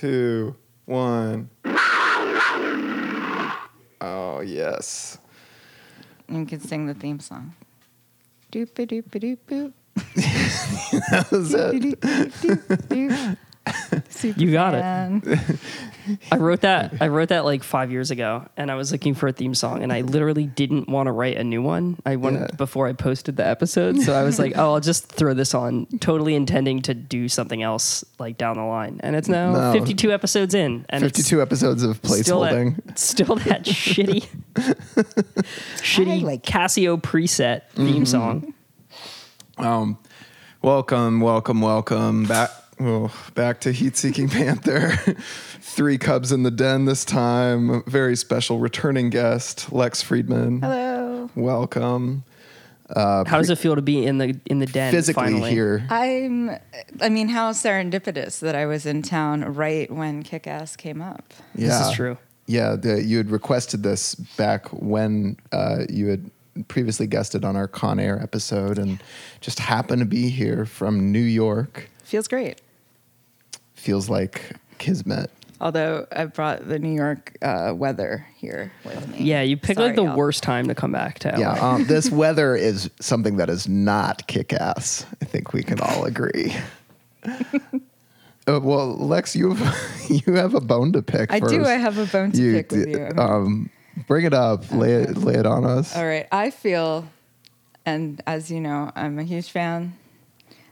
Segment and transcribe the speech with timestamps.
[0.00, 0.56] two,
[0.86, 1.50] one.
[4.00, 5.18] Oh yes.
[6.26, 7.54] You can sing the theme song.
[8.50, 9.72] Doop a doop a doop boop.
[11.10, 13.38] That was it.
[14.22, 14.80] You got it.
[16.32, 16.94] I wrote that.
[17.00, 19.82] I wrote that like five years ago, and I was looking for a theme song,
[19.82, 21.98] and I literally didn't want to write a new one.
[22.04, 22.56] I wanted Yeah.
[22.56, 25.86] before I posted the episode, so I was like, "Oh, I'll just throw this on,"
[26.00, 29.00] totally intending to do something else like down the line.
[29.02, 29.72] And it's now No.
[29.72, 32.98] 52 episodes in, and it's 52 episodes of still placeholding.
[32.98, 34.26] still that shitty,
[35.76, 37.86] shitty like- Casio preset Mm-hmm.
[37.86, 38.54] theme song.
[39.58, 39.98] Um,
[40.62, 42.50] welcome, welcome, welcome back.
[42.80, 44.90] Oh, back to Heat Seeking Panther.
[45.60, 47.82] Three Cubs in the Den this time.
[47.86, 50.62] Very special returning guest, Lex Friedman.
[50.62, 51.30] Hello.
[51.34, 52.24] Welcome.
[52.94, 55.50] How does it feel to be in the in the den Physically finally?
[55.50, 55.86] here.
[55.90, 56.50] I'm.
[57.00, 61.32] I mean, how serendipitous that I was in town right when Kick Ass came up.
[61.54, 61.68] Yeah.
[61.68, 62.18] This is true.
[62.46, 66.30] Yeah, the, you had requested this back when uh, you had
[66.66, 69.00] previously guested on our Con Air episode and
[69.40, 71.88] just happened to be here from New York.
[72.02, 72.60] Feels great.
[73.80, 74.42] Feels like
[74.76, 75.30] Kismet.
[75.58, 79.24] Although I brought the New York uh, weather here with me.
[79.24, 80.16] Yeah, you picked like Sorry, the Al.
[80.16, 81.38] worst time to come back to LA.
[81.38, 85.06] Yeah, um, this weather is something that is not kick ass.
[85.22, 86.54] I think we can all agree.
[88.46, 91.32] Uh, well, Lex, you have, you have a bone to pick.
[91.32, 91.64] I do.
[91.64, 93.10] I have a bone to pick with you.
[93.16, 93.70] Um,
[94.06, 94.70] bring it up.
[94.72, 95.96] Lay it lay it on us.
[95.96, 96.26] All right.
[96.32, 97.06] I feel,
[97.86, 99.96] and as you know, I'm a huge fan.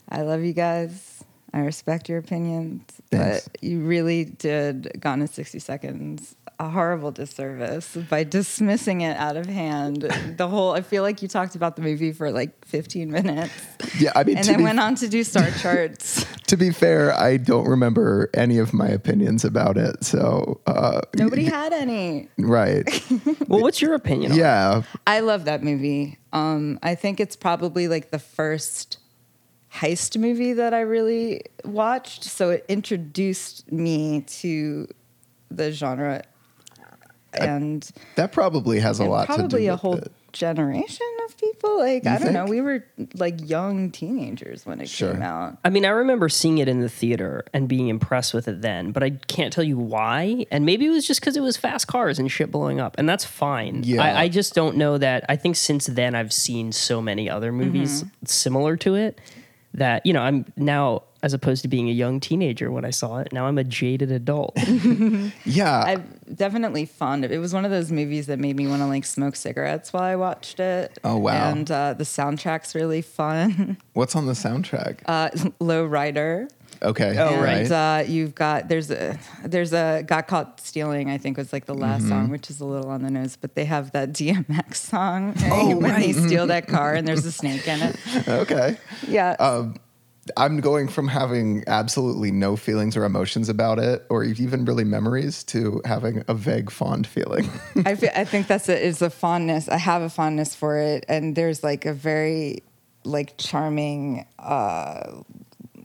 [0.08, 1.07] I love you guys.
[1.52, 3.48] I respect your opinions, Thanks.
[3.48, 9.36] but you really did Gone in 60 Seconds a horrible disservice by dismissing it out
[9.36, 10.02] of hand.
[10.36, 13.52] The whole, I feel like you talked about the movie for like 15 minutes
[14.00, 16.26] Yeah, I mean, and then be, went on to do star charts.
[16.48, 20.02] to be fair, I don't remember any of my opinions about it.
[20.04, 22.28] So, uh, Nobody had any.
[22.38, 22.84] right?
[23.46, 24.32] Well, what's your opinion?
[24.32, 24.38] on?
[24.38, 26.18] Yeah, I love that movie.
[26.32, 28.97] Um, I think it's probably like the first
[29.78, 32.24] heist movie that I really watched.
[32.24, 34.88] So it introduced me to
[35.50, 36.22] the genre,
[37.32, 40.12] and, that probably has a lot to do probably a whole it.
[40.32, 41.78] generation of people.
[41.78, 42.84] Like You I don't know, we were
[43.14, 45.12] like young teenagers when it Sure.
[45.12, 45.58] came out.
[45.64, 48.92] I mean, I remember seeing it in the theater and being impressed with it then,
[48.92, 50.46] but I can't tell you why.
[50.50, 53.08] And maybe it was just because it was fast cars and shit blowing up, and
[53.08, 53.82] that's fine.
[53.84, 54.02] Yeah.
[54.02, 55.24] I, I just don't know that.
[55.28, 58.26] I think since then I've seen so many other movies mm-hmm.
[58.26, 59.20] similar to it
[59.74, 63.18] that you know I'm now as opposed to being a young teenager when I saw
[63.18, 63.32] it.
[63.32, 64.56] Now I'm a jaded adult.
[65.44, 67.38] Yeah, I'm definitely fond of it.
[67.38, 70.14] Was one of those movies that made me want to like smoke cigarettes while I
[70.16, 70.98] watched it.
[71.02, 71.50] Oh, wow.
[71.50, 73.78] And uh, the soundtrack's really fun.
[73.94, 75.00] what's on the soundtrack?
[75.06, 75.30] uh,
[75.60, 76.48] Low Rider.
[76.82, 77.62] Okay, Oh, all right.
[77.70, 81.10] And uh, you've got there's a there's a got caught stealing.
[81.10, 82.08] I think was like the last Mm-hmm.
[82.10, 83.36] song, which is a little on the nose.
[83.36, 87.32] But they have that DMX song Oh, when they steal that car and there's a
[87.32, 87.96] snake in it.
[88.28, 88.76] okay.
[89.06, 89.76] Yeah, Um,
[90.36, 95.42] I'm going from having absolutely no feelings or emotions about it, or even really memories,
[95.44, 97.48] to having a vague fond feeling.
[97.86, 99.70] I feel, I think that's a, is a fondness.
[99.70, 102.62] I have a fondness for it, and there's like a very
[103.04, 105.22] like charming, uh,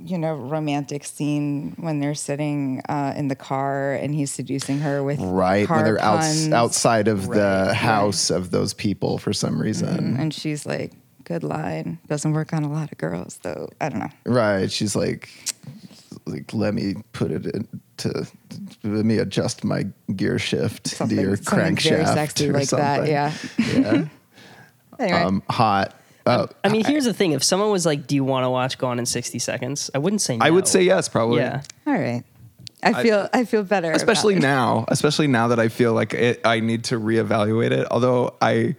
[0.03, 5.03] you know, romantic scene when they're sitting uh, in the car and he's seducing her
[5.03, 10.17] with right when they're outs outside of the house of those people for some reason.
[10.17, 10.93] and she's like,
[11.23, 11.99] "Good line.
[12.07, 14.09] Doesn't work on a lot of girls, though." I don't know.
[14.25, 14.71] Right.
[14.71, 15.29] She's like,
[16.25, 18.27] like, let me put it in to
[18.83, 19.85] let me adjust my
[20.15, 22.47] gear shift Something, to your crankshaft.
[22.47, 22.97] or like that.
[22.97, 23.11] something.
[23.11, 23.33] Yeah.
[23.57, 24.05] Yeah.
[24.99, 25.99] Anyway, um, hot.
[26.25, 28.77] Oh, I mean, here's the thing: if someone was like, "Do you want to watch
[28.77, 30.37] Gone in 60 Seconds?" I wouldn't say.
[30.37, 30.45] No.
[30.45, 31.39] I would say yes, probably.
[31.41, 31.61] Yeah.
[31.85, 32.23] all right.
[32.85, 33.87] I feel I, feel better.
[33.87, 34.41] about especially it.
[34.41, 38.75] now especially now that i feel like it, i need to reevaluate it although i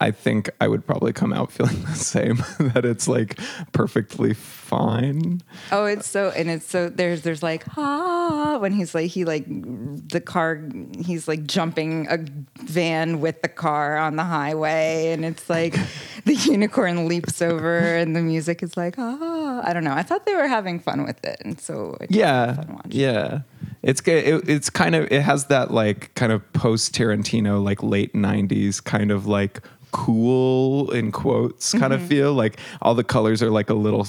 [0.00, 2.36] i think i would probably come out feeling the same
[2.74, 3.38] that it's like
[3.72, 4.34] perfectly
[4.66, 5.40] fine.
[5.70, 9.44] Oh, it's so and it's so there's there's like ah when he's like he like
[9.46, 10.60] the car
[10.98, 12.18] he's like jumping a
[12.64, 15.76] van with the car on the highway and it's like
[16.24, 19.94] the unicorn leaps over and the music is like ah I don't know.
[19.94, 22.64] I thought they were having fun with it and so yeah.
[22.88, 23.40] yeah.
[23.82, 28.14] It's it, it's kind of it has that like kind of post tarantino like late
[28.14, 29.60] 90s kind of like
[29.96, 32.08] cool in quotes kind of mm-hmm.
[32.08, 32.34] feel.
[32.34, 34.06] Like all the colors are like a little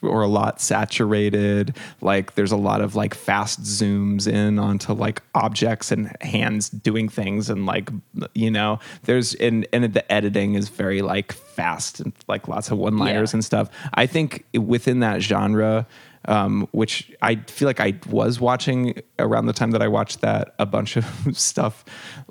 [0.00, 1.76] or a lot saturated.
[2.00, 7.08] Like there's a lot of like fast zooms in onto like objects and hands doing
[7.08, 7.90] things and like
[8.34, 12.78] you know there's and and the editing is very like fast and like lots of
[12.78, 13.36] one liners Yeah.
[13.38, 13.68] and stuff.
[13.92, 15.84] I think within that genre
[16.26, 20.54] um, which I feel like I was watching around the time that I watched that
[20.58, 21.84] a bunch of stuff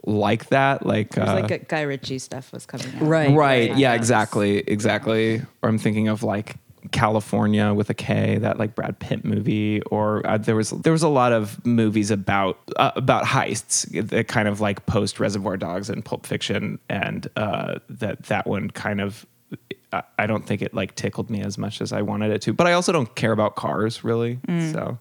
[0.06, 3.02] like that, like It was uh, like a Guy Ritchie stuff was coming out.
[3.02, 3.36] Right.
[3.36, 3.98] right, yeah, Yes.
[3.98, 5.42] exactly, exactly.
[5.62, 6.58] Or I'm thinking of like
[6.92, 11.04] California with a K, that like Brad Pitt movie, or uh, there was there was
[11.04, 15.90] a lot of movies about uh, about heists, that kind of like post Reservoir Dogs
[15.90, 19.26] and Pulp Fiction, and uh, that that one kind of.
[19.94, 22.54] I- I don't think it like tickled me as much as I wanted it to,
[22.54, 24.40] but I also don't care about cars really.
[24.74, 24.98] So,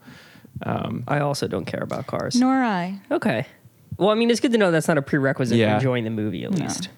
[0.64, 2.38] um, I also don't care about cars.
[2.38, 3.00] Nor I.
[3.10, 3.46] Okay.
[3.96, 5.70] Well, I mean, it's good to know that's not a prerequisite Yeah.
[5.72, 6.88] for enjoying the movie, at least.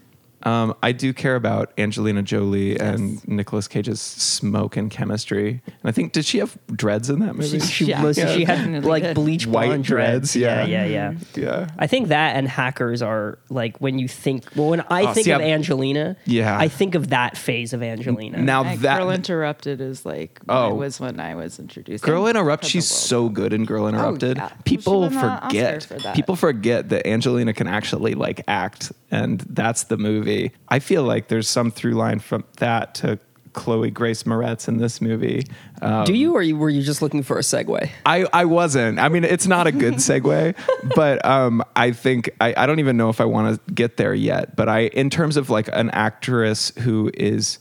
[0.44, 5.62] Um, I do care about Angelina Jolie and Nicolas Cage's smoke and chemistry.
[5.67, 7.61] And I think did she have dreads in that movie?
[7.61, 8.02] She, Yeah.
[8.02, 8.35] was, Yeah.
[8.35, 10.85] she had like bleach White blonde dreads, Yeah, yeah.
[10.85, 11.43] yeah, yeah.
[11.43, 11.69] yeah.
[11.79, 14.44] I think that and hackers are like when you think.
[14.55, 16.58] Well, when I Oh, think see, of I'm- Angelina, Yeah.
[16.58, 18.38] I think of that phase of Angelina.
[18.38, 20.70] Now Like, that Girl Interrupted is like Oh.
[20.70, 22.05] it was when I was introduced.
[22.05, 22.70] Girl Interrupted.
[22.70, 24.37] She's so good in Girl Interrupted.
[24.38, 24.49] yeah.
[24.64, 25.47] People She won the Oscar
[25.81, 25.82] forget.
[26.02, 26.12] for.
[26.14, 30.34] People forget that Angelina can actually like act, and that's the movie.
[30.69, 33.19] I feel like there's some through line from that to
[33.55, 35.47] Chloe Grace Moretz in this movie.
[35.81, 37.89] Um, Do you, or were you just looking for a segue?
[38.05, 38.99] I, I wasn't.
[38.99, 40.55] I mean, it's not a good segue,
[40.95, 44.13] but um, I think I, I don't even know if I want to get there
[44.15, 44.57] yet.
[44.57, 47.59] But I, in terms of like an actress who is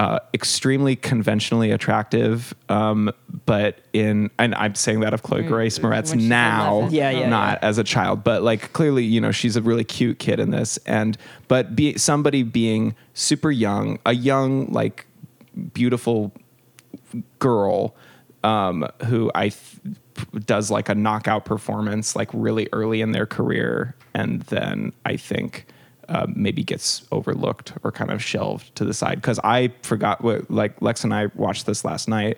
[0.00, 3.12] uh, extremely conventionally attractive, um,
[3.44, 7.76] but in and I'm saying that of Chloe Grace Moretz now, Yeah, yeah, not as
[7.76, 11.18] a child, but like clearly, you know, she's a really cute kid in this, and
[11.48, 15.04] but be somebody being super young, a young like
[15.74, 16.32] beautiful
[17.38, 17.94] girl
[18.42, 23.94] um, who I th- does like a knockout performance like really early in their career,
[24.14, 25.66] and then I think
[26.10, 30.50] uh, maybe gets overlooked or kind of shelved to the side because I forgot what
[30.50, 32.36] like Lex and I watched this last night,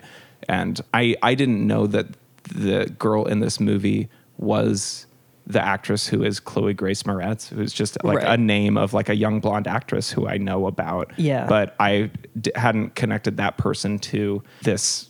[0.48, 2.06] and I I didn't know that
[2.54, 4.08] the girl in this movie
[4.38, 5.06] was
[5.46, 8.38] the actress who is Chloe Grace Moretz, who's just like Right.
[8.38, 11.10] a name of like a young blonde actress who I know about.
[11.16, 11.46] Yeah.
[11.46, 12.10] But I
[12.40, 15.08] d- hadn't connected that person to this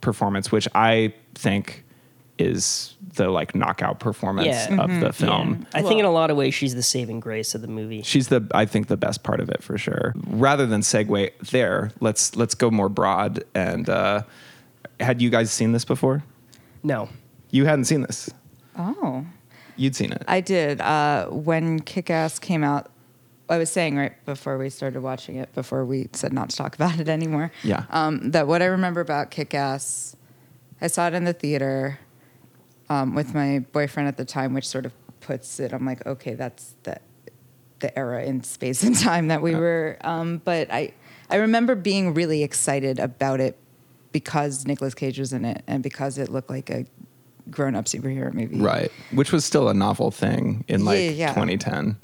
[0.00, 1.84] performance, which I think
[2.38, 4.80] is the like knockout performance Yeah.
[4.82, 5.66] of the film.
[5.74, 8.02] I think in a lot of ways she's the saving grace of the movie.
[8.02, 10.14] She's the I think the best part of it for sure.
[10.28, 13.44] Rather than segue there, let's let's go more broad.
[13.54, 14.22] And uh,
[15.00, 16.22] had you guys seen this before?
[16.82, 17.08] No.
[17.50, 18.30] You hadn't seen this.
[18.78, 19.26] Oh,
[19.76, 20.22] You'd seen it.
[20.28, 20.80] I did.
[20.80, 22.90] Uh, when Kick Ass came out,
[23.48, 26.74] I was saying right before we started watching it, before we said not to talk
[26.80, 27.52] about it anymore.
[27.62, 27.84] Yeah.
[27.90, 30.16] Um, that what I remember about Kick Ass,
[30.80, 31.98] I saw it in the theater
[32.92, 35.72] um, with my boyfriend at the time, which sort of puts it.
[35.72, 36.96] I'm like, okay, that's the
[37.80, 39.96] the era in space and time that we were.
[40.02, 40.92] Um, but I
[41.30, 43.56] I remember being really excited about it
[44.12, 46.84] because Nicolas Cage was in it and because it looked like a
[47.50, 48.60] grown up superhero movie.
[48.60, 48.90] right.
[49.12, 51.28] Which was still a novel thing in like Yeah, yeah.
[51.34, 51.96] 2010.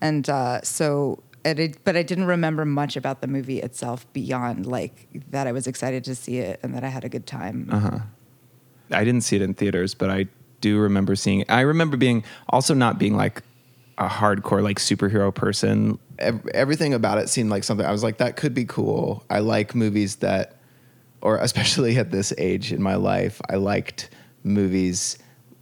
[0.00, 4.66] and uh, so and it, but I didn't remember much about the movie itself beyond
[4.66, 7.68] like that I was excited to see it and that I had a good time.
[7.72, 7.98] Uh-huh.
[8.90, 10.26] I didn't see it in theaters, but I
[10.60, 11.50] do remember seeing it.
[11.50, 13.42] I remember being also not being like
[13.98, 15.98] a hardcore like superhero person.
[16.54, 19.24] everything about it seemed like something I was like, that could be cool.
[19.30, 20.56] I like movies that,
[21.20, 24.10] or especially at this age in my life, I liked
[24.44, 25.18] movies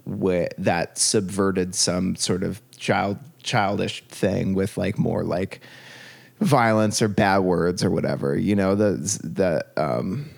[0.06, 5.60] that subverted some sort of child childish thing with like more like
[6.40, 8.36] violence or bad words or whatever.
[8.36, 8.92] You know, the
[9.24, 10.30] the um,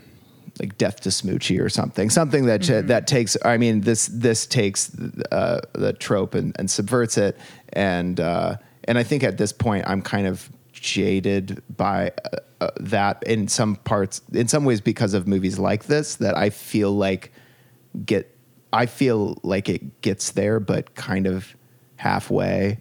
[0.61, 3.37] like death to Smoochy or something, something that that takes.
[3.45, 4.93] I mean, this this takes
[5.33, 7.37] uh, the trope and, and subverts it,
[7.73, 12.71] and uh, and I think at this point I'm kind of jaded by uh, uh,
[12.81, 16.93] that in some parts, in some ways because of movies like this that I feel
[16.93, 17.33] like
[18.05, 18.35] get.
[18.71, 21.57] I feel like it gets there, but kind of
[21.97, 22.79] halfway.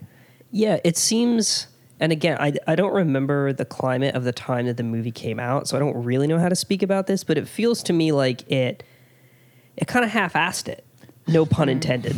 [0.51, 1.67] Yeah, it seems.
[1.99, 5.39] And again, I, I don't remember the climate of the time that the movie came
[5.39, 7.23] out, so I don't really know how to speak about this.
[7.23, 8.83] But it feels to me like it
[9.75, 10.83] it kind of half-assed it.
[11.27, 11.73] No pun hmm.
[11.73, 12.15] intended.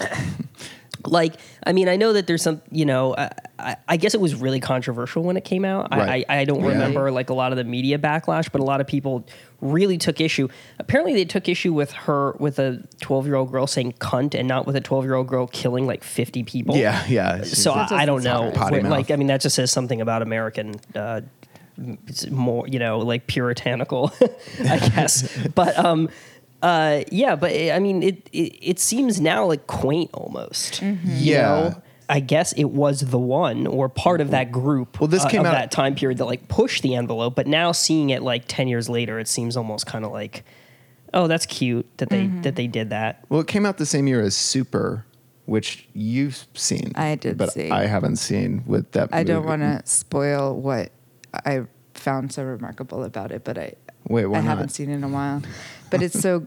[1.06, 4.20] like, I mean, I know that there's some, you know, I, I, I guess it
[4.20, 5.90] was really controversial when it came out.
[5.90, 6.24] Right.
[6.28, 6.68] I, I, I don't Yeah.
[6.70, 9.26] remember like a lot of the media backlash, but a lot of people
[9.60, 10.48] really took issue.
[10.78, 14.46] Apparently, they took issue with her with a 12 year old girl saying "cunt" and
[14.46, 16.76] not with a 12 year old girl killing like 50 people.
[16.76, 17.42] Yeah, yeah.
[17.42, 18.50] So I, I don't know.
[18.54, 20.74] Potty Like, I mean, that just says something about American.
[20.94, 21.22] Uh,
[22.30, 24.12] more, you know, like puritanical,
[24.60, 25.46] I guess.
[25.54, 26.08] but um,
[26.62, 30.82] uh, yeah, but eh, I mean, it, it it seems now like quaint almost.
[30.82, 31.42] You Yeah.
[31.42, 31.82] know?
[32.10, 34.98] I guess it was the one or part of that group.
[34.98, 37.34] Well, this uh, came of out- that time period that like pushed the envelope.
[37.34, 40.44] But now seeing it like ten years later, it seems almost kind of like
[41.14, 42.42] Oh, that's cute that they Mm-hmm.
[42.42, 43.24] that they did that.
[43.28, 45.04] Well, it came out the same year as Super,
[45.46, 46.92] which you've seen.
[46.94, 47.70] I did but see.
[47.70, 49.10] I haven't seen with that.
[49.12, 50.90] I don't want to spoil what
[51.44, 53.74] I found so remarkable about it, but I
[54.08, 54.48] Wait, why I not?
[54.48, 55.42] haven't seen it in a while.
[55.90, 56.44] But it's so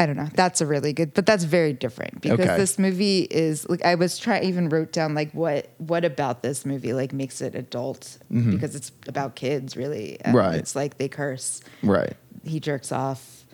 [0.00, 0.28] I don't know.
[0.34, 2.56] That's a really good, but that's very different because Okay.
[2.56, 6.64] this movie is like I was trying even wrote down like what what about this
[6.64, 10.18] movie like makes it adult because it's about kids really.
[10.24, 10.36] Mm-hmm.
[10.36, 10.54] Right.
[10.54, 12.14] It's like they curse, Right.
[12.44, 13.44] he jerks off,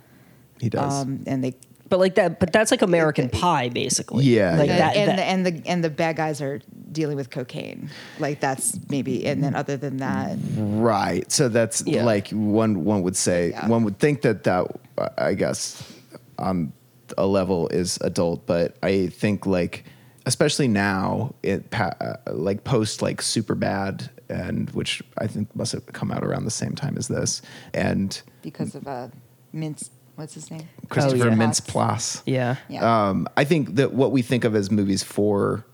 [0.60, 0.92] He does.
[0.92, 1.54] um, and they
[1.88, 4.24] But like that, but that's like American Pie, basically.
[4.24, 4.78] Yeah, like yeah.
[4.78, 4.96] that.
[4.96, 6.60] and that- the, and the and the bad guys are
[6.90, 7.90] dealing with cocaine.
[8.18, 11.30] Like that's maybe, and then other than that, Right.
[11.30, 12.04] So that's Yeah.
[12.04, 13.68] like one one would say Yeah.
[13.68, 14.66] one would think that that
[14.98, 15.82] uh, I guess
[16.38, 16.72] on
[17.18, 19.84] a level is adult, but I think like
[20.26, 25.84] especially now it uh, like post like super bad and which I think must have
[25.92, 27.42] come out around the same time as this
[27.74, 29.08] and because of uh,
[29.54, 30.68] Mintz, what's his name?
[30.88, 31.34] Christopher yeah.
[31.34, 32.22] Mintz Plasse.
[32.26, 32.56] yeah.
[32.68, 33.08] Yeah.
[33.08, 35.64] Um, I think that what we think of as movies for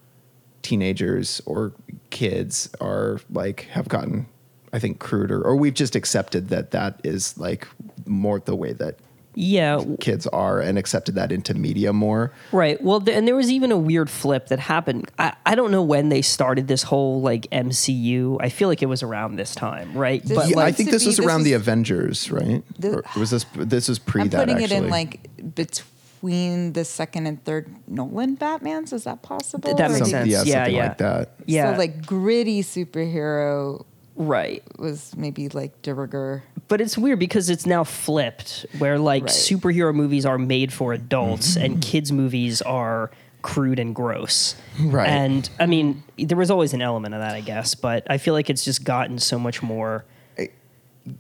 [0.62, 1.73] teenagers or
[2.11, 4.26] kids are like have gotten,
[4.73, 7.66] I think, cruder, or we've just accepted that that is like
[8.06, 8.97] more the way that
[9.34, 9.82] Yeah.
[10.00, 12.32] kids are and accepted that into media more.
[12.52, 12.82] Right.
[12.82, 15.10] Well, th- and there was even a weird flip that happened.
[15.18, 18.38] I, I don't know when they started this whole like MCU.
[18.40, 20.22] I feel like it was around this time, right?
[20.22, 22.62] This- but Yeah, like, I think this be- was this around the Avengers, right?
[22.78, 24.76] This- or was this this was pre I'm that putting actually?
[24.76, 28.92] it in like between the second and third Nolan Batmans.
[28.92, 29.75] Is that possible?
[29.75, 30.28] That makes do- sense.
[30.28, 30.82] Yeah, Yeah, something yeah.
[30.88, 31.30] like that.
[31.46, 33.84] yeah, So like gritty superhero
[34.17, 34.62] right.
[34.79, 36.43] was maybe like de rigueur.
[36.69, 39.33] But it's weird because it's now flipped, where like Right.
[39.33, 43.11] superhero movies are made for adults and kids movies are
[43.43, 44.55] crude and gross.
[44.81, 45.09] Right.
[45.09, 48.35] And I mean, there was always an element of that, I guess, but I feel
[48.35, 50.05] like it's just gotten so much more.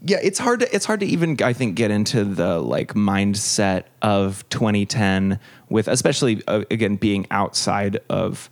[0.04, 3.84] yeah it's hard to it's hard to even i think get into the like mindset
[4.02, 8.50] of 2010 with especially uh, again being outside of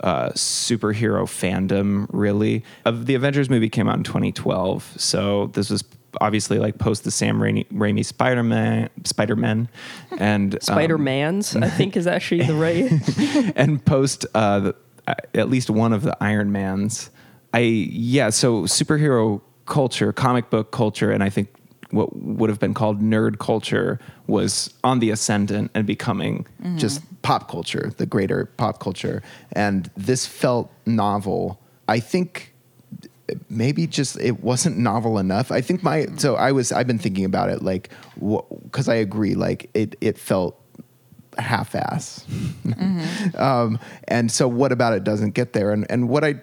[0.00, 5.82] uh, superhero fandom really of the avengers movie came out in 2012 so this was
[6.20, 9.68] obviously like post the sam raimi, raimi spider-man spider-man
[10.18, 13.52] and um, Spider Man's, I think, is actually the right.
[13.56, 14.76] and post uh, the,
[15.06, 17.10] uh, at least one of the Iron Mans.
[17.54, 21.48] I yeah, so superhero culture, comic book culture, and I think
[21.90, 26.76] what would have been called nerd culture was on the ascendant and becoming mm-hmm.
[26.76, 29.22] just pop culture, the greater pop culture.
[29.52, 31.60] And this felt novel.
[31.88, 32.54] I think
[33.48, 35.50] maybe just it wasn't novel enough.
[35.50, 36.16] I think my mm-hmm.
[36.18, 37.90] so I was I've been thinking about it like
[38.64, 40.60] because I agree like it it felt
[41.38, 42.24] half-ass.
[42.28, 43.36] Mm-hmm.
[43.40, 43.78] um,
[44.08, 45.72] and so what about it doesn't get there?
[45.72, 46.36] And and what I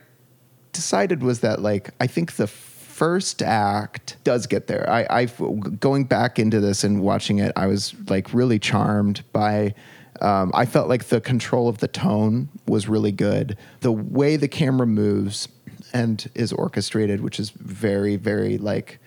[0.72, 2.48] decided was that like I think the
[2.96, 4.90] first act does get there.
[4.90, 9.74] I, I going back into this and watching it, I was like really charmed by.
[10.22, 13.58] Um, I felt like the control of the tone was really good.
[13.82, 15.50] The way the camera moves
[15.94, 19.00] and is orchestrated, which is very very like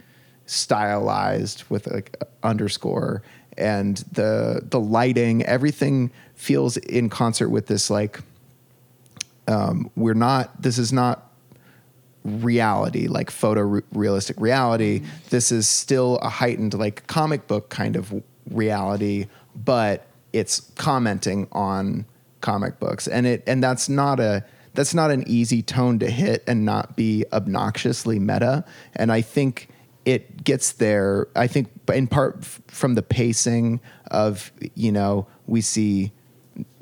[0.44, 3.22] stylized with like underscore
[3.56, 8.20] and the the lighting, everything feels in concert with this like
[9.46, 11.27] um, we're not this is not
[12.28, 15.00] reality like photo re- realistic reality.
[15.00, 15.08] Mm-hmm.
[15.30, 19.26] This is still a heightened like comic book kind of reality
[19.64, 22.06] but it's commenting on
[22.40, 23.08] comic books.
[23.08, 24.44] And it and that's not a
[24.74, 28.64] that's not an easy tone to hit and not be obnoxiously meta.
[28.94, 29.68] And i think
[30.04, 31.28] it gets there.
[31.36, 33.80] I think in part f- from the pacing
[34.10, 36.12] of you know we see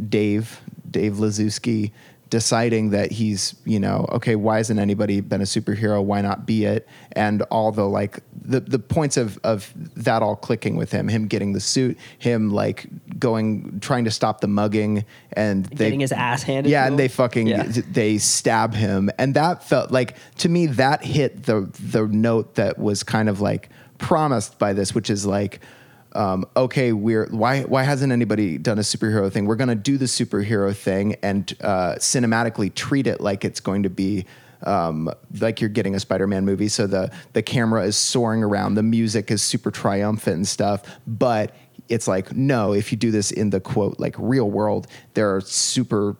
[0.08, 1.90] Dave, Dave Lizewski,
[2.28, 6.02] deciding that he's, you know, okay, why hasn't anybody been a superhero?
[6.02, 6.88] Why not be it?
[7.12, 11.28] And all the like the, the points of of that all clicking with him, him
[11.28, 12.86] getting the suit, him like
[13.18, 15.04] going trying to stop the mugging
[15.34, 17.64] and they, Getting his ass handed Yeah, and they fucking Yeah.
[17.66, 19.10] they stab him.
[19.18, 23.40] And that felt like to me that hit the the note that was kind of
[23.40, 23.68] like
[23.98, 25.60] promised by this, which is like
[26.16, 29.46] um, okay, we're why why hasn't anybody done a superhero thing?
[29.46, 33.82] We're going to do the superhero thing and uh, cinematically treat it like it's going
[33.82, 34.24] to be
[34.62, 36.68] um, like you're getting a Spider-Man movie.
[36.68, 41.54] So the the camera is soaring around, the music is super triumphant and stuff, but
[41.88, 45.42] it's like no, if you do this in the quote like real world, there are
[45.42, 46.16] super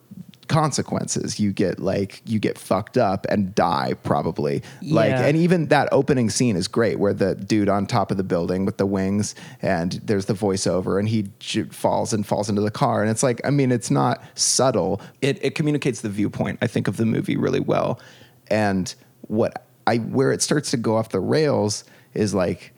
[0.49, 1.39] consequences.
[1.41, 4.63] You get like you get fucked up and die probably.
[4.83, 8.25] Like and even that opening scene is great where the dude on top of the
[8.25, 12.63] building with the wings and there's the voiceover and he j- falls and falls into
[12.63, 13.03] the car.
[13.03, 15.01] And it's like i mean it's not subtle.
[15.23, 18.01] It, it communicates the viewpoint i think of the movie really well.
[18.49, 18.95] And
[19.29, 21.85] what i where it starts to go off the rails
[22.15, 22.73] is like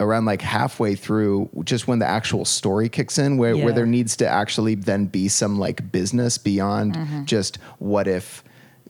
[0.00, 3.64] around like halfway through, just when the actual story kicks in, where Yeah.
[3.64, 7.24] where there needs to actually then be some like business beyond Mm-hmm.
[7.26, 8.42] just what if.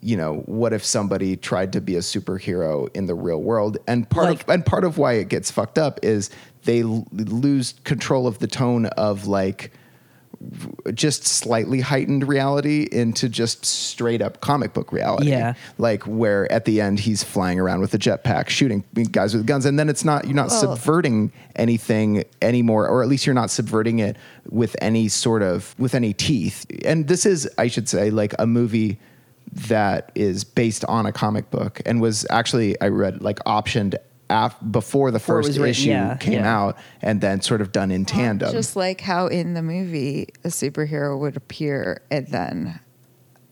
[0.02, 3.76] You know, what if somebody tried to be a superhero in the real world?
[3.87, 6.31] And part Like- of and part of why it gets fucked up is
[6.64, 9.73] they l- lose control of the tone of like
[10.94, 15.28] just slightly heightened reality into just straight up comic book reality.
[15.28, 15.54] Yeah.
[15.76, 18.82] Like where at the end he's flying around with a jetpack shooting
[19.12, 23.09] guys with guns and then it's not you're not Well- subverting anything anymore or at
[23.09, 24.16] least you're not subverting it
[24.49, 26.64] with any sort of with any teeth.
[26.85, 28.99] And this is I should say like a movie
[29.52, 33.97] that is based on a comic book and was actually I read like optioned
[34.30, 36.56] af- before the Before it first written, issue yeah, came yeah.
[36.58, 38.50] out and then sort of done in tandem.
[38.52, 42.80] Just like how in the movie a superhero would appear and then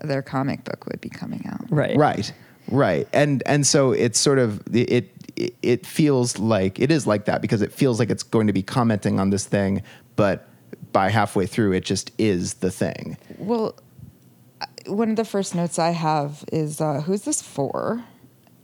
[0.02, 1.66] their comic book would be coming out.
[1.70, 1.96] Right.
[1.96, 2.32] right
[2.70, 4.90] right and and so it's sort of it,
[5.36, 8.52] it it feels like it is like that because it feels like it's going to
[8.52, 9.82] be commenting on this thing
[10.16, 10.46] but
[10.92, 13.74] by halfway through it just is the thing Well,
[14.86, 18.04] one of the first notes I have is uh, who's this for?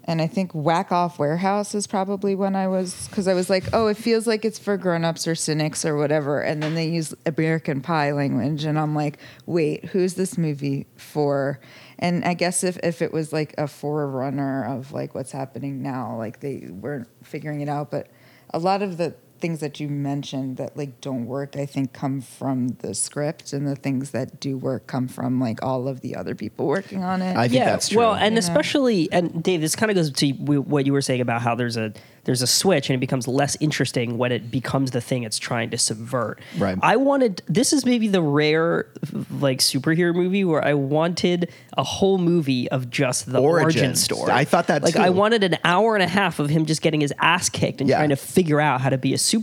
[0.06, 3.64] And I think Whack Off Warehouse is probably when I was, because I was like,
[3.72, 6.42] oh, it feels like it's for grown-ups or cynics or whatever.
[6.42, 8.64] And then they use American Pie language.
[8.64, 11.58] And I'm like, wait, who's this movie for?
[11.98, 16.18] And I guess if, if it was like a forerunner of like what's happening now,
[16.18, 17.90] like they weren't figuring it out.
[17.90, 18.08] But
[18.50, 22.18] a lot of the things that you mentioned that like don't work i think come
[22.38, 26.16] from the script and the things that do work come from like all of the
[26.16, 27.98] other people working on it I think yeah, that's true.
[27.98, 28.46] Well, and You know?
[28.46, 31.76] especially, and Dave, this kind of goes to what you were saying about how there's
[31.76, 31.92] a
[32.24, 35.68] there's a switch and it becomes less interesting when it becomes the thing it's trying
[35.70, 36.40] to subvert.
[36.56, 36.78] Right.
[36.80, 38.86] I wanted this is maybe the rare
[39.30, 44.02] like superhero movie where I wanted a whole movie of just the origin Origins.
[44.02, 44.30] story.
[44.32, 45.00] I thought that like too.
[45.02, 47.90] I wanted an hour and a half of him just getting his ass kicked and
[47.90, 47.96] Yeah.
[47.98, 49.33] trying to figure out how to be a superhero.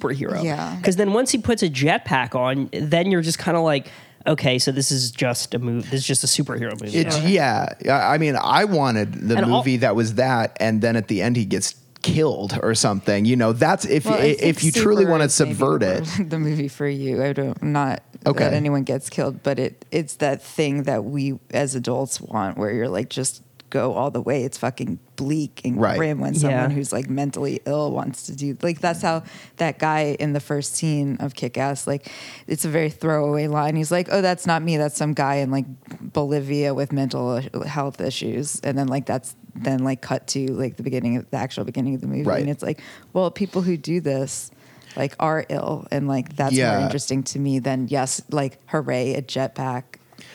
[0.44, 0.76] Yeah.
[0.78, 3.88] Because then once he puts a jetpack on, then you're just kind of like.
[4.28, 5.90] Okay, so this is just a movie.
[5.90, 6.96] This is just a superhero movie.
[6.96, 10.80] it's yeah I I mean I wanted the And all- movie that was that and
[10.80, 11.74] then at the end he gets
[12.04, 15.82] killed or something you know that's if Well, I if you truly want to subvert
[15.84, 18.44] it the movie for you i don't not Okay.
[18.44, 22.72] that anyone gets killed but it it's that thing that we as adults want where
[22.72, 25.98] you're like just go all the way it's fucking bleak and Right.
[25.98, 26.76] grim when someone Yeah.
[26.76, 29.24] who's like mentally ill wants to do like that's how
[29.58, 32.08] that guy in the first scene of kick ass like
[32.48, 35.50] it's a very throwaway line he's like oh that's not me that's some guy in
[35.52, 35.66] like
[36.14, 40.84] bolivia with mental health issues and then like that's then like cut to like the
[40.84, 42.42] beginning of the actual beginning of the movie Right.
[42.42, 42.82] and it's like
[43.14, 44.52] well people who do this
[44.98, 46.74] like are ill and like that's Yeah.
[46.76, 49.84] more interesting to me than yes like hooray a jetpack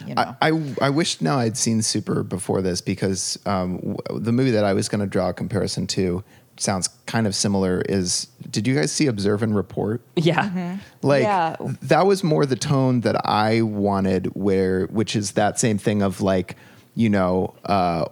[0.04, 4.20] you know I, I, I wish now I'd seen Super before this because um, w-
[4.20, 6.22] the movie that I was going to draw a comparison to
[6.58, 7.82] sounds kind of similar.
[7.88, 10.00] Is did you guys see Observe and Report?
[10.16, 10.78] yeah.
[11.02, 11.56] Like Yeah.
[11.82, 16.20] that was more the tone that I wanted, where which is that same thing of
[16.20, 16.56] like
[16.94, 18.06] you know uh,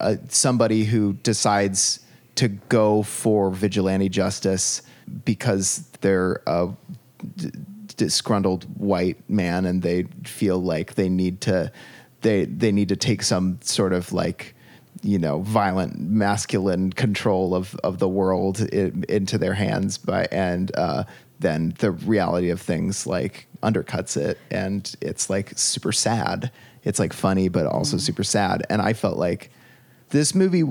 [0.00, 2.00] uh, somebody who decides
[2.36, 4.82] to go for vigilante justice
[5.24, 6.68] because they're a
[7.36, 7.50] d-
[7.96, 11.70] disgruntled white man and they feel like they need to
[12.20, 14.54] they they need to take some sort of like
[15.02, 20.74] you know violent masculine control of of the world i into their hands by and
[20.76, 21.04] uh
[21.38, 26.50] then the reality of things like undercuts it and it's like super sad.
[26.84, 28.64] It's like funny but also super sad.
[28.70, 29.50] And i felt like
[30.10, 30.62] this movie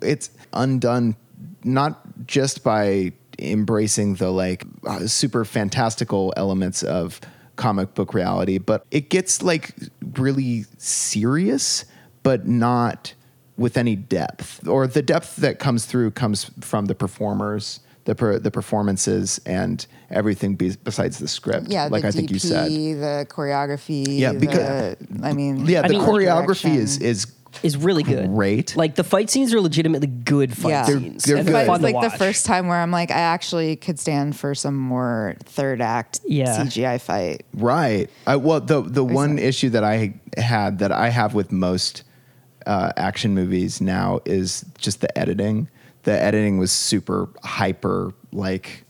[0.00, 1.16] it's undone
[1.64, 7.20] not just by embracing the like uh, super fantastical elements of
[7.56, 9.74] comic book reality but it gets like
[10.16, 11.84] really serious
[12.22, 13.14] but not
[13.56, 14.66] with any depth.
[14.66, 19.86] Or the depth that comes through comes from the performers the per, the performances and
[20.10, 22.68] everything be, besides the script yeah like the i DP, think you said.
[22.70, 27.26] the choreography Yeah, because- the, i mean yeah I the mean- choreography is is
[27.62, 28.26] is really good.
[28.28, 28.76] Great.
[28.76, 30.86] Like the fight scenes are legitimately good fight Yeah.
[30.86, 31.24] They're- scenes.
[31.24, 31.52] they're and good.
[31.52, 32.18] But fun it's to like the watch.
[32.18, 36.56] first time where I'm like, I actually could stand for some more third act Yeah.
[36.56, 37.44] CGI fight.
[37.54, 38.10] Right.
[38.26, 39.44] I, well, the the one so.
[39.44, 42.02] issue that I had that I have with most
[42.66, 45.68] uh, action movies now is just the editing.
[46.04, 48.84] The editing was super hyper, like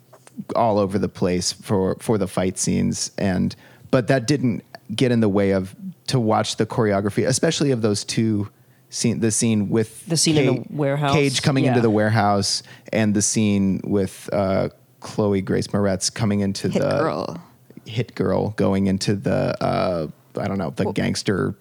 [0.56, 3.54] all over the place for for the fight scenes, and
[3.90, 5.74] but that didn't get in the way of
[6.08, 8.48] to watch the choreography, especially of those two.
[8.90, 11.12] Scene, the scene with The scene in the warehouse?
[11.14, 14.68] Cage coming into the warehouse, and the scene with uh,
[15.00, 17.42] Chloe Grace Moretz coming into Hit the girl.
[17.86, 20.06] hit girl going into the uh,
[20.38, 21.56] I don't know the gangster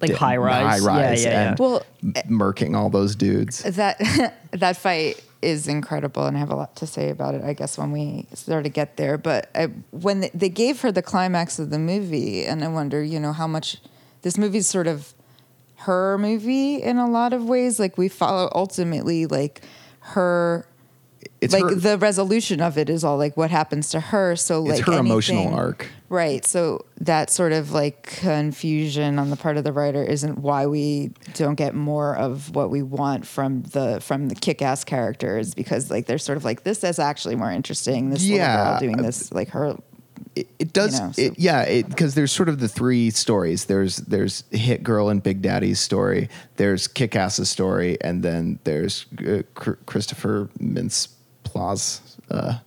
[0.00, 0.80] Like di- high rise.
[0.80, 1.48] high rise, Yeah, yeah, yeah.
[1.50, 3.60] and Well, m- murking all those dudes.
[3.64, 3.98] That
[4.52, 7.42] that fight is incredible, and I have a lot to say about it.
[7.42, 11.02] I guess when we start to get there, but I, when they, gave her the
[11.02, 13.78] climax of the movie, and I wonder, you know, how much
[14.22, 15.14] this movie's sort of
[15.76, 17.78] her movie in a lot of ways.
[17.78, 19.62] Like we follow ultimately like
[20.00, 20.66] her.
[21.40, 24.34] It's like her- the resolution of it is all like what happens to her.
[24.34, 25.86] So It's like her emotional arc.
[26.10, 26.44] Right.
[26.46, 31.10] So that sort of like confusion on the part of the writer isn't why we
[31.34, 36.06] don't get more of what we want from the from the kick-ass characters because like
[36.06, 38.08] they're sort of like this is actually more interesting.
[38.10, 38.56] This Yeah.
[38.58, 39.76] little girl doing this like her.
[40.34, 43.96] it, it does know, so- it, yeah because there's sort of the three stories there's
[43.98, 49.78] there's hit girl and big daddy's story there's kick-ass's story and then there's uh, Chr-
[49.86, 51.08] christopher mintz
[51.44, 52.58] plasse uh,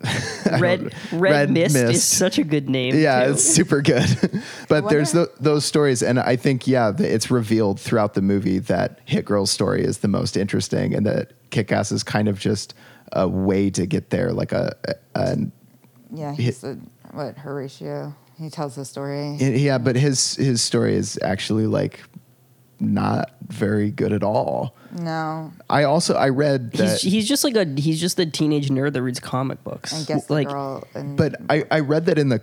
[0.60, 2.94] Red Red, Mist, is such a good name.
[2.96, 3.32] yeah too.
[3.32, 4.06] it's super good
[4.68, 8.58] but there's wonder- tho- those stories and i think yeah it's revealed throughout the movie
[8.60, 12.74] that hit girl's story is the most interesting and that kick-ass is kind of just
[13.12, 15.50] a way to get there like a, a an
[16.12, 16.78] Yeah, he's a,
[17.12, 18.14] what Horatio.
[18.38, 19.34] He tells the story.
[19.36, 22.00] Yeah, but his his story is actually like
[22.78, 24.76] not very good at all.
[24.92, 28.68] No, I also I read that, He's, he's just like a he's just a teenage
[28.68, 29.92] nerd that reads comic books.
[29.92, 30.86] I guess the like girl.
[30.94, 32.42] And but I I read that in the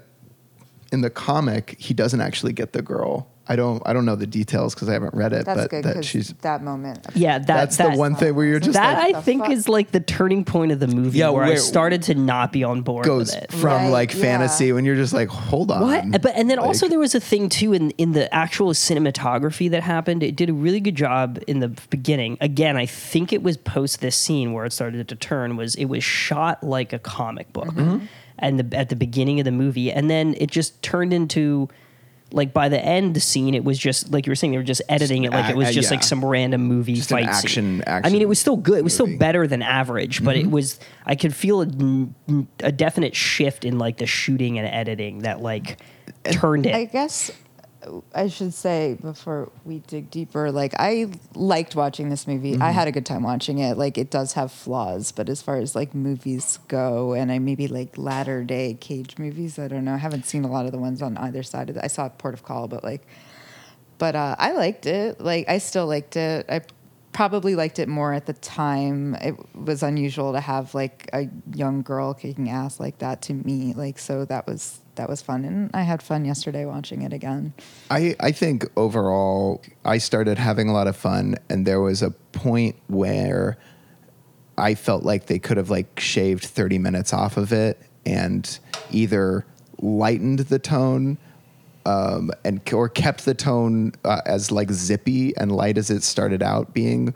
[0.95, 3.27] in the comic he doesn't actually get the girl.
[3.47, 5.83] I don't I don't know the details because I haven't read it, that's but good
[5.83, 7.05] that because she's that moment.
[7.13, 9.51] yeah, that that's that, the one thing where you're just that like I think fuck?
[9.51, 12.63] is like the turning point of the movie Yeah, where, I started to not be
[12.63, 13.51] on board goes with it.
[13.51, 14.21] from Right, like yeah.
[14.21, 15.81] fantasy when you're just like hold on.
[15.81, 16.21] What?
[16.23, 19.69] But and then Like, also there was a thing too in in the actual cinematography
[19.69, 20.23] that happened.
[20.23, 22.37] It did a really good job in the beginning.
[22.41, 25.55] Again, I think it was post this scene where it started to turn.
[25.55, 28.05] Was it was shot like a comic book, Mm-hmm.
[28.39, 31.69] And the, at the beginning of the movie, and then it just turned into.
[32.31, 34.51] Like by the end the scene, it was just like you were saying.
[34.51, 35.99] They were just editing it like it was just uh, yeah.
[35.99, 37.83] like some random movie Just an fight action- scene.
[37.87, 38.79] I mean, it was still good.
[38.79, 39.11] It was movie.
[39.11, 40.51] still better than average, but it mm-hmm.
[40.51, 40.79] was.
[41.05, 41.67] I could feel a,
[42.61, 45.77] a definite shift in like the shooting and editing that like
[46.31, 46.75] turned it.
[46.75, 47.31] I guess
[48.13, 52.53] I should say before we dig deeper, like I liked watching this movie.
[52.53, 52.63] Mm-hmm.
[52.63, 53.77] I had a good time watching it.
[53.77, 57.67] Like it does have flaws, but as far as like movies go, and I maybe
[57.67, 59.93] like latter day Cage movies, I don't know.
[59.93, 61.83] I haven't seen a lot of the ones on either side of it.
[61.83, 63.05] I saw Port of Call, but like,
[63.97, 65.21] but uh, I liked it.
[65.21, 66.45] Like I still liked it.
[66.49, 66.61] I
[67.13, 69.15] probably liked it more at the time.
[69.15, 73.73] It was unusual to have like a young girl kicking ass like that to me.
[73.73, 77.53] Like so that was that was fun, and I had fun yesterday watching it again.
[77.89, 82.11] I, I think overall, I started having a lot of fun, and there was a
[82.11, 83.57] point where
[84.57, 88.59] I felt like they could have like shaved 30 minutes off of it and
[88.91, 89.45] either
[89.81, 91.17] lightened the tone
[91.85, 96.41] um, and or kept the tone uh, as like zippy and light as it started
[96.41, 97.13] out being,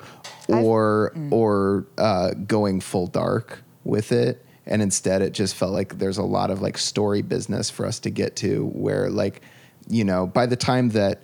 [0.48, 4.46] or or uh, going full dark with it.
[4.70, 8.00] And instead, it just felt like there's a lot of like story business for us
[8.02, 8.68] to get to.
[8.68, 9.42] Where like,
[9.90, 11.24] you know, by the time that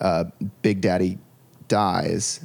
[0.00, 0.24] uh,
[0.60, 1.18] Big Daddy
[1.68, 2.44] dies,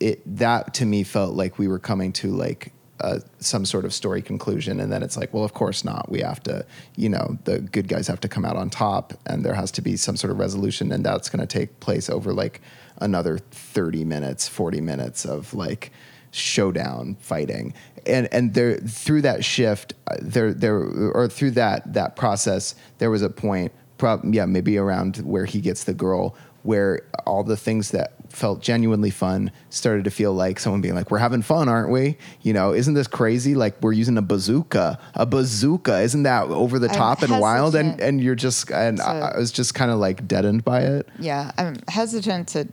[0.00, 3.94] it that to me felt like we were coming to like uh, some sort of
[3.94, 6.10] story conclusion, and then it's like, well, of course not.
[6.10, 6.64] We have to,
[6.96, 9.82] you know, the good guys have to come out on top, and there has to
[9.82, 12.60] be some sort of resolution, and that's going to take place over like
[12.98, 15.92] another thirty minutes, forty minutes of like
[16.32, 17.74] showdown fighting,
[18.06, 23.10] and and there through that shift, uh, there there or through that that process, there
[23.10, 27.56] was a point, prob- yeah, maybe around where he gets the girl where all the
[27.56, 31.68] things that felt genuinely fun started to feel like someone being like, "We're having fun,
[31.68, 32.16] aren't we?
[32.42, 33.54] You know, isn't this crazy?
[33.54, 36.00] Like we're using a bazooka, a bazooka.
[36.00, 39.38] Isn't that over the I'm top and wild?" And and you're just and I, I
[39.38, 41.08] was just kind of like deadened by it.
[41.18, 42.68] Yeah, I'm hesitant to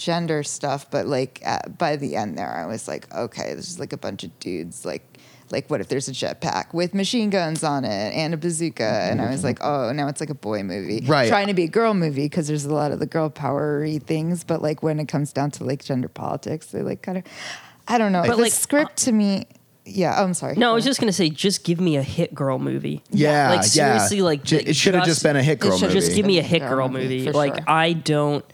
[0.00, 3.78] gender stuff, but like at, by the end there, I was like, okay, this is
[3.78, 4.84] like a bunch of dudes.
[4.84, 5.04] Like,
[5.50, 8.82] like what if there's a jetpack with machine guns on it and a bazooka?
[8.82, 11.28] And I was like, oh, now it's like a boy movie, Right.
[11.28, 14.42] Trying to be a girl movie because there's a lot of the girl powery things,
[14.42, 17.24] but like when it comes down to like gender politics, they like kind of,
[17.86, 18.22] I don't know.
[18.26, 19.46] But, the like, script to me,
[19.84, 20.14] yeah.
[20.18, 20.56] Oh, I'm sorry.
[20.56, 23.02] No, I was just gonna say, just give me a hit girl movie.
[23.10, 23.98] Yeah, like yeah.
[23.98, 25.94] seriously, like J- it should have just been a hit girl It movie.
[25.94, 27.32] Just give me a hit Girl girl movie, movie.
[27.32, 27.64] Like sure.
[27.66, 28.44] I don't.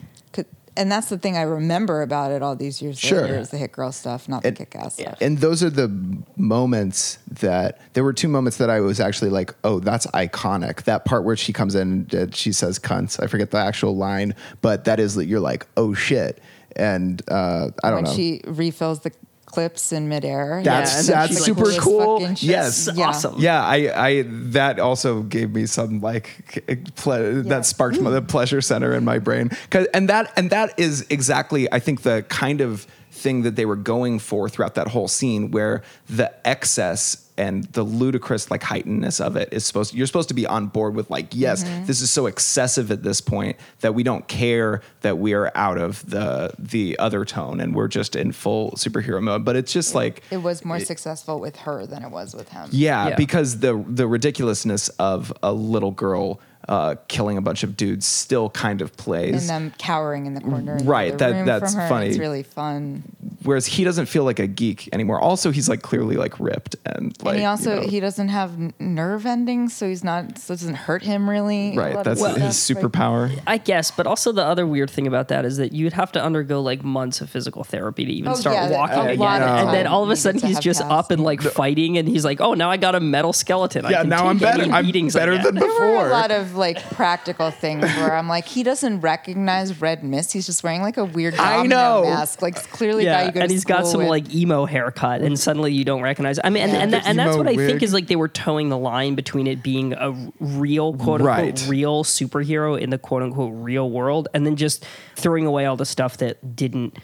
[0.76, 3.22] And that's the thing I remember about it all these years Sure.
[3.22, 5.16] later is the hit girl stuff, not the And- kick ass stuff.
[5.20, 5.88] And those are the
[6.36, 10.84] moments that there were two moments that I was actually like, oh, that's iconic.
[10.84, 13.22] That part where she comes in and she says cunts.
[13.22, 16.40] I forget the actual line, but that is that you're like, oh shit.
[16.76, 18.12] And uh, I don't when know.
[18.14, 19.10] she refills the
[19.56, 20.60] clips in midair.
[20.62, 22.20] That's and then that's she's like, super cool.
[22.20, 22.50] fucking shit.
[22.50, 22.88] Yes.
[22.94, 23.08] Yeah.
[23.08, 23.34] awesome.
[23.38, 26.60] Yeah, I, I that also gave me some like
[26.96, 29.50] ple- that sparked my, the pleasure center in my brain.
[29.70, 33.64] 'Cause- and that and that is exactly I think the kind of thing that they
[33.64, 39.20] were going for throughout that whole scene, where the excess and the ludicrous like heightenedness
[39.24, 41.84] of it is supposed you're supposed to be on board with like yes mm-hmm.
[41.84, 45.78] this is so excessive at this point that we don't care that we are out
[45.78, 49.94] of the the other tone and we're just in full superhero mode but it's just
[49.94, 52.68] like It was more successful with her than it was with him.
[52.72, 53.16] yeah, Yeah.
[53.16, 58.50] because the the ridiculousness of a little girl uh, killing a bunch of dudes still
[58.50, 59.48] kind of plays.
[59.48, 60.72] And them cowering in the corner.
[60.72, 61.88] in the Right, that- that's from her.
[61.88, 62.08] funny.
[62.08, 63.02] It's really fun.
[63.44, 65.20] Whereas he doesn't feel like a geek anymore.
[65.20, 68.28] Also, he's like clearly like ripped and like and he also you know, he doesn't
[68.28, 70.38] have nerve endings, so he's not.
[70.38, 71.74] So it doesn't hurt him really.
[71.74, 72.04] a right.
[72.04, 72.36] That's stuff.
[72.36, 73.40] his Like, superpower.
[73.46, 76.22] I guess, but also the other weird thing about that is that you'd have to
[76.22, 79.18] undergo like months of physical therapy to even Oh, start yeah, walking again.
[79.18, 80.90] lot and then all of a sudden he's just passed.
[80.92, 83.86] up and like fighting, and he's like, "Oh, now I got a metal skeleton.
[83.86, 84.72] I Yeah, can now I'm take better.
[84.72, 86.08] I'm beatings better get." than There were before.
[86.08, 90.32] a lot of like practical things where I'm like, he doesn't recognize Red Mist.
[90.32, 92.02] He's just wearing like a weird I know.
[92.02, 92.42] mask.
[92.42, 94.08] Like it's clearly a guy yeah, you go and to he's got some with.
[94.08, 96.38] like emo haircut, and suddenly you don't recognize.
[96.42, 96.78] I mean, and Yeah.
[96.80, 98.78] and, The that, and that's emo what I think is like they were towing the
[98.78, 101.66] line between it being a real quote unquote Right.
[101.68, 104.84] real superhero in the quote unquote real world, and then just
[105.16, 106.96] throwing away all the stuff that didn't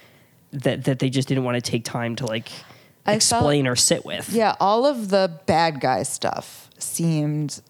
[0.52, 2.48] that that they just didn't want to take time to like
[3.06, 4.28] I explain or sit with.
[4.32, 7.60] Yeah, all of the bad guy stuff seemed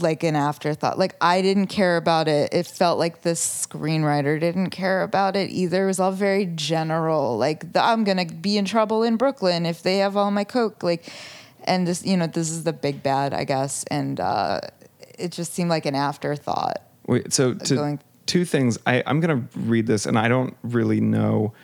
[0.00, 0.98] like an afterthought.
[0.98, 2.52] Like I didn't care about it.
[2.52, 5.84] It felt like the screenwriter didn't care about it either.
[5.84, 7.38] It was all very general.
[7.38, 10.82] Like the, I'm gonna be in trouble in Brooklyn if they have all my coke.
[10.82, 11.10] Like,
[11.64, 13.84] and this, you know, this is the big bad, I guess.
[13.84, 14.60] And uh,
[15.18, 16.82] it just seemed like an afterthought.
[17.06, 18.78] Wait, so to, going- two things.
[18.86, 21.54] I, I'm to read this, and I don't really know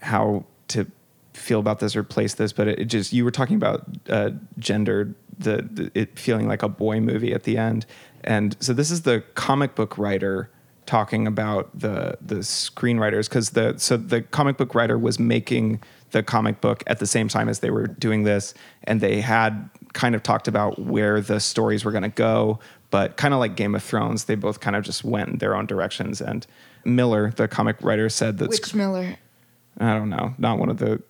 [0.00, 0.86] how to
[1.32, 4.30] feel about this or place this, but it, it just you were talking about uh,
[4.58, 7.86] gendered the, the it feeling like a boy movie at the end,
[8.22, 10.50] and so this is the comic book writer
[10.86, 16.22] talking about the the screenwriters because the so the comic book writer was making the
[16.22, 18.54] comic book at the same time as they were doing this.
[18.84, 22.58] And they had kind of talked about where the stories were going to go
[22.90, 25.56] but kind of like game of thrones they both kind of just went in their
[25.56, 26.20] own directions.
[26.20, 26.46] And
[26.84, 29.16] miller the comic writer said that Which Miller?
[29.78, 31.02] i don't know not one of the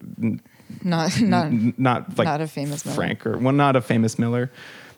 [0.82, 1.46] Not not.
[1.46, 3.18] n- not like Not a famous Miller.
[3.24, 4.50] or well not a famous miller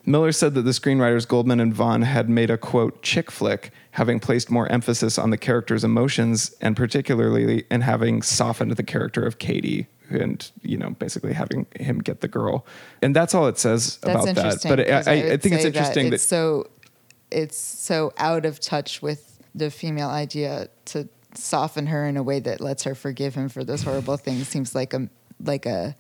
[0.05, 4.21] miller said that the screenwriters goldman and vaughn had made a quote chick flick having
[4.21, 9.39] placed more emphasis on the character's emotions and particularly and having softened the character of
[9.39, 12.65] katie and you know basically having him get the girl
[13.03, 15.67] and that's all it says That's about that but I, I, I think it's that
[15.67, 16.69] interesting that, it's so
[17.33, 22.39] it's so out of touch with the female idea to soften her in a way
[22.41, 25.09] that lets her forgive him for those horrible things seems like a
[25.43, 25.95] like a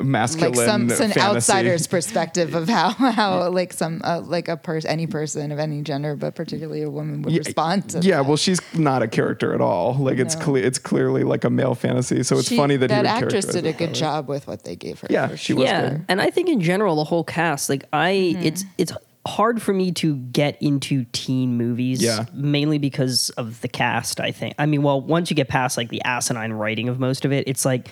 [0.00, 4.90] masculine like some, some outsider's perspective of how how like some uh, like a person
[4.90, 8.26] any person of any gender but particularly a woman would Yeah, respond to yeah that.
[8.26, 11.76] well she's not a character at all like it's clear it's clearly like a male
[11.76, 14.64] fantasy so it's She- funny that that would actress did a good job with what
[14.64, 15.56] they gave her Yeah, for she sure.
[15.60, 16.04] was yeah, good.
[16.08, 18.42] and I think in general the whole cast, like I, Mm-hmm.
[18.42, 18.92] it's it's
[19.24, 22.02] hard for me to get into teen movies.
[22.02, 22.24] Yeah.
[22.32, 24.18] mainly because of the cast.
[24.20, 24.54] I think.
[24.58, 27.46] I mean, well, once you get past like the asinine writing of most of it,
[27.46, 27.88] it's like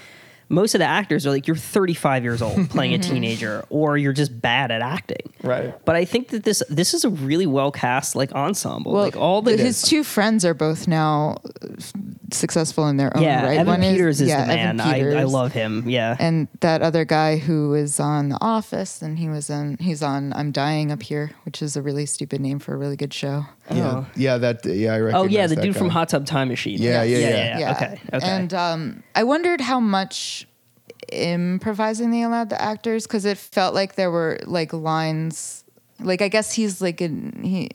[0.51, 4.13] most of the actors are like you're 35 years old playing a teenager, or you're
[4.13, 5.33] just bad at acting.
[5.43, 5.73] Right.
[5.85, 8.93] But I think that this this is a really well cast like ensemble.
[8.93, 11.69] Well, like all the his two friends are both now uh,
[12.33, 13.59] successful in their own yeah, right.
[13.59, 14.81] Evan One Peters is, yeah, the man.
[14.81, 15.89] I, I love him.
[15.89, 16.17] Yeah.
[16.19, 20.33] and that other guy who is on The Office, and he was in he's on
[20.33, 23.47] I'm Dying Up Here, which is a really stupid name for a really good show.
[23.73, 24.07] Yeah, Oh.
[24.17, 25.95] yeah, that yeah, I Oh recognize yeah, the that dude from guy.
[25.95, 26.81] Hot Tub Time Machine.
[26.81, 27.59] Yeah, yeah, yeah.
[27.59, 27.73] yeah.
[27.73, 28.27] Okay, okay.
[28.27, 30.47] And um, I wondered how much
[31.13, 35.65] improvising they allowed the actors because it felt like there were like lines.
[36.01, 37.09] Like I guess he's like a
[37.43, 37.69] he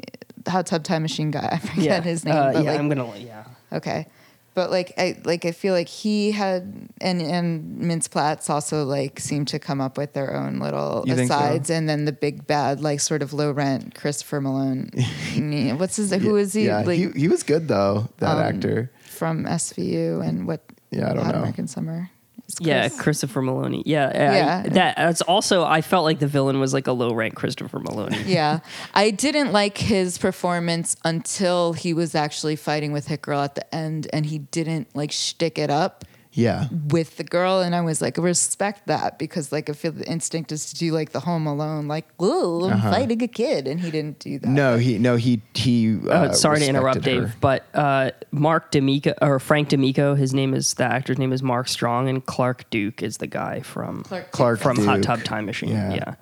[0.47, 1.49] Hot Tub Time Machine guy.
[1.51, 2.35] I forget yeah, his name.
[2.35, 3.17] Uh, but yeah, like, I'm gonna.
[3.17, 3.43] Yeah.
[3.71, 4.07] Okay.
[4.55, 9.19] But like I like I feel like he had and and Mintz Plasse also like
[9.19, 11.37] seemed to come up with their own little You think so?
[11.37, 15.77] asides and then the big bad like sort of low rent Christopher Meloni.
[15.79, 18.07] What's his who is he Yeah, like he, he was good though.
[18.19, 18.91] That um, actor.
[19.03, 21.33] from SVU and what Yeah, I don't know.
[21.39, 22.09] American Summer.
[22.47, 23.81] Is Yeah, Christopher Meloni.
[23.85, 24.61] Yeah, I- Yeah.
[24.69, 25.63] that that's also.
[25.63, 28.23] I felt like the villain was like a low rank Christopher Meloni.
[28.27, 28.59] yeah.
[28.93, 33.73] I didn't like his performance until he was actually fighting with Hit Girl at the
[33.75, 36.05] end and he didn't like shtick it up.
[36.35, 36.67] Yeah.
[36.89, 40.51] with the girl and I was like respect that because like I feel the instinct
[40.51, 43.89] is to do like the home alone like whoa I'm fighting a kid and he
[43.89, 44.45] didn't do that.
[44.47, 44.55] Uh-huh.
[44.55, 45.97] No, he no he he.
[46.05, 50.33] Uh, Uh, sorry to interrupt, respected Dave, but uh, Mark D'Amico or Frank D'Amico, his
[50.33, 54.03] name is the actor's name is Mark Strong, and Clark Duke is the guy from
[54.03, 55.69] Clark Clark from Hot Tub Time Machine.
[55.69, 55.93] Yeah.
[55.93, 56.15] Yeah.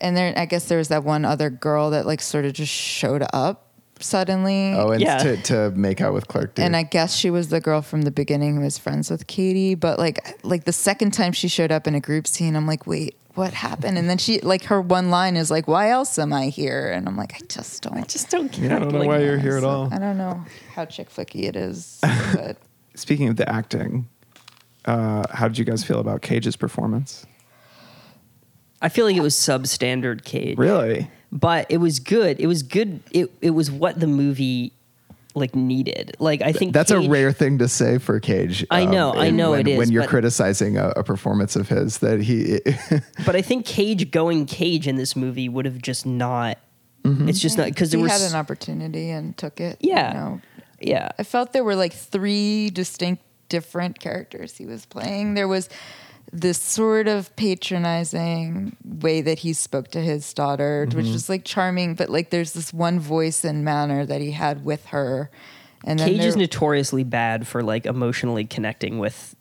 [0.00, 2.72] And then I guess there was that one other girl that like sort of just
[2.72, 3.69] showed up
[4.02, 4.72] suddenly.
[4.74, 5.18] Oh, and Yeah.
[5.18, 6.64] to to make out with Clark Duke.
[6.64, 9.74] and I guess she was the girl from the beginning who was friends with Katie.
[9.74, 12.86] But like, like the second time she showed up in a group scene, I'm like,
[12.86, 13.96] wait, what happened?
[13.96, 17.06] And then she, like, her one line is like, "Why else am I here?" And
[17.06, 18.66] I'm like, I just don't, I just don't care.
[18.66, 19.88] Yeah, I don't know like, why you're here at all.
[19.92, 22.00] I don't know how chick flicky it is,
[22.34, 22.56] but
[22.96, 24.08] Speaking of the acting,
[24.84, 27.24] uh, how did you guys feel about Cage's performance?
[28.82, 30.58] I feel like it was substandard Cage.
[30.58, 31.08] Really?
[31.32, 32.40] But it was good.
[32.40, 33.00] It was good.
[33.10, 34.72] It it was what the movie
[35.34, 36.16] like needed.
[36.18, 38.66] Like I think That's a rare thing to say for Cage.
[38.70, 41.56] I um, know, I know when, it is, When you're but- criticizing a, a performance
[41.56, 42.60] of his, that he.
[43.26, 46.58] But I think Cage going Cage in this movie would have just not.
[47.04, 47.28] Mm-hmm.
[47.28, 48.10] It's just not because he was.
[48.10, 49.78] had an opportunity and took it.
[49.80, 50.08] Yeah.
[50.08, 50.40] you know.
[50.80, 51.08] yeah.
[51.18, 55.34] I felt there were like three distinct different characters he was playing.
[55.34, 55.68] There was
[56.32, 61.12] this sort of patronizing way that he spoke to his daughter, which Mm-hmm.
[61.12, 64.86] was like charming, but like there's this one voice and manner that he had with
[64.86, 65.30] her.
[65.84, 69.34] And then Cage is there- notoriously bad for like emotionally connecting with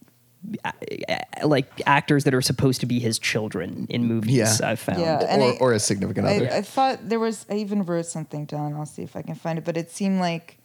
[1.43, 4.60] like actors that are supposed to be his children in movies.
[4.60, 4.69] Yeah.
[4.69, 4.99] I've found.
[5.02, 5.38] Yeah.
[5.38, 6.52] or, I- or a significant I, other.
[6.52, 7.45] I thought there was.
[7.49, 8.73] I even wrote something down.
[8.73, 9.65] I'll see if I can find it.
[9.65, 10.58] But it seemed like,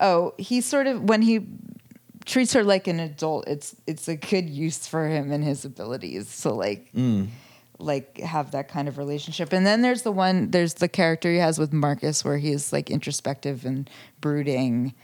[0.00, 1.46] oh, he sort of when he
[2.24, 6.28] treats her like an adult, it's it's a good use for him and his abilities.
[6.28, 6.90] So like,
[7.78, 9.52] like have that kind of relationship.
[9.52, 10.50] And then there's the one.
[10.50, 13.88] There's the character he has with Marcus, where he's like introspective and
[14.20, 14.94] brooding.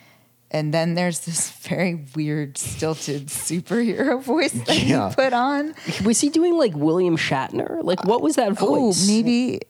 [0.52, 5.08] And then there's this very weird, stilted superhero voice that Yeah.
[5.10, 5.74] he put on.
[6.04, 7.82] Was he doing like William Shatner?
[7.84, 9.06] Like what was that Oh, voice?
[9.06, 9.60] maybe.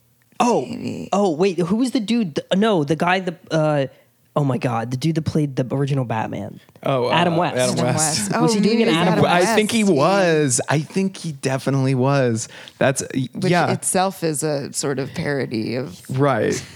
[0.42, 1.10] Oh, maybe.
[1.12, 1.58] oh, wait.
[1.58, 2.36] Who was the dude?
[2.36, 3.20] The- no, the guy.
[3.20, 3.86] The uh,
[4.40, 6.60] oh my god, the dude that played the original Batman.
[6.82, 7.56] Oh, uh, Adam West.
[7.56, 8.30] Adam Adam West.
[8.30, 8.40] West.
[8.40, 10.62] Was he doing an it was Adam I think he was.
[10.66, 12.48] I think he definitely was.
[12.78, 13.02] That's
[13.34, 13.70] which yeah.
[13.70, 16.64] itself is a sort of parody of right.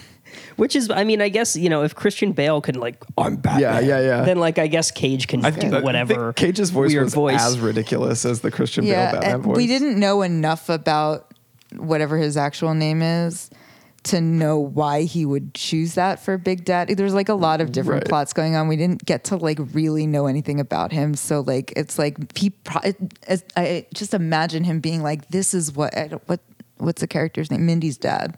[0.57, 3.61] Which is, I mean, I guess you know, if Christian Bale could like, I'm Batman.
[3.61, 4.25] Yeah, yeah, yeah.
[4.25, 6.33] Then like, I guess Cage can I do think, I whatever.
[6.33, 7.43] think Cage's voice weird was voice.
[7.43, 9.57] as ridiculous as the Christian yeah Bale Batman voice.
[9.57, 11.33] we didn't know enough about
[11.77, 13.51] whatever his actual name is
[14.05, 16.95] to know why he would choose that for Big Daddy.
[16.95, 18.09] There's like a lot of different Right.
[18.09, 18.69] plots going on.
[18.69, 21.15] We didn't get to like really know anything about him.
[21.15, 25.55] So like it's like he pro- it, as- I just imagine him being like, "This
[25.55, 26.41] is what I don't, what
[26.79, 27.65] what's the character's name?
[27.67, 28.37] Mindy's dad."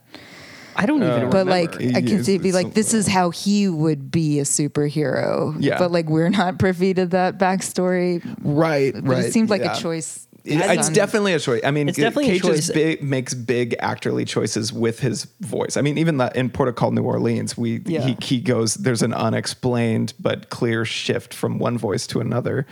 [0.78, 1.08] I don't even.
[1.10, 1.44] Uh, remember.
[1.44, 4.42] But like I can see it be like this is how he would be a
[4.44, 5.56] superhero.
[5.58, 5.78] Yeah.
[5.78, 8.22] But like we're not privy to that backstory.
[8.42, 9.24] Right, But right.
[9.24, 9.76] it seemed like yeah.
[9.76, 10.25] a choice.
[10.46, 11.60] It- it's on- definitely a choice.
[11.64, 12.70] I mean, It's definitely Cage is choice.
[12.70, 15.76] big, makes big actorly choices with his voice.
[15.76, 18.02] I mean, even in Port of Call New Orleans, we Yeah.
[18.02, 18.74] he, he goes.
[18.74, 22.66] There's an unexplained but clear shift from one voice to another,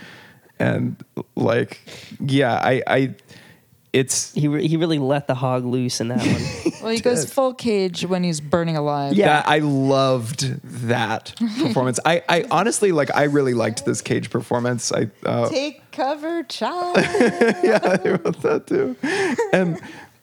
[0.59, 0.95] and
[1.35, 1.79] like,
[2.19, 3.15] yeah, I, I,
[3.95, 6.73] it's he re- he really let the hog loose in that one.
[6.85, 9.15] Well, he goes full cage when he's burning alive.
[9.15, 9.27] Yeah.
[9.27, 11.99] That, I loved that performance.
[12.05, 13.09] I, I honestly like.
[13.15, 14.91] I really liked this Cage performance.
[14.91, 16.97] I uh, Take cover, child.
[17.63, 18.95] yeah, I wrote that too.
[19.51, 19.81] And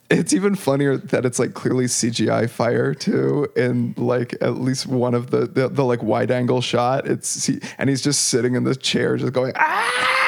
[0.09, 5.15] it's even funnier that it's like clearly CGI fire too, in like at least one
[5.15, 7.09] of the the, the like wide angle shot.
[7.09, 10.22] It's he, and he's just sitting in the chair, just going ah.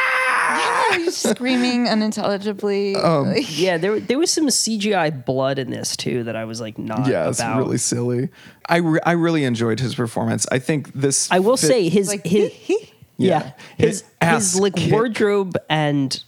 [0.96, 2.96] He's screaming unintelligibly.
[2.96, 6.60] Um, Like, yeah, there there was some CGI blood in this too that I was
[6.60, 7.58] like not Yeah, it's about.
[7.58, 8.28] really silly.
[8.68, 10.46] I re- I really enjoyed his performance.
[10.50, 11.30] I think this.
[11.30, 12.80] I will fit- say his like his Yeah.
[13.16, 14.92] yeah, his His his like kick.
[14.92, 16.20] wardrobe and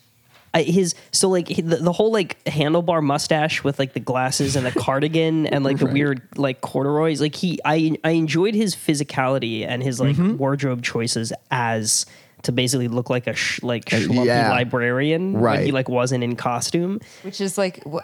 [0.54, 4.54] uh, his so like he- the, the whole like handlebar mustache with like the glasses
[4.54, 5.94] and the cardigan and like the Right.
[5.94, 10.36] weird like corduroys like he I I enjoyed his physicality and his like Mm-hmm.
[10.36, 12.06] wardrobe choices as
[12.46, 14.50] to basically look like a sh- like Uh, schlumpy yeah.
[14.50, 15.66] librarian when Right.
[15.66, 17.98] he like wasn't in costume which is like wh-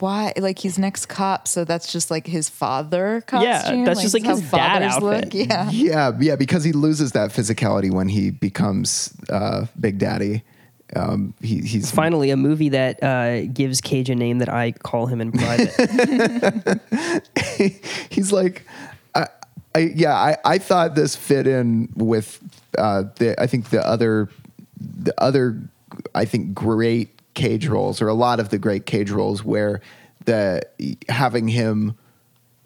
[0.00, 0.32] why?
[0.36, 3.84] Like he's next cop, so that's just like his father costume.
[3.84, 4.50] that's just, like, his dad
[4.90, 5.32] fathers outfit.
[5.34, 5.70] Yeah.
[5.70, 10.42] Yeah, yeah, because he loses that physicality when he becomes uh, Big Daddy.
[10.96, 15.06] Um, he, he's finally a movie that uh, gives Cage a name that I call
[15.06, 15.70] him in private
[18.10, 18.66] he's like,
[19.74, 22.40] I, yeah, I, I thought this fit in with
[22.78, 24.28] uh, the, I think the other,
[24.78, 25.60] the other,
[26.14, 29.80] I think great cage roles or a lot of the great cage roles where
[30.24, 30.62] the
[31.08, 31.96] having him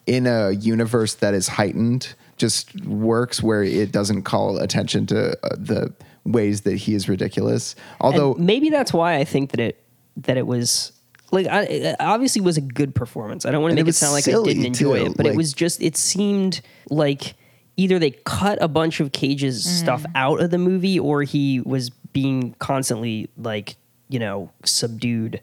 [0.07, 5.49] in a universe that is heightened just works where it doesn't call attention to uh,
[5.57, 5.93] the
[6.25, 7.75] ways that he is ridiculous.
[8.01, 9.83] Although And maybe that's why I think that it
[10.19, 10.93] that it was
[11.31, 13.45] like I, it obviously was a good performance.
[13.45, 14.99] I don't want to And it make it, was sound like I silly, didn't enjoy
[15.01, 16.61] too, it, but like- it was just it seemed
[16.91, 17.35] like
[17.77, 19.71] either they cut a bunch of Cage's mm.
[19.71, 23.77] stuff out of the movie or he was being constantly like,
[24.09, 25.41] you know, subdued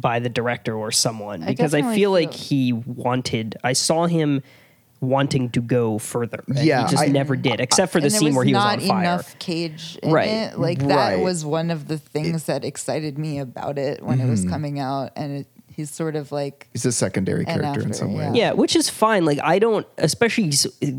[0.00, 3.72] by the director or someone I because I, definitely feel like feel- he wanted I
[3.72, 4.42] saw him
[5.04, 6.42] wanting to go further.
[6.48, 8.62] and Yeah, he just I- never did, except for the scene was where he was
[8.64, 9.00] on fire.
[9.00, 10.28] enough cage in Right.
[10.28, 10.58] it.
[10.58, 10.88] Like Right.
[10.88, 14.30] that was one of the things that excited me about it when it Mm-hmm.
[14.30, 17.92] was coming out, and it, he's sort of like he's a secondary And character in
[17.94, 18.30] some yeah.
[18.30, 18.38] way.
[18.38, 19.24] Yeah, which is fine.
[19.24, 20.52] Like I don't, especially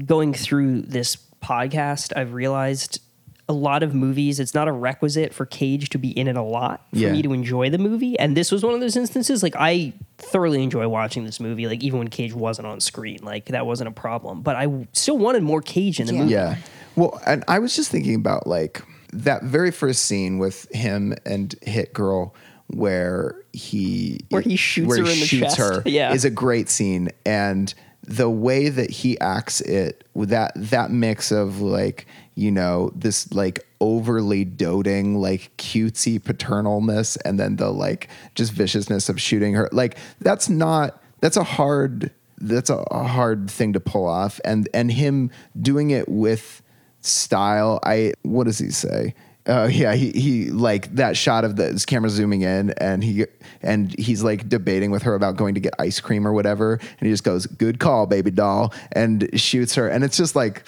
[0.06, 2.99] going through this podcast, I've realized
[3.48, 4.39] a lot of movies.
[4.39, 7.12] It's not a requisite for Cage to be in it a lot for Yeah.
[7.12, 8.18] me to enjoy the movie.
[8.18, 9.43] And this was one of those instances.
[9.43, 11.68] Like I thoroughly enjoy watching this movie.
[11.68, 14.41] Like even when Cage wasn't on screen, like that wasn't a problem.
[14.41, 16.20] But I still wanted more Cage in the Yeah.
[16.20, 16.32] movie.
[16.32, 16.56] Yeah.
[16.96, 18.82] Well, and I was just thinking about like
[19.14, 22.34] that very first scene with him and Hit Girl
[22.68, 25.58] where he Where he shoots her in the shoots chest.
[25.58, 26.14] her Yeah.
[26.14, 27.72] is a great scene and
[28.08, 32.06] the way that he acts it with that that mix of like
[32.36, 39.10] you know this like overly doting like cutesy paternalness and then the like just viciousness
[39.10, 39.70] of shooting her.
[39.72, 44.40] Like that's not that's a hard that's a, a hard thing to pull off.
[44.44, 46.62] And and him doing it with
[47.02, 49.14] style i what does he say?
[49.48, 53.26] Uh, yeah, he, he like that shot of the his camera zooming in and he
[53.62, 56.74] and he's like debating with her about going to get ice cream or whatever.
[56.74, 59.88] And he just goes good call baby doll and shoots her.
[59.88, 60.64] And it's just like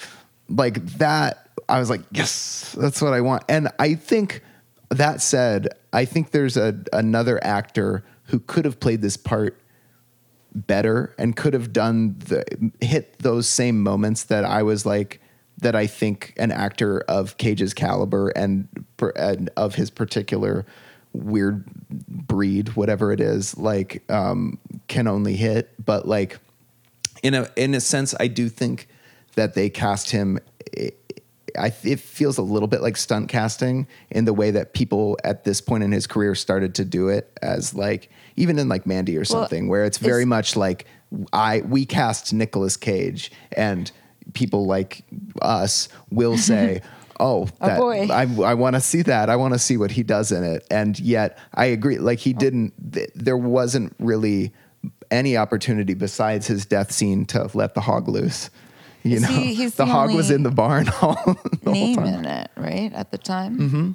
[0.48, 4.42] like that I was like yes that's what I want and I think
[4.90, 9.60] that said I think there's a another actor who could have played this part
[10.54, 12.44] better and could have done the
[12.80, 15.20] hit those same moments that I was like
[15.60, 18.68] that I think an actor of Cage's caliber and,
[19.16, 20.64] and of his particular
[21.12, 25.72] weird breed, whatever it is, like um, can only hit.
[25.84, 26.38] But like
[27.22, 28.88] in a in a sense, I do think
[29.34, 30.38] that they cast him.
[31.58, 35.44] I it feels a little bit like stunt casting in the way that people at
[35.44, 39.16] this point in his career started to do it as like even in like Mandy
[39.16, 40.86] or something where it's very it's- much like
[41.32, 43.90] I we cast Nicolas Cage and
[44.34, 45.02] people like
[45.42, 46.82] us will say
[47.20, 48.10] oh Oh, that.
[48.10, 49.28] I I want to see that.
[49.28, 50.64] I want to see what he does in it.
[50.70, 52.38] And yet I agree like he oh.
[52.38, 54.52] didn't th- there wasn't really
[55.10, 58.50] any opportunity besides his death scene to let the hog loose
[59.04, 61.48] you Is know he- he's the the hog was only in the barn all the
[61.64, 62.06] whole name time.
[62.06, 62.92] in it, right?
[62.92, 63.58] At the time.
[63.58, 63.90] Mm-hmm.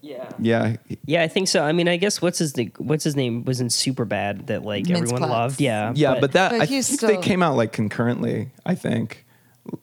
[0.00, 0.30] Yeah.
[0.38, 1.64] Yeah, Yeah, I think so.
[1.64, 2.72] I mean, I guess what's his name?
[2.78, 5.28] What's his name was in Super Bad that like Mintz everyone Plasse.
[5.30, 5.60] loved.
[5.60, 8.50] Yeah, yeah, but, that But I he's think still- they came out like concurrently.
[8.64, 9.24] I think.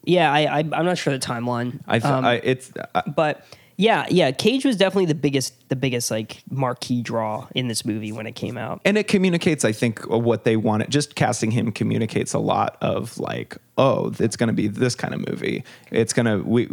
[0.04, 1.80] yeah, I, I I'm not sure the timeline.
[1.86, 3.44] I, th- Um, I it's I, but
[3.78, 8.12] yeah, yeah, Cage was definitely the biggest, the biggest like marquee draw in this movie
[8.12, 8.80] when it came out.
[8.84, 13.18] and it communicates i think what they wanted just casting him communicates a lot of
[13.18, 16.66] like oh it's going to be this kind of movie it's going to we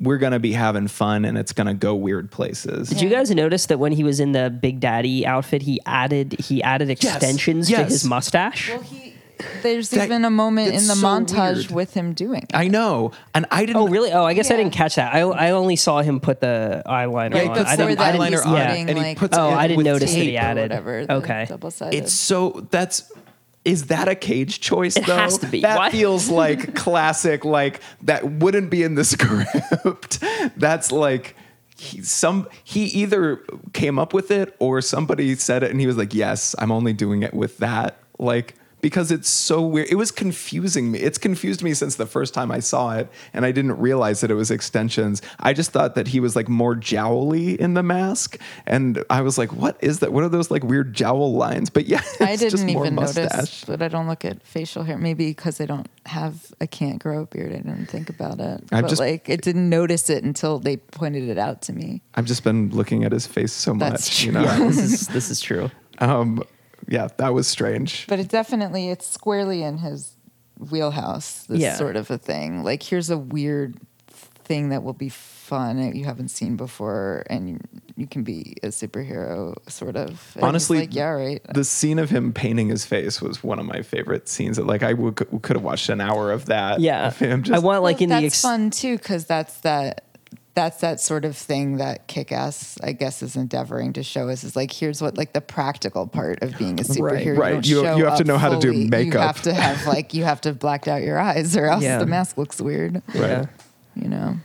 [0.00, 3.08] we're going to be having fun and it's going to go weird places Did you
[3.08, 6.90] guys notice that when he was in the Big Daddy outfit, he added he added
[6.90, 7.90] extensions to yes.
[7.90, 8.70] his mustache?
[8.70, 9.13] Well, he,
[9.62, 11.70] there's That- even a moment in the so montage weird.
[11.70, 12.42] with him doing.
[12.42, 12.50] it.
[12.54, 14.12] i know and i didn't Oh, really?
[14.12, 15.14] Oh, I guess I didn't catch that.
[15.14, 17.54] I, I only saw him put the eyeliner Right on.
[17.54, 18.66] before I didn't, that, I didn't, he's eyeliner on yeah.
[18.68, 20.36] putting, and he like, puts Oh, it I didn't with notice that he tape.
[20.36, 20.62] or added.
[20.70, 21.06] whatever.
[21.10, 21.46] Okay.
[21.48, 21.96] double sided.
[21.96, 23.10] it's so that's
[23.64, 25.62] is that a cage choice It though has to be.
[25.62, 25.90] that Why?
[25.90, 30.20] feels like classic like that wouldn't be in the script
[30.56, 31.34] that's like
[31.76, 35.96] he, some he either came up with it or somebody said it and he was
[35.96, 38.54] like yes i'm only doing it with that like
[38.84, 42.50] because it's so weird it was confusing me it's confused me since the first time
[42.50, 46.06] i saw it and i didn't realize that it was extensions i just thought that
[46.08, 50.12] he was like more jowly in the mask and i was like what is that
[50.12, 52.94] what are those like weird jowl lines but yeah I it's just didn't more even
[52.96, 53.30] mustache.
[53.32, 54.98] notice, but I don't look at facial hair.
[54.98, 57.52] Maybe because I don't have, I can't grow a beard.
[57.52, 58.62] I didn't think about it.
[58.72, 62.02] I've but just- like, it didn't notice it until they pointed it out to me.
[62.14, 64.40] I've just been looking at his face so That's much, you true.
[64.42, 64.46] know.
[64.46, 65.70] Yeah, this is this is true.
[65.98, 66.42] um,
[66.88, 68.06] yeah, that was strange.
[68.06, 70.16] But it definitely, it's squarely in his
[70.70, 71.44] wheelhouse.
[71.46, 71.76] This Yeah.
[71.76, 72.62] sort of a thing.
[72.62, 73.76] Like, here's a weird
[74.44, 77.58] thing that will be fun that you haven't seen before, and you,
[77.96, 80.32] you can be a superhero, sort of.
[80.36, 81.40] And Honestly, like yeah, right.
[81.54, 84.58] The scene of him painting his face was one of my favorite scenes.
[84.58, 86.80] Like I could have watched an hour of that.
[86.80, 89.60] Yeah, of him I want like Well, in the that's ex- fun too because that's
[89.60, 90.04] that
[90.54, 94.54] that's that sort of thing that Kick-Ass, I guess, is endeavoring to show us is
[94.54, 97.36] like here's what like the practical part of being a superhero.
[97.36, 97.52] Right.
[97.54, 98.88] don't You- you have to up know how to do fully.
[98.88, 99.12] makeup.
[99.14, 101.82] You have to have like you have to have blacked out your eyes, or else
[101.82, 101.98] Yeah.
[101.98, 103.02] the mask looks weird.
[103.14, 103.46] Yeah.
[103.96, 104.36] You know.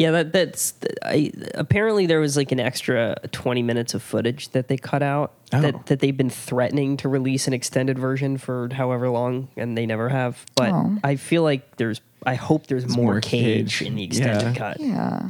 [0.00, 0.72] Yeah, that that's
[1.04, 5.34] I, apparently there was like an extra 20 minutes of footage that they cut out
[5.52, 5.60] Oh.
[5.60, 9.84] that that they've been threatening to release an extended version for however long and they
[9.84, 10.42] never have.
[10.54, 10.96] But Oh.
[11.04, 13.88] I feel like there's I hope there's more, more cage, Cage.
[13.88, 14.54] in the extended Yeah.
[14.54, 14.80] cut.
[14.80, 15.22] Yeah.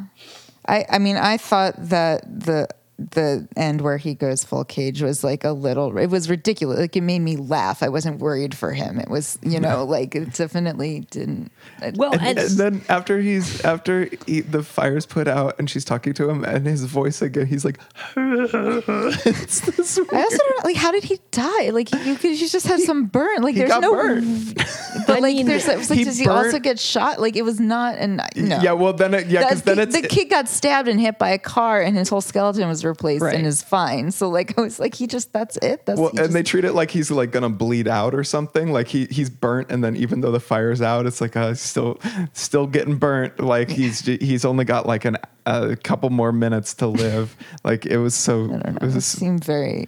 [0.68, 2.68] I I mean I thought that the
[3.10, 6.96] the end where he goes full cage was like a little it was ridiculous like
[6.96, 7.82] it made me laugh.
[7.82, 8.98] I wasn't worried for him.
[8.98, 11.50] It was you know like it definitely didn't
[11.94, 15.84] Well, And, and, and then after he's after he, the fire's put out and she's
[15.84, 17.78] talking to him and his voice again, he's like,
[18.16, 21.70] it's this i also don't know like how did he die?
[21.70, 23.42] Like he, you could, he just had some burn.
[23.42, 24.54] Like there's no burned.
[25.06, 27.20] but I like mean, there's it like he does he also get shot?
[27.20, 28.60] Like it was not and no.
[28.60, 31.18] Yeah, well then it, yeah, because The- then it's the kid got stabbed and hit
[31.18, 33.34] by a car, and his whole skeleton was replaced Right.
[33.34, 34.10] and is fine.
[34.10, 35.86] So like I was like, he just that's it.
[35.86, 38.72] That's well, and just- they treat it like he's like gonna bleed out or something.
[38.72, 41.98] Like he he's burnt, and then even though the fire's out, it's like uh, still
[42.34, 43.40] still getting burnt.
[43.40, 45.16] Like he's he's only got like an
[45.46, 47.34] a couple more minutes to live.
[47.64, 48.44] like it was so.
[48.44, 48.86] I don't It know.
[48.86, 49.86] was It seemed very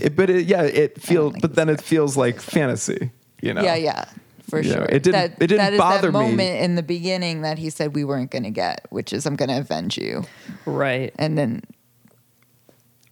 [0.00, 1.34] it, but it, yeah, it feels.
[1.40, 3.10] But then it feels like fantasy.
[3.40, 3.62] You know.
[3.62, 4.04] Yeah, yeah,
[4.50, 4.84] for You know, sure.
[4.86, 6.30] it didn't- That, it didn't that is bother that me.
[6.30, 9.34] moment in the beginning that he said we weren't going to get, which is I'm
[9.36, 10.24] going to avenge you,
[10.66, 11.12] right.
[11.18, 11.62] and then.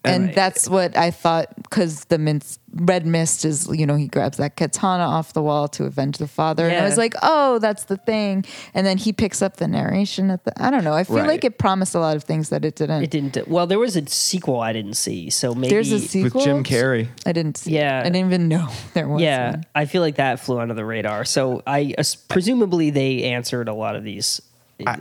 [0.03, 0.35] And Right.
[0.35, 4.57] that's what I thought because the Mintz, red mist is, you know, he grabs that
[4.57, 6.67] katana off the wall to avenge the father.
[6.67, 8.47] And I was like, oh, that's the thing.
[8.73, 10.95] And then he picks up the narration at the, I don't know.
[10.95, 11.27] I feel Right.
[11.29, 13.03] like it promised a lot of things that it didn't.
[13.03, 13.47] It didn't.
[13.47, 16.39] Well, there was a sequel I didn't see, so maybe There's a sequel.
[16.41, 17.09] With Jim Carrey.
[17.27, 17.73] I didn't see.
[17.73, 18.01] Yeah.
[18.01, 19.21] I didn't even know there was.
[19.21, 19.65] Yeah, one.
[19.75, 21.27] I feel like that flew under the radar.
[21.27, 24.41] So I as- presumably they answered a lot of these
[24.87, 24.97] uh,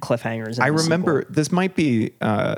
[0.00, 0.58] cliffhangers.
[0.58, 1.34] in I the remember sequel.
[1.34, 2.54] this might be uh,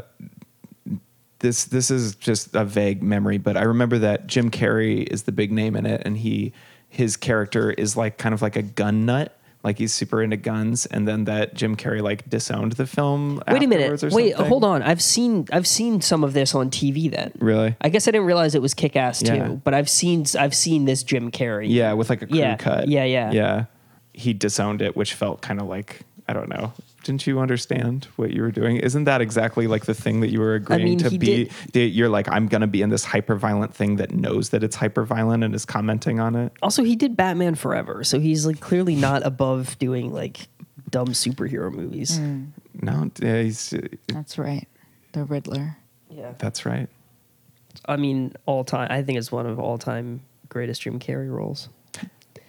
[1.41, 5.32] this this is just a vague memory, but I remember that Jim Carrey is the
[5.32, 6.53] big name in it, and he
[6.89, 10.87] his character is like kind of like a gun nut, like he's super into guns,
[10.87, 13.43] and then that Jim Carrey like disowned the film.
[13.49, 14.03] Wait a minute.
[14.12, 14.82] Wait, hold on.
[14.82, 17.11] I've seen I've seen some of this on TV.
[17.11, 17.76] Then Really?
[17.80, 19.61] I guess I didn't realize it was Kick Ass too.
[19.62, 21.66] But I've seen I've seen this Jim Carrey.
[21.68, 22.89] Yeah, with like a crew Yeah, cut.
[22.89, 23.30] yeah, yeah.
[23.32, 23.64] yeah.
[24.14, 26.72] He disowned it, which felt kind of like I don't know.
[27.07, 28.78] Didn't you understand what you were doing?
[28.78, 31.48] Isn't that exactly like the thing that you were agreeing mean, to be?
[31.70, 34.74] did- You're like, I'm gonna be in this hyper violent thing that knows that it's
[34.74, 36.52] hyper violent and is commenting on it.
[36.62, 40.48] Also, he did Batman Forever, so he's like clearly not above doing like
[40.90, 42.18] dumb superhero movies.
[42.18, 42.48] Mm.
[42.82, 43.72] No, yeah, he's,
[44.09, 44.66] That's right.
[45.12, 45.76] The Riddler.
[46.11, 46.32] Yeah.
[46.38, 46.88] that's right.
[47.86, 48.88] I mean, all time.
[48.90, 51.68] I think it's one of all time greatest Jim Carrey roles.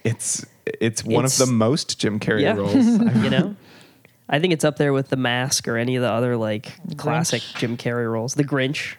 [0.04, 2.54] It's it's one It's- of the most Jim Carrey Yeah.
[2.54, 2.74] roles.
[3.24, 3.56] you know.
[4.28, 7.42] I think it's up there with The Mask or any of the other like classic
[7.56, 8.34] Jim Carrey roles.
[8.34, 8.96] The Grinch.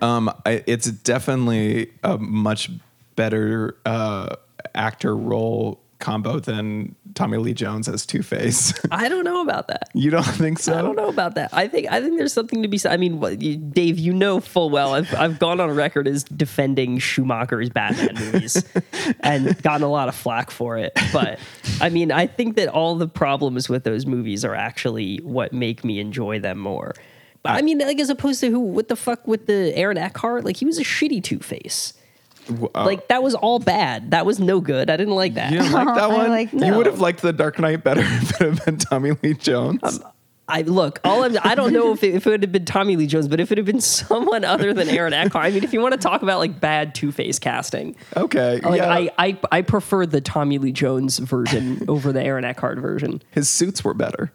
[0.00, 2.70] Um, I, it's definitely a much
[3.14, 4.36] better uh,
[4.74, 8.74] actor role combo than Tommy Lee Jones as Two Face.
[8.90, 9.88] I don't know about that.
[9.94, 10.78] you don't think so?
[10.78, 11.48] I don't know about that.
[11.54, 12.92] I think I think there's something to be said.
[12.92, 14.94] I mean, what, you, Dave, you know full well.
[14.94, 18.62] I've I've gone on record as defending Schumacher's Batman movies
[19.20, 20.92] and gotten a lot of flack for it.
[21.12, 21.38] But
[21.80, 25.84] I mean, I think that all the problems with those movies are actually what make
[25.84, 26.94] me enjoy them more.
[27.42, 28.60] But I mean, like as opposed to who?
[28.60, 30.44] What the fuck with the Aaron Eckhart?
[30.44, 31.94] Like he was a shitty Two Face.
[32.48, 34.10] Uh, Like that was all bad.
[34.12, 34.90] That was no good.
[34.90, 35.52] I didn't like that.
[35.52, 36.28] You didn't like that I one?
[36.30, 39.34] like- You would have liked The Dark Knight better if it had been Tommy Lee
[39.34, 40.00] Jones.
[40.48, 42.96] I look, all I'm, I don't know if it, if it would have been Tommy
[42.96, 45.72] Lee Jones, but if it had been someone other than Aaron Eckhart, I mean, if
[45.72, 48.58] you want to talk about like bad Two Face casting, okay.
[48.60, 48.92] like yeah.
[48.92, 53.48] I, I I prefer the Tommy Lee Jones version over the Aaron Eckhart version, His
[53.48, 54.32] suits were better.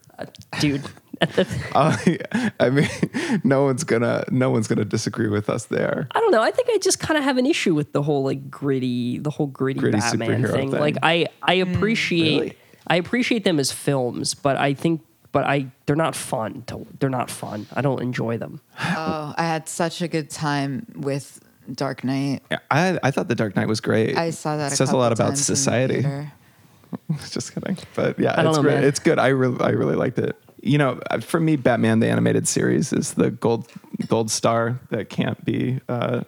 [0.59, 0.81] dude.
[1.21, 2.89] At the- I, I mean,
[3.43, 6.07] no one's gonna no one's gonna disagree with us there.
[6.11, 6.41] I don't know.
[6.41, 9.29] I think I just kind of have an issue with the whole like gritty, the
[9.29, 10.51] whole gritty, Gritty Batman thing.
[10.51, 10.71] thing.
[10.71, 11.75] Like I I mm.
[11.75, 12.57] appreciate really?
[12.87, 15.01] I appreciate them as films, but I think
[15.31, 16.63] but I they're not fun.
[16.67, 17.67] To, they're not fun.
[17.73, 18.61] I don't enjoy them.
[18.79, 21.39] Oh, I had such a good time with
[21.71, 22.41] Dark Knight.
[22.71, 24.17] I I thought The Dark Knight was great.
[24.17, 24.67] I saw that.
[24.67, 26.05] It a says a lot about times the society.
[27.29, 27.77] Just kidding.
[27.95, 28.75] But yeah, it's know, great.
[28.75, 28.83] man.
[28.83, 29.19] It's good.
[29.19, 30.35] I really I really liked it.
[30.61, 33.67] You know, uh, for me, Batman the animated series is the gold
[34.07, 36.21] gold star that can't be uh,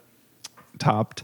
[0.77, 1.23] topped.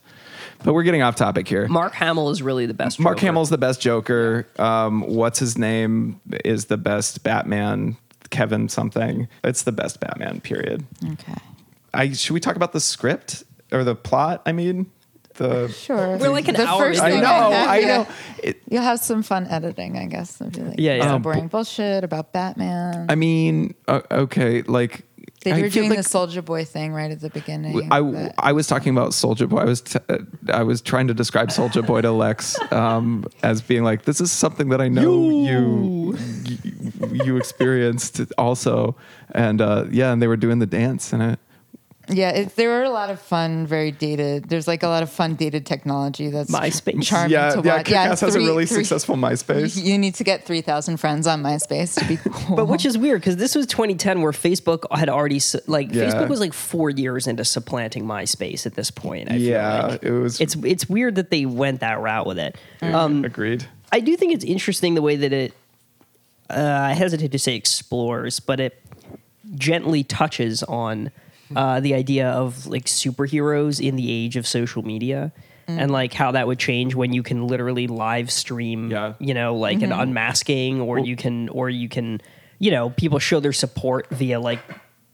[0.63, 1.67] But we're getting off topic here.
[1.67, 2.99] Mark Hamill is really the best.
[2.99, 3.25] Mark Joker.
[3.27, 4.47] Hamill's the best Joker.
[4.57, 7.97] Um, what's his name is the best Batman.
[8.31, 9.27] Kevin something.
[9.43, 10.41] It's the best Batman.
[10.41, 10.85] Period.
[11.13, 11.35] Okay.
[11.93, 14.41] I should we talk about the script or the plot?
[14.45, 14.91] I mean,
[15.35, 15.67] the.
[15.69, 16.17] Sure.
[16.17, 18.07] We're like an the hour First I thing know, I know.
[18.43, 20.39] It, You'll have some fun editing, I guess.
[20.41, 21.03] It'll be like Yeah, yeah.
[21.03, 23.07] some Um, boring bullshit about Batman.
[23.09, 25.03] I mean, uh, okay, like
[25.43, 27.91] they I were doing like the Soldier Boy thing right at the beginning.
[27.91, 29.57] I, but- I was talking about Soldier Boy.
[29.59, 30.17] I was t- uh,
[30.51, 34.31] I was trying to describe Soldier Boy to Lex um, as being like this is
[34.31, 38.95] something that I know you you, you experienced also,
[39.35, 41.39] and uh, yeah, and they were doing the dance and it.
[42.09, 44.47] Yeah, it, there were a lot of fun, very dated.
[44.47, 47.03] There's like a lot of fun dated technology that's MySpace.
[47.03, 47.85] charming yeah, to yeah, watch.
[47.87, 49.81] Kick-Ass has a really three- successful MySpace.
[49.83, 52.55] You need to get three thousand friends on MySpace to be cool.
[52.55, 56.03] But which is weird because this was 2010 where Facebook had already like Yeah.
[56.11, 59.29] Facebook was like four years into supplanting MySpace at this point.
[59.31, 60.03] I feel Yeah, like.
[60.03, 62.55] it was- It's it's weird that they went that route with it.
[62.81, 63.65] Um, Agreed.
[63.91, 65.53] I do think it's interesting the way that it.
[66.49, 68.79] Uh, I hesitate to say explores, but it
[69.55, 71.11] gently touches on
[71.55, 75.31] uh, the idea of like superheroes in the age of social media.
[75.67, 79.13] And like how that would change when you can literally live stream, Yeah.
[79.17, 82.21] you know, like an unmasking, or you can, or you can,
[82.59, 84.59] you know, people show their support via like,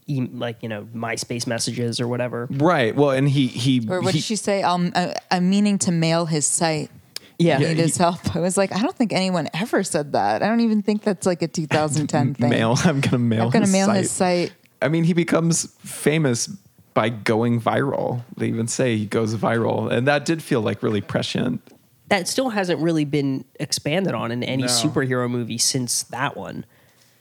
[0.06, 2.48] e- like you know, MySpace messages or whatever.
[2.50, 2.94] Right.
[2.94, 3.86] Well, and he he.
[3.88, 4.62] or what he- did she say?
[4.62, 6.90] I'm, uh, I'm meaning to mail his site.
[7.38, 7.54] Yeah.
[7.54, 8.36] I need Yeah, his help.
[8.36, 10.42] I was like, I don't think anyone ever said that.
[10.42, 12.50] I don't even think that's like a 2010 thing.
[12.50, 12.76] mail.
[12.84, 13.44] I'm gonna mail.
[13.44, 13.96] I'm gonna his mail site.
[13.96, 14.52] his site.
[14.82, 16.46] I mean, he becomes famous
[16.94, 18.22] by going viral.
[18.36, 21.60] They even say he goes viral, and that did feel like really prescient.
[22.08, 24.68] that still hasn't really been expanded on in any No.
[24.68, 26.66] superhero movie since that one.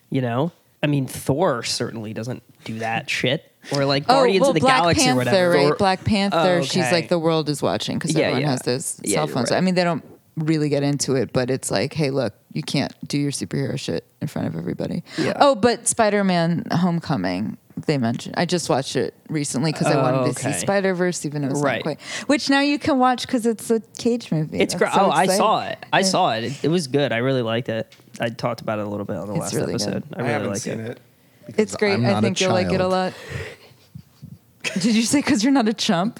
[0.09, 0.51] You know,
[0.83, 4.53] I mean, Thor certainly doesn't do that shit, or like oh, Guardians oh, well, of
[4.55, 5.49] the Black Galaxy Panther, or whatever.
[5.51, 5.67] right?
[5.67, 6.57] Thor- Black Panther.
[6.59, 8.49] Oh, She's like the world is watching because Yeah, everyone yeah.
[8.51, 9.51] has those Yeah, cell phones.
[9.51, 9.57] right.
[9.57, 10.03] I mean, they don't
[10.37, 14.05] really get into it, but it's like, hey, look, you can't do your superhero shit
[14.21, 15.03] in front of everybody.
[15.17, 15.33] Yeah.
[15.37, 17.57] Oh, but Spider-Man: Homecoming.
[17.87, 18.35] They mentioned.
[18.37, 20.51] I just watched it recently because I Oh, wanted to oh, okay.
[20.51, 21.77] see Spider Verse, even though it's Right.
[21.77, 22.01] not quite.
[22.27, 24.59] Which now you can watch because it's a Cage movie.
[24.59, 24.91] It's great.
[24.93, 25.79] Oh, so oh, I saw it.
[25.91, 26.05] I Yeah.
[26.05, 26.43] saw it.
[26.43, 26.63] it.
[26.65, 27.11] It was good.
[27.13, 27.91] I really liked it.
[28.19, 30.03] I talked about it a little bit on the It's last really episode.
[30.09, 30.19] good.
[30.21, 30.99] I really liked it.
[31.57, 31.93] It's great.
[31.93, 33.13] I'm I not a think you'll like it a lot.
[34.73, 36.19] Did you say because you're not a chump?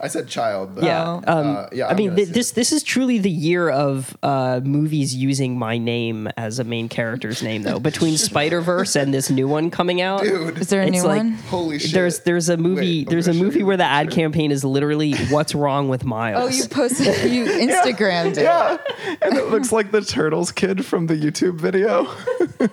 [0.00, 0.74] I said child.
[0.74, 1.22] But Yeah, Oh.
[1.26, 4.16] um, Uh, yeah, I I'm mean, th- see this this is truly the year of
[4.22, 7.78] uh, movies using my name as a main character's name, though.
[7.78, 10.58] Between Spider Verse and this new one coming out, Dude.
[10.58, 11.32] Is there a new like- one?
[11.50, 11.92] Holy shit.
[11.92, 14.20] There's there's a movie Wait, there's a movie where the ad picture.
[14.22, 16.42] campaign is literally what's wrong with Miles.
[16.44, 17.30] Oh, you posted.
[17.32, 18.42] You Instagrammed it.
[18.42, 18.76] Yeah,
[19.22, 22.08] and it looks like the Turtles kid from the YouTube video.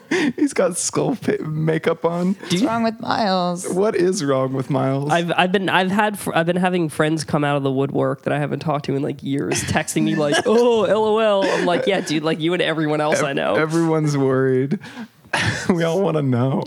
[0.36, 2.34] He's got skull pa- makeup on.
[2.34, 3.68] What's wrong with Miles?
[3.70, 5.12] What is wrong with Miles?
[5.12, 8.24] I've I've been I've had fr- I've been having friends come out of the woodwork
[8.24, 11.88] that I haven't talked to in like years, texting me like, "Oh, lol." I'm like,
[11.88, 14.80] "Yeah, dude, like you and everyone else I know." Everyone's worried.
[15.70, 16.64] we all want to know.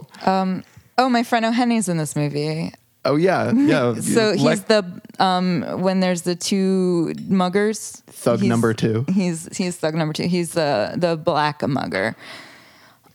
[0.98, 2.72] Oh, my friend O'Henny's in this movie.
[3.04, 3.94] Oh yeah, yeah.
[4.00, 4.84] So he's Like the
[5.18, 8.02] um when there's the two muggers.
[8.06, 9.04] Thug number two.
[9.12, 10.28] He's he's thug number two.
[10.28, 12.14] He's the the black mugger.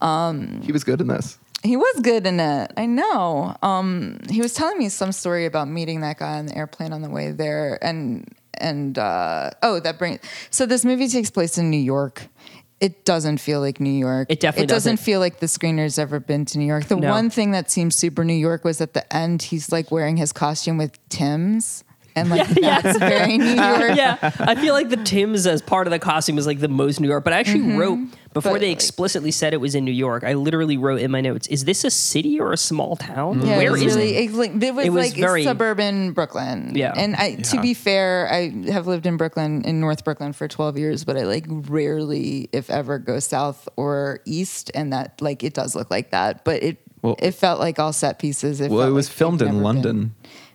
[0.02, 1.38] he was good in this.
[1.68, 2.72] He was good in it.
[2.78, 3.56] I know.
[3.62, 7.02] Um, he was telling me some story about meeting that guy on the airplane on
[7.02, 8.28] the way there, and
[8.60, 10.20] and uh, oh, that brings.
[10.50, 12.28] So this movie takes place in New York.
[12.80, 14.28] It doesn't feel like New York.
[14.32, 15.04] It definitely It doesn't, doesn't.
[15.06, 16.86] feel like the screener's ever been to New York.
[16.86, 17.10] The No.
[17.10, 19.42] one thing that seems super New York was at the end.
[19.42, 21.84] He's like wearing his costume with Tim's,
[22.18, 22.82] and like Yeah.
[22.82, 23.98] that's very New uh, York.
[23.98, 27.00] yeah, I feel like the Tim's as part of the costume is like the most
[27.00, 27.24] New York.
[27.24, 27.78] But I actually mm-hmm.
[27.78, 28.00] wrote
[28.34, 30.24] before But, they like- explicitly said it was in New York.
[30.24, 33.42] I literally wrote in my notes, "Is this a city or a small town?
[33.42, 33.48] Mm.
[33.48, 35.44] Yeah, Where it was is really, it?" It, like, it was, It was like very-
[35.44, 36.74] suburban Brooklyn.
[36.76, 36.94] Yeah.
[36.96, 40.78] and I, to be fair, I have lived in Brooklyn, in North Brooklyn, for twelve
[40.78, 45.54] years, but I like rarely, if ever, go south or east, and that like it
[45.54, 48.60] does look like that, but it Well- it felt like all set pieces.
[48.62, 49.98] It Well, it was like filmed in London.
[49.98, 50.12] been-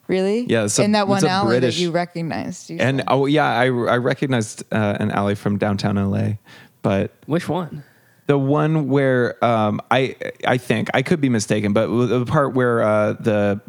[0.09, 0.47] Really?
[0.49, 2.71] Yeah, it's a- in that one alley British- that you recognized.
[2.71, 3.05] You And said.
[3.09, 6.35] oh yeah, I I recognized uh, an alley from downtown LA,
[6.83, 7.85] but Which one?
[8.27, 12.83] the one where um, I I think I could be mistaken, but the part where
[12.83, 13.61] uh, the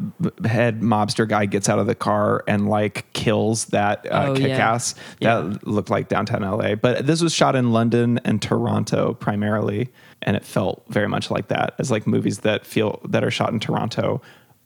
[0.44, 4.38] head mobster guy gets out of the car and like kills that uh, Oh, yeah.
[4.48, 5.40] kick-ass, Yeah.
[5.40, 6.74] that looked like downtown LA.
[6.74, 9.88] But this was shot in London and Toronto primarily,
[10.22, 11.74] and it felt very much like that.
[11.78, 14.20] As like movies that feel that are shot in Toronto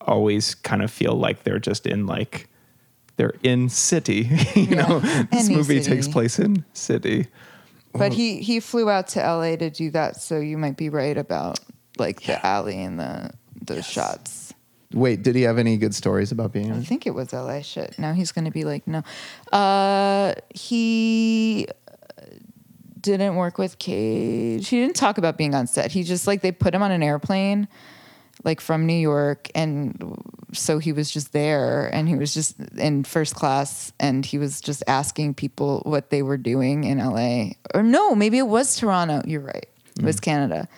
[0.08, 2.48] always kind of feel like they're just in like
[3.16, 4.30] they're in city.
[4.54, 5.00] you know,
[5.30, 5.96] this movie city.
[5.96, 7.28] takes place in city.
[7.92, 11.16] But he he flew out to LA to do that, so you might be right
[11.16, 11.60] about
[11.98, 13.30] like the alley and the
[13.60, 14.54] those shots.
[14.92, 17.98] Wait, did he have any good stories about being I think it was LA shit.
[17.98, 19.02] Now he's going to be like, no.
[19.52, 21.68] Uh, he
[23.00, 24.68] didn't work with Cage.
[24.68, 25.92] He didn't talk about being on set.
[25.92, 27.68] He just like they put him on an airplane,
[28.44, 30.16] like from New York, and
[30.52, 34.60] so he was just there and he was just in first class and he was
[34.60, 37.50] just asking people what they were doing in LA.
[37.74, 39.22] Or no, maybe it was Toronto.
[39.26, 39.68] You're right.
[39.98, 40.68] It was Canada.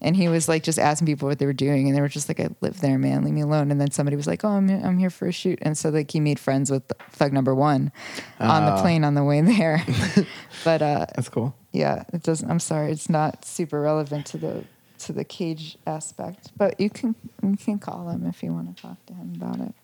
[0.00, 2.28] And he was like just asking people what they were doing, and they were just
[2.28, 3.24] like, "I live there, man.
[3.24, 5.58] Leave me alone." And then somebody was like, "Oh, I'm I'm here for a shoot,"
[5.60, 7.90] and so like he made friends with Thug Number One
[8.38, 9.84] on the plane on the way there.
[10.64, 11.52] but uh, That's cool.
[11.72, 12.48] yeah, it doesn't.
[12.48, 14.64] I'm sorry, it's not super relevant to the
[15.00, 16.50] to the cage aspect.
[16.56, 19.60] But you can you can call him if you want to talk to him about
[19.60, 19.74] it.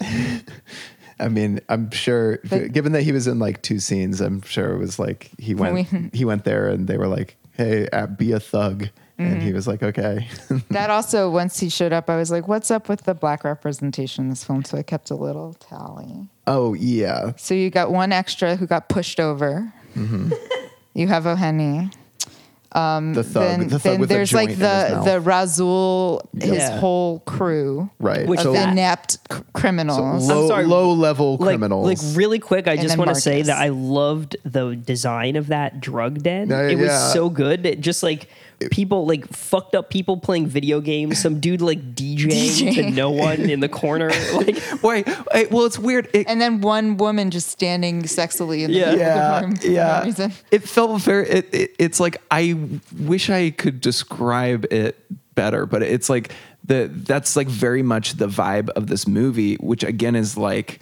[1.20, 4.72] I mean, I'm sure, But- given that he was in like two scenes, I'm sure
[4.72, 8.06] it was like he went we- he went there and they were like, "Hey, uh,
[8.06, 9.46] be a thug," and Mm-hmm.
[9.46, 10.28] he was like, "Okay."
[10.70, 14.24] That also, once he showed up, I was like, "What's up with the black representation
[14.24, 16.28] in this film?" So I kept a little tally.
[16.46, 19.72] oh yeah, So you got one extra who got pushed over.
[20.94, 21.92] You have Oheni.
[22.72, 25.04] Um, the thug, then the thug then with there's a like the mouth.
[25.04, 26.78] the Rasul, his Yeah.
[26.78, 30.28] whole crew right, Which- of so inept c- criminals.
[30.28, 30.66] low sorry.
[30.66, 31.84] low level like, criminals.
[31.86, 35.48] like really quick, I And just want to say that I loved the design of
[35.48, 36.48] that drug den.
[36.50, 37.66] Yeah, it was so good.
[37.66, 38.28] It just like
[38.70, 41.20] people like fucked up people playing video games.
[41.20, 44.10] Some dude like DJing, to no one in the corner.
[44.32, 46.08] Like Wait, wait, well, it's weird.
[46.12, 48.86] It, and then one woman just standing sexily in the Yeah.
[48.92, 50.32] middle yeah, of the room for no reason.
[50.50, 51.28] It felt very.
[51.28, 52.56] It, it, it's like I
[52.98, 54.98] wish I could describe it
[55.34, 56.32] better, but it's like
[56.64, 60.80] the that's like very much the vibe of this movie, which again is like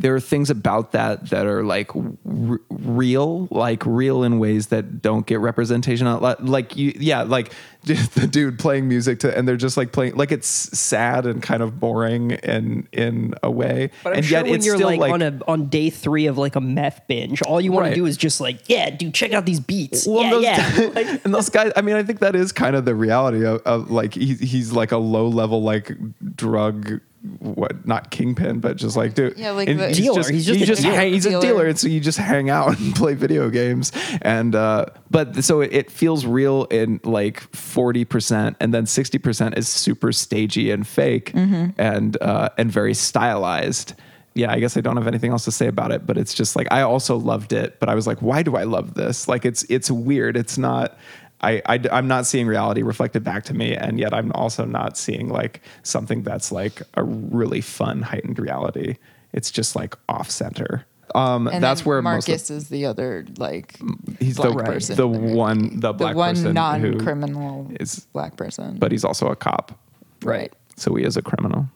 [0.00, 5.02] there are things about that that are like r- real, like real in ways that
[5.02, 6.06] don't get representation.
[6.40, 7.52] Like you, yeah, like
[7.84, 11.62] the dude playing music to, and they're just like playing, like it's sad and kind
[11.62, 14.88] of boring and in a way, But I'm and sure yet when it's you're still
[14.88, 17.84] like, like on a on day three of like a meth binge, all you want
[17.84, 17.90] Right.
[17.90, 20.06] to do is just like, yeah, dude, check out these beats.
[20.06, 20.90] Well, yeah, those yeah.
[20.94, 21.72] Like, and those guys.
[21.76, 24.72] I mean, I think that is kind of the reality of, of like he, he's
[24.72, 25.92] like a low level like
[26.36, 27.00] drug.
[27.40, 30.16] What not kingpin, but just like dude, Yeah, like and the- he's Dealer.
[30.16, 30.94] Just, He's just you a just dealer.
[30.94, 31.42] hang, he's a Dealer.
[31.42, 33.92] dealer, and so you just hang out and play video games,
[34.22, 39.18] and uh, but so it, it feels real in like forty percent, and then sixty
[39.18, 41.78] percent is super stagey and fake, Mm-hmm.
[41.78, 43.92] and uh, and very stylized
[44.32, 46.54] yeah, I guess I don't have anything else to say about it, but it's just
[46.54, 49.26] like I also loved it, but I was like, why do I love this?
[49.26, 50.36] Like it's it's weird.
[50.36, 50.96] It's not.
[51.42, 54.96] I, I am not seeing reality reflected back to me, and yet I'm also not
[54.98, 58.96] seeing like something that's like a really fun heightened reality.
[59.32, 60.84] It's just like off center.
[61.14, 63.76] Um, And that's then where Marcus most is the other like
[64.20, 68.36] he's black the person the the one the black the one person non-criminal is- black
[68.36, 68.78] person.
[68.78, 69.76] but he's also a cop,
[70.22, 70.52] right.
[70.76, 71.66] so he is a criminal.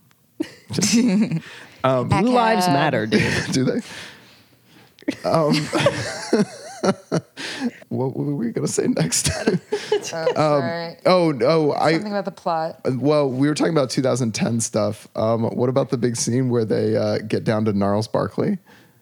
[0.72, 1.40] Just- Blue
[1.82, 3.32] lives matter, dude.
[3.52, 3.80] Do they?
[5.28, 5.54] Um,
[7.88, 9.30] what were we gonna say next?
[9.92, 10.96] Oh, sorry.
[11.06, 12.80] oh no, I Something about the plot.
[12.98, 15.08] well, we were talking about 2010 stuff.
[15.16, 18.58] Um, what about the big scene where they uh, get down to Gnarls Barkley?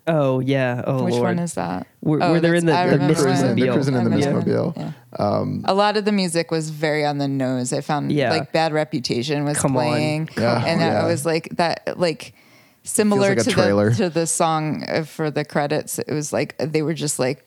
[0.07, 0.83] Oh yeah.
[0.85, 1.25] Oh Which lord.
[1.25, 1.87] one is that?
[2.01, 4.05] Where- Oh, where they're in the- that's- I the remember Miss Prison, they're cruising in
[4.05, 4.51] the I Miss remember.
[4.51, 4.75] Mobile.
[4.77, 5.63] Yeah.
[5.65, 7.73] a lot of the music was very on the nose.
[7.73, 8.31] I found Yeah.
[8.31, 10.65] like Bad Reputation was Come playing, Yeah.
[10.67, 11.03] and Yeah.
[11.03, 12.35] I was like that like
[12.83, 16.01] similar like to the to the song uh, for the credits.
[16.01, 17.45] It was like they were just like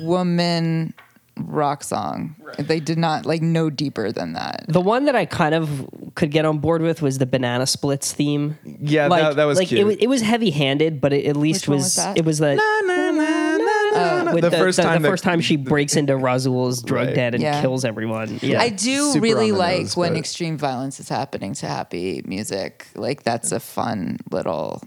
[0.00, 0.94] woman
[1.40, 2.34] rock song.
[2.58, 4.64] They did not like no deeper than that.
[4.68, 8.12] The one that I kind of could get on board with was the Banana Splits
[8.12, 8.58] theme.
[8.64, 9.80] Yeah, like, that- that was like cute.
[9.80, 12.38] It was, it was heavy handed, but it at least Which was, was it was
[12.38, 16.16] the oh, with the the, first the, time the that- first time she breaks into
[16.16, 17.14] Rasul's drug Right.
[17.14, 17.60] den and Yeah.
[17.60, 18.38] kills everyone.
[18.42, 22.22] Yeah, I do Super really like nose, when but- extreme violence is happening to happy
[22.24, 22.86] music.
[22.96, 24.82] Like that's a fun little,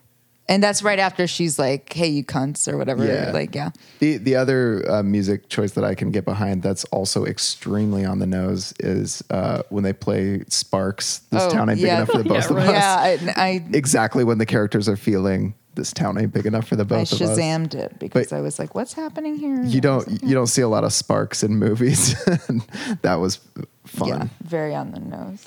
[0.51, 3.05] and that's right after she's like, "Hey, you cunts" or whatever.
[3.05, 3.31] Yeah.
[3.31, 7.25] Like, yeah, The the other uh, music choice that I can get behind that's also
[7.25, 11.19] extremely on the nose is uh, when they play Sparks.
[11.31, 12.67] This Oh, town ain't big enough for the Yeah, both of right.
[12.75, 13.21] us.
[13.23, 13.33] yeah.
[13.37, 16.83] I, I, Exactly when the characters are feeling this town ain't big enough for the
[16.83, 17.37] both of us.
[17.37, 20.47] I shazammed it because But- I was like, "What's happening here?" You don't you don't
[20.47, 22.13] see a lot of sparks in movies.
[23.03, 23.39] that was
[23.85, 24.07] fun.
[24.09, 25.43] Yeah, very on the nose.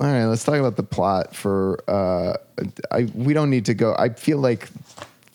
[0.00, 2.34] All right, let's talk about the plot for uh
[2.90, 4.70] I we don't need to go I feel like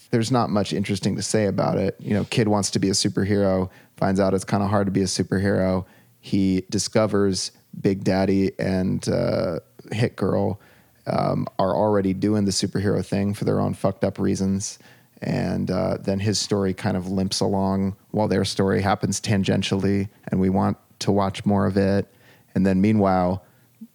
[0.09, 1.95] there's not much interesting to say about it.
[1.99, 4.91] You know, kid wants to be a superhero, finds out it's kind of hard to
[4.91, 5.85] be a superhero.
[6.19, 9.59] He discovers Big Daddy and uh,
[9.91, 10.59] Hit Girl
[11.05, 14.79] um, are already doing the superhero thing for their own fucked up reasons.
[15.21, 20.39] And uh, then his story kind of limps along while their story happens tangentially, and
[20.39, 22.11] we want to watch more of it.
[22.55, 23.44] And then meanwhile,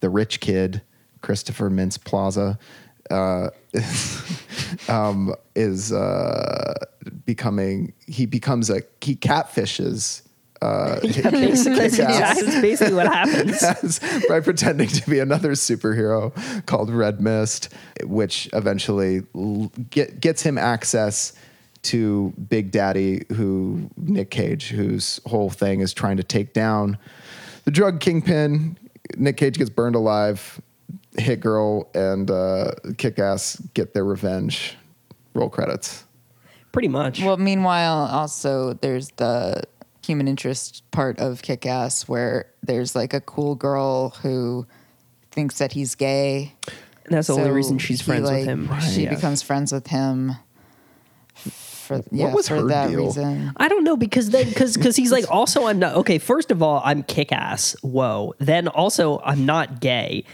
[0.00, 0.82] the rich kid,
[1.22, 2.58] Christopher Mintz Plasse,
[3.10, 3.50] uh,
[4.92, 6.74] um, is uh,
[7.24, 10.22] becoming he becomes a he catfishes
[10.62, 13.62] uh, Yeah, basically, Kick-Ass that's basically what happens.
[13.82, 16.32] as- by pretending to be another superhero
[16.66, 17.70] called Red Mist,
[18.04, 21.32] which eventually l- get, gets him access
[21.84, 26.98] to Big Daddy, who Nick Cage, whose whole thing is trying to take down
[27.64, 28.76] the drug kingpin.
[29.16, 30.60] Nick Cage gets burned alive.
[31.16, 34.76] Hit Girl and uh, Kick Ass get their revenge.
[35.34, 36.04] Roll credits.
[36.72, 37.22] Pretty much.
[37.22, 39.64] Well, meanwhile, also there's the
[40.04, 44.66] human interest part of Kick Ass where there's like a cool girl who
[45.30, 46.54] thinks that he's gay.
[47.04, 48.70] And that's the only reason she's he, friends like, with him.
[48.80, 49.14] She Right.
[49.16, 50.32] becomes friends with him
[51.98, 53.06] for yeah, was for her that deal?
[53.06, 53.52] reason.
[53.56, 56.18] I don't know because then because because he's like also I'm not okay.
[56.18, 57.74] First of all, I'm kick ass.
[57.82, 58.34] Whoa.
[58.38, 60.24] Then also I'm not gay,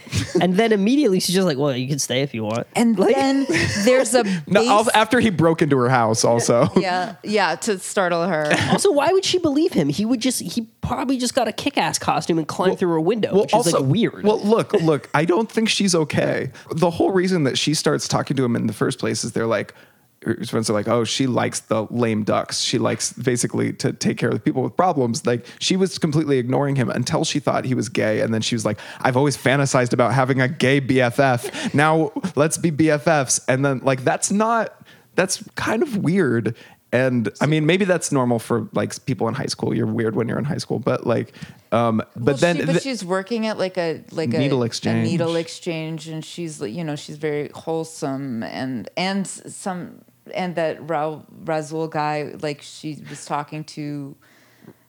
[0.41, 2.67] and then immediately she's just like, well, you can stay if you want.
[2.77, 3.47] And like, then
[3.85, 6.69] there's a No, base- al- after he broke into her house, also.
[6.77, 8.53] yeah, yeah, to startle her.
[8.71, 9.89] Also, why would she believe him?
[9.89, 13.01] He would just he probably just got a kick ass costume and climbed through a
[13.01, 14.23] window, which is like weird.
[14.25, 16.51] Well, look, look, I don't think she's okay.
[16.73, 19.47] The whole reason that she starts talking to him in the first place is they're
[19.47, 19.79] like, her
[20.23, 22.61] friends are like, oh, she likes the lame ducks.
[22.61, 25.25] She likes basically to take care of the people with problems.
[25.27, 28.21] Like she was completely ignoring him until she thought he was gay.
[28.21, 31.75] And then she was like, I've always fantasized about having a gay BFF.
[31.75, 33.41] Now let's be BFFs.
[33.49, 36.57] And then like, that's not, that's kind of weird.
[36.97, 39.75] And I mean, maybe that's normal for like people in high school.
[39.77, 41.33] You're weird when you're in high school, but like,
[41.73, 44.67] um, but Well, then she, but she's working at like a like a Needle a
[44.67, 45.07] exchange.
[45.09, 50.01] needle exchange, and she's like, you know she's very wholesome and and some
[50.35, 54.17] and that Ra- Rasul guy like she was talking to.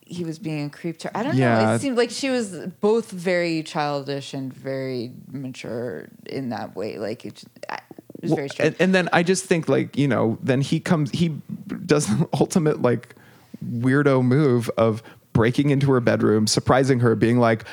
[0.09, 1.17] He was being a creep to her.
[1.17, 1.73] I don't know.
[1.75, 6.97] It seemed like she was both very childish and very mature in that way.
[6.97, 7.86] Like it, I- it
[8.29, 8.49] was very.
[8.59, 11.29] And, and then I just think like you know, then he comes, he
[11.85, 13.15] does the ultimate like
[13.65, 15.01] weirdo move of
[15.33, 17.65] breaking into her bedroom, surprising her, being like.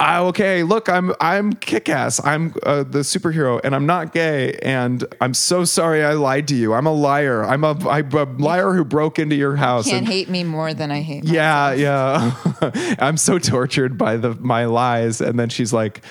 [0.00, 2.20] Ah, okay, look, I'm I'm kick-ass.
[2.24, 4.58] I'm uh, the superhero, and I'm not gay.
[4.60, 6.74] And I'm so sorry I lied to you.
[6.74, 7.44] I'm a liar.
[7.44, 9.84] I'm a, I'm a liar who broke into your house.
[9.86, 11.22] Can't and- hate me more than I hate.
[11.24, 12.74] yeah, myself.
[12.74, 12.96] yeah.
[12.98, 16.02] I'm so tortured by the my lies, and then she's like,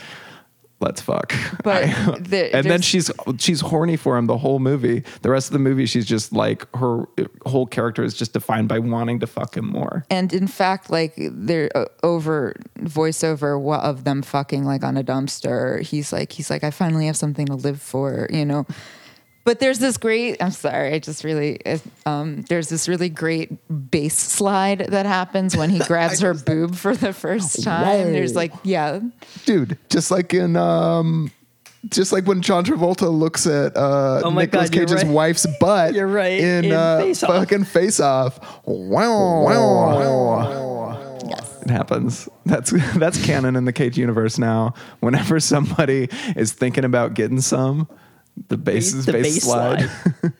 [0.83, 3.09] "Let's fuck." But I- the- and then she's
[3.39, 5.03] she's horny for him the whole movie.
[5.21, 7.05] The rest of the movie, she's just like her
[7.45, 10.05] whole character is just defined by wanting to fuck him more.
[10.09, 15.81] And in fact, like they're uh, over voiceover of them fucking like on a dumpster.
[15.81, 18.65] He's like, he's like, I finally have something to live for, you know.
[19.45, 20.41] But there's this great.
[20.41, 21.59] I'm sorry, I just really.
[22.05, 23.51] Um, there's this really great
[23.91, 28.13] bass slide that happens when he grabs her boob for the first time.
[28.13, 29.01] There's like, yeah,
[29.45, 31.29] dude just like in um
[31.89, 35.07] just like when John Travolta looks at uh Oh my Nicolas God, Cage's right.
[35.13, 37.29] wife's butt You're right, in, in uh Face Off.
[37.29, 41.27] fucking face off wow wow
[41.63, 42.27] It happens.
[42.45, 44.73] That's that's canon in the Cage universe now.
[45.01, 47.87] Whenever somebody is thinking about getting some,
[48.49, 49.89] the bass is The bass, bass slide.
[49.89, 50.33] slide.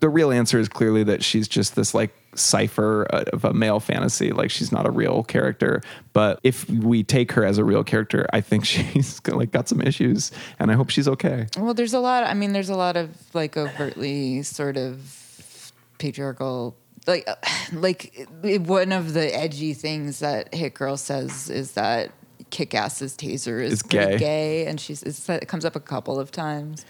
[0.00, 4.30] the real answer is clearly that she's just this like cipher of a male fantasy.
[4.30, 5.82] Like she's not a real character.
[6.12, 9.80] But if we take her as a real character, I think she's like got some
[9.80, 11.46] issues, and I hope she's okay.
[11.56, 12.24] Well, there's a lot.
[12.24, 16.76] I mean, there's a lot of like overtly sort of patriarchal.
[17.06, 17.34] Like, uh,
[17.72, 22.12] like one of the edgy things that Hit Girl says is that
[22.50, 24.16] Kick-Ass's taser is Is gay.
[24.18, 26.84] gay, and she's it's, it comes up a couple of times,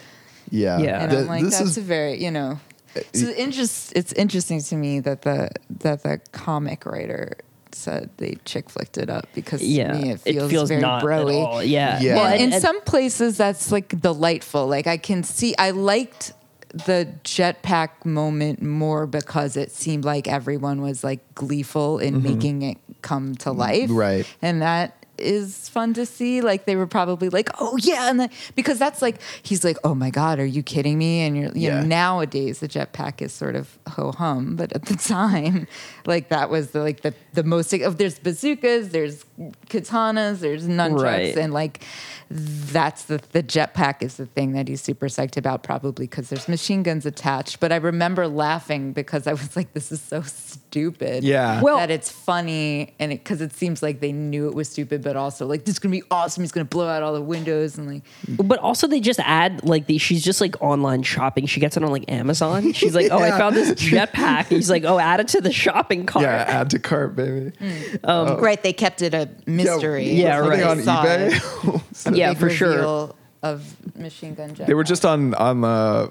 [0.50, 1.02] yeah Yeah.
[1.02, 2.60] and The- I'm like, this that's is a very you know.
[2.96, 3.92] Uh, so It's interest.
[3.94, 5.50] It's interesting to me that the
[5.80, 7.36] that the comic writer
[7.72, 10.80] said they chick flicked it up because yeah, to me it feels, it feels very
[10.80, 11.66] not broy.
[11.68, 12.14] Yeah, Yeah.
[12.14, 14.66] Well, Well, and- in and- some places, that's like delightful.
[14.66, 16.32] Like I can see, I liked
[16.72, 22.34] the jetpack moment more because it seemed like everyone was like gleeful in mm-hmm.
[22.34, 23.58] making it come to mm-hmm.
[23.58, 24.26] life, Right.
[24.42, 26.40] And that is fun to see.
[26.40, 29.94] Like they were probably like, "Oh yeah," and then because that's like he's like, "Oh
[29.94, 31.80] my god, are you kidding me?" And you're, you Yeah.
[31.80, 35.66] know, nowadays the jetpack is sort of ho hum, but at the time,
[36.06, 37.72] like that was the like the the most.
[37.72, 39.24] Of oh, there's bazookas, there's
[39.68, 41.36] katanas, there's nunchucks, Right.
[41.36, 41.84] and like
[42.30, 46.46] that's the the jetpack is the thing that he's super psyched about probably because there's
[46.46, 51.24] machine guns attached but i remember laughing because i was like this is so stupid
[51.24, 51.62] Yeah.
[51.62, 55.02] Well- that it's funny and it because it seems like they knew it was stupid
[55.02, 57.78] but also like this is gonna be awesome he's gonna blow out all the windows
[57.78, 59.96] and like But also, they just add like the.
[59.98, 61.46] She's just like online shopping.
[61.46, 62.72] She gets it on like Amazon.
[62.72, 66.04] She's like, "Oh, I found this jetpack." He's like, "Oh, add it to the shopping
[66.06, 67.52] cart." Yeah, add to cart, baby.
[67.60, 67.94] Mm.
[68.04, 68.40] Um, oh.
[68.40, 70.62] right they kept it a mystery Yeah, Like, right.
[70.64, 72.06] on saw eBay?
[72.06, 72.14] it.
[72.16, 73.14] Yeah, for sure.
[73.42, 74.66] of Machine Gun Kelly.
[74.66, 76.10] They were just on on the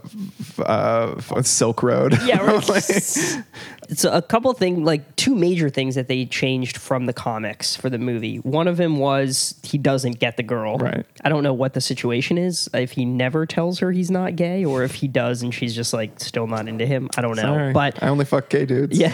[0.66, 2.18] uh, Silk Road.
[2.24, 2.84] Yeah, right.
[3.90, 7.90] so a couple things, like two major things that they changed from the comics for
[7.90, 8.38] the movie.
[8.38, 10.78] One of them was he doesn't get the girl.
[10.78, 11.06] Right.
[11.26, 12.70] I don't know what the situation is.
[12.74, 15.94] If he never tells her he's not gay, or if he does and she's just
[15.94, 17.10] like still not into him.
[17.18, 17.42] I don't know.
[17.44, 17.74] Sorry.
[17.74, 18.98] But I only fuck gay dudes.
[18.98, 19.14] yeah.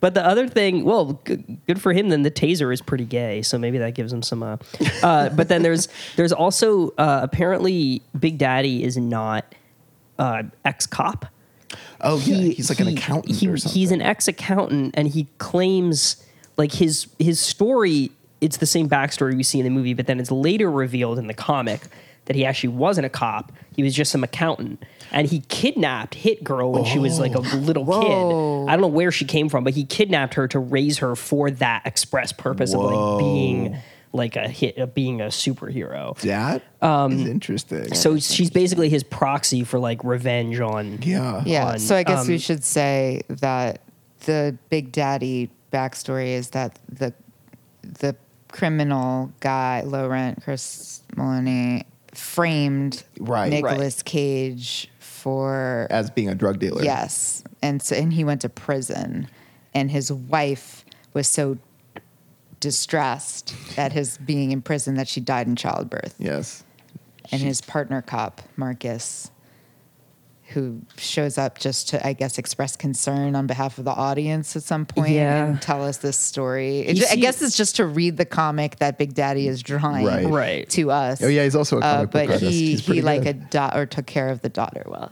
[0.00, 2.08] But the other thing, well, good, good for him.
[2.08, 4.42] Then the taser is pretty gay, so maybe that gives him some.
[4.42, 4.56] Uh,
[5.02, 9.54] uh, but then there's there's also uh, apparently Big Daddy is not
[10.18, 11.26] uh, ex cop.
[12.00, 13.78] Oh yeah, he's like an accountant he- or something.
[13.78, 16.24] He's an ex accountant, and he claims
[16.56, 18.12] like his his story.
[18.40, 21.26] It's the same backstory we see in the movie, but then it's later revealed in
[21.26, 21.80] the comic
[22.26, 23.50] that he actually wasn't a cop.
[23.74, 24.82] He was just some accountant,
[25.12, 28.00] and he kidnapped Hit Girl when she was like a little Whoa.
[28.66, 28.70] kid.
[28.70, 31.50] I don't know where she came from, but he kidnapped her to raise her for
[31.52, 33.76] that express purpose of like being
[34.12, 36.16] like a hit, uh, being a superhero.
[36.20, 37.94] that Um, is interesting.
[37.94, 41.66] So she's basically his proxy for like revenge on yeah, Yeah.
[41.66, 43.80] on, so I guess we um, should say that
[44.24, 47.12] the Big Daddy backstory is that the
[47.82, 48.16] the
[48.48, 51.84] criminal guy, Laurent Chris Meloni,
[52.14, 53.50] framed Right.
[53.50, 54.88] Nicolas Cage
[55.26, 56.84] for as being a drug dealer.
[56.84, 59.26] yes, and so and he went to prison,
[59.74, 61.58] and his wife was so
[62.60, 66.62] distressed at his being in prison that she died in childbirth Yes.
[67.32, 69.32] and his partner cop Marcus,
[70.48, 74.62] who shows up just to, I guess, express concern on behalf of the audience at
[74.62, 75.46] some point Yeah.
[75.46, 76.80] and tell us this story.
[76.80, 80.06] It He I guess it's just to read the comic that Big Daddy is drawing
[80.06, 80.26] Right.
[80.26, 80.70] Right.
[80.70, 81.22] to us.
[81.22, 82.50] Oh yeah, he's also a Uh, comic book but artist.
[82.52, 85.10] he he pretty like a a or took care of the daughter well.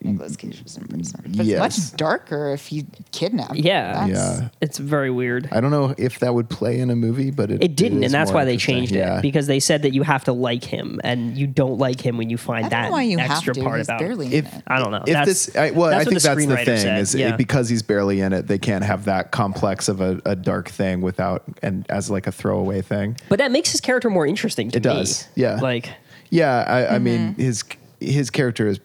[0.00, 1.20] Nicolas Cage was in prison.
[1.36, 1.76] But Yes.
[1.76, 3.50] it's much darker if you kidnap.
[3.54, 3.92] Yeah.
[4.06, 4.08] That's-
[4.40, 4.48] Yeah.
[4.60, 5.48] It's very weird.
[5.50, 8.04] I don't know if that would play in a movie, but it It didn't, is
[8.06, 9.18] and that's why they changed yeah.
[9.18, 12.16] it because they said that you have to like him, and you don't like him
[12.16, 13.62] when you find I don't that know why you have extra to.
[13.62, 14.32] part He's about barely him.
[14.32, 14.62] in if it.
[14.66, 14.98] I don't know.
[14.98, 17.28] If That's- this, I, well, that's I think the that's the thing said, is yeah.
[17.30, 20.68] it, because he's barely in it, they can't have that complex of a, a dark
[20.68, 23.16] thing without and as like a throwaway thing.
[23.28, 24.90] But that makes his character more interesting to It me.
[24.90, 25.56] does, yeah.
[25.56, 25.90] Like,
[26.30, 27.42] Yeah, I, I mean Mm-hmm.
[27.42, 27.64] his
[28.00, 28.78] his character is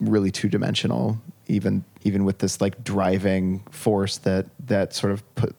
[0.00, 5.54] really two dimensional, even even with this like driving force that that sort of put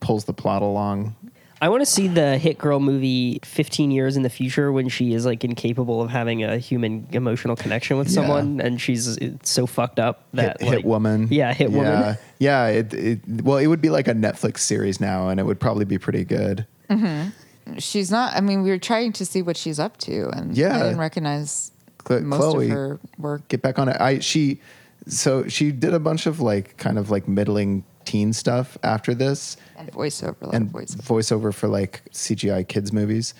[0.00, 1.14] pulls the plot along.
[1.60, 5.12] I want to see the Hit Girl movie 15 years in the future when she
[5.12, 8.14] is like incapable of having a human emotional connection with Yeah.
[8.14, 11.26] someone, and she's it's so fucked up that hit, like, hit woman.
[11.32, 11.76] Yeah, Hit yeah.
[11.76, 12.18] Woman.
[12.38, 15.58] Yeah, it, it well, it would be like a Netflix series now, and it would
[15.58, 16.64] probably be pretty good.
[16.88, 17.30] Mm-hmm.
[17.78, 18.36] She's not.
[18.36, 20.76] I mean, we were trying to see what she's up to, and Yeah.
[20.76, 21.72] I didn't recognize
[22.08, 23.48] Chlo- most Chloe, of her work.
[23.48, 24.00] Get back on it.
[24.00, 24.60] I she
[25.06, 29.56] so she did a bunch of like kind of like middling teen stuff after this.
[29.76, 31.02] And voiceover, a and of voiceover.
[31.02, 33.34] voiceover for like CGI kids movies,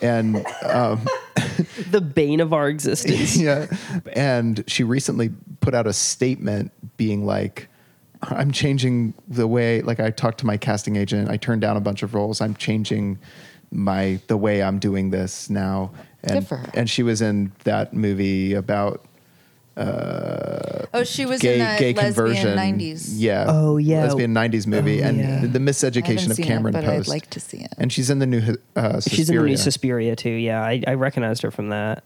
[0.00, 1.06] and um,
[1.90, 3.36] The bane of our existence.
[3.40, 3.66] yeah,
[4.14, 7.68] and she recently put out a statement being like,
[8.22, 11.80] "I'm changing the way." Like I talked to my casting agent, I turned down a
[11.80, 12.40] bunch of roles.
[12.40, 13.18] I'm changing
[13.70, 15.90] my the way I'm doing this now.
[16.24, 16.70] And, Good for her.
[16.74, 19.04] And she was in that movie about
[20.94, 22.56] Oh, she was gay in that gay lesbian conversion.
[22.58, 23.08] '90s.
[23.16, 23.46] Yeah.
[23.48, 24.04] Oh, yeah.
[24.04, 25.40] Lesbian '90s movie, Oh, and yeah.
[25.40, 27.08] the, the I miseducation of seen Cameron it, but Post.
[27.08, 27.72] I'd like to see it.
[27.78, 29.56] and she's in the new uh, She's in the new Suspiria.
[29.56, 30.30] Suspiria too.
[30.30, 32.04] Yeah, I, I recognized her from that.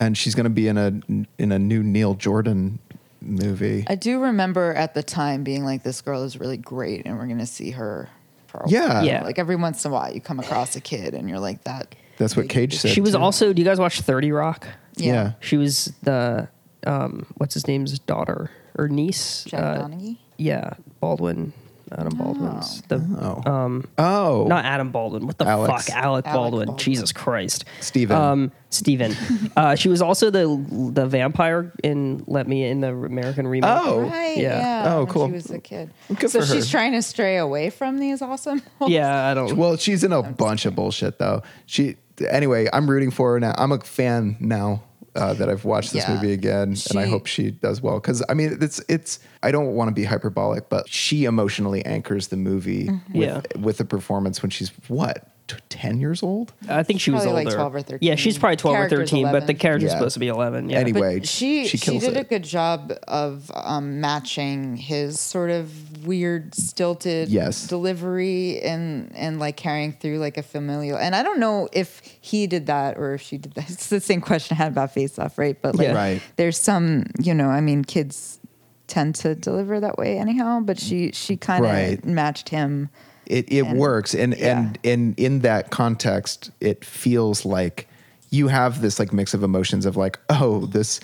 [0.00, 1.00] and she's going to be in a
[1.38, 2.78] in a new Neil Jordan
[3.20, 3.84] movie.
[3.88, 7.26] I do remember at the time being like, "This girl is really great, and we're
[7.26, 8.08] going to see her."
[8.46, 9.02] For a Yeah.
[9.02, 9.24] Yeah.
[9.24, 11.94] Like every once in a while, you come across a kid, and you're like, "That."
[12.18, 12.90] That's what Cage said.
[12.92, 13.18] She was too.
[13.18, 13.52] also.
[13.52, 14.66] Do you guys watch Thirty Rock?
[14.96, 15.32] Yeah.
[15.40, 16.48] She was the
[16.86, 19.44] um, what's his name's daughter or niece?
[19.44, 20.18] Jack Uh, Donaghy.
[20.38, 21.52] Yeah, Baldwin.
[21.98, 23.50] Adam Baldwin's the Oh.
[23.52, 25.26] um oh, not Adam Baldwin.
[25.26, 25.88] What the Alex.
[25.88, 25.94] fuck?
[25.94, 26.66] Alec, Alec Baldwin.
[26.68, 26.78] Baldwin.
[26.78, 27.66] Jesus Christ.
[27.80, 28.16] Steven.
[28.16, 29.14] Um Steven.
[29.58, 30.46] uh she was also the
[30.90, 33.68] the vampire in Let Me in the American remake.
[33.70, 34.00] Oh.
[34.08, 34.38] Right.
[34.38, 34.58] yeah.
[34.58, 34.94] Yeah.
[34.94, 35.26] Oh, when cool.
[35.26, 35.90] She was a kid.
[36.18, 36.70] Good so for she's her.
[36.70, 38.62] trying to stray away from these awesome.
[38.86, 41.42] Yeah, I don't well, she's in a bunch of bullshit though.
[41.66, 41.96] She
[42.30, 42.68] anyway.
[42.72, 43.54] I'm rooting for her now.
[43.56, 44.82] I'm a fan now.
[45.14, 46.14] Uh, that I've watched this Yeah.
[46.14, 48.00] movie again, and I hope she does well.
[48.00, 49.18] Because I mean, it's it's.
[49.42, 53.18] I don't want to be hyperbolic, but she emotionally anchors the movie Mm-hmm.
[53.18, 53.60] with Yeah.
[53.60, 56.52] with the performance when she's what t- ten years old.
[56.68, 57.50] I think she was Probably older.
[57.50, 57.98] like 12 or 13.
[58.08, 59.56] Yeah, she's probably 12 or Character's 13, but the 11.
[59.56, 59.98] character's Yeah.
[59.98, 60.70] supposed to be 11.
[60.70, 60.78] Yeah.
[60.78, 62.20] Anyway, But she she she, kills did it.
[62.20, 67.66] a good job of um, matching his sort of weird stilted Yes.
[67.66, 70.98] delivery and and like carrying through like a familial.
[70.98, 73.68] And I don't know if he did that or if she did that.
[73.70, 75.56] It's the same question I had about Face Off, right?
[75.60, 75.94] But like, Yeah.
[75.94, 76.22] Right.
[76.36, 78.38] there's some you know, I mean, kids
[78.88, 80.60] tend to deliver that way anyhow.
[80.60, 82.04] But she she kind of Right.
[82.04, 82.90] matched him.
[83.26, 84.58] It it And- works and yeah.
[84.58, 87.88] and and in that context it feels like
[88.30, 91.00] you have this like mix of emotions of like, oh, this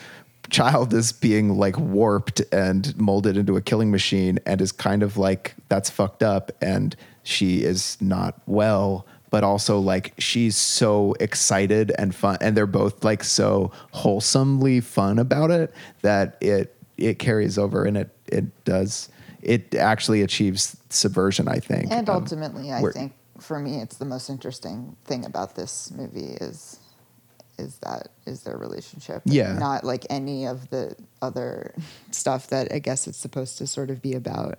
[0.49, 5.19] child is being like warped and molded into a killing machine and is kind of
[5.19, 11.93] like that's fucked up and she is not well but also like she's so excited
[11.99, 17.59] and fun and they're both like so wholesomely fun about it that it it carries
[17.59, 19.11] over and it it does
[19.43, 24.05] it actually achieves subversion i think And Um, ultimately, I think for me, it's the
[24.05, 26.80] most interesting thing about this movie is
[27.59, 29.22] is that is their relationship.
[29.24, 29.59] Yeah.
[29.59, 31.74] not like any of the other
[32.11, 34.59] stuff that I guess it's supposed to sort of be about.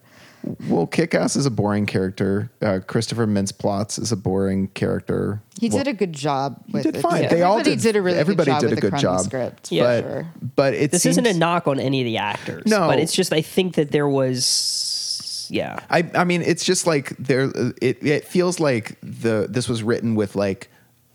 [0.70, 5.80] Well kick-ass is a boring character uh, christopher Mintz-Plasse is a boring character He Well,
[5.80, 6.64] did a good job.
[6.72, 7.02] With did it.
[7.02, 7.24] fine.
[7.24, 7.30] Yeah.
[7.30, 9.02] They all Everybody did- a really everybody good job did a with the good crummy
[9.18, 9.22] job.
[9.26, 9.72] script.
[9.72, 9.84] Yeah.
[9.84, 10.28] but sure.
[10.56, 12.64] but it this seems, isn't a knock on any of the actors.
[12.66, 12.88] No.
[12.88, 15.80] but it's just I think that there was yeah.
[15.90, 17.52] I, I mean, it's just like there.
[17.82, 20.69] It it feels like the this was written with like,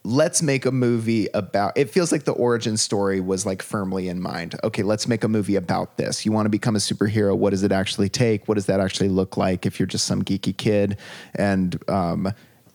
[0.05, 1.77] let's make a movie about.
[1.77, 4.55] It feels like the origin story was like firmly in mind.
[4.63, 6.27] Okay, let's make a movie about this.
[6.27, 7.37] You want to become a superhero.
[7.37, 8.47] What does it actually take?
[8.47, 10.99] What does that actually look like if you're just some geeky kid?
[11.35, 12.33] And um,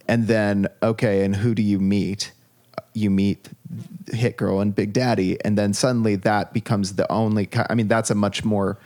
[0.08, 2.32] and then okay, and who do you meet?
[2.94, 3.50] You meet
[4.12, 7.48] Hit Girl and Big Daddy, and then suddenly that becomes the only.
[7.70, 8.80] I mean, that's a much more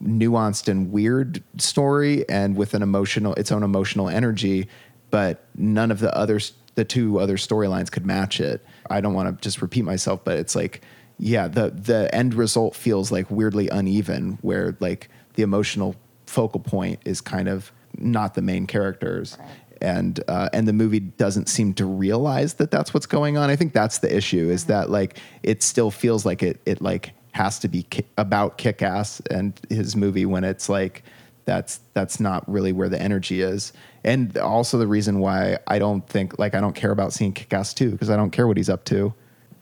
[0.00, 4.68] nuanced and weird story and with an emotional its own emotional energy
[5.10, 9.28] but none of the others the two other storylines could match it i don't want
[9.28, 10.80] to just repeat myself but it's like
[11.18, 17.00] yeah the the end result feels like weirdly uneven where like the emotional focal point
[17.04, 19.36] is kind of not the main characters
[19.80, 23.48] and uh, and the movie doesn't seem to realize that that's what's going on.
[23.48, 27.12] I think that's the issue is that like it still feels like it it like
[27.30, 31.04] has to be ki- about kick ass and his movie when it's like
[31.44, 33.72] that's that's not really where the energy is.
[34.04, 37.52] And also the reason why I don't think like I don't care about seeing kick
[37.52, 39.12] ass too because I don't care what he's up to.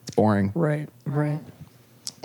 [0.02, 0.52] It's boring.
[0.54, 1.40] Right, right.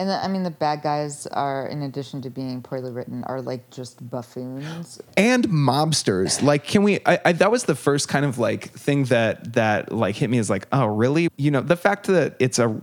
[0.02, 3.40] And the, I mean, the bad guys are, in addition to being poorly written, are
[3.40, 5.00] like just buffoons.
[5.16, 9.06] and mobsters like can we I, I that was the first kind of like thing
[9.06, 12.58] that that like hit me is like oh really you know the fact that it's
[12.60, 12.76] a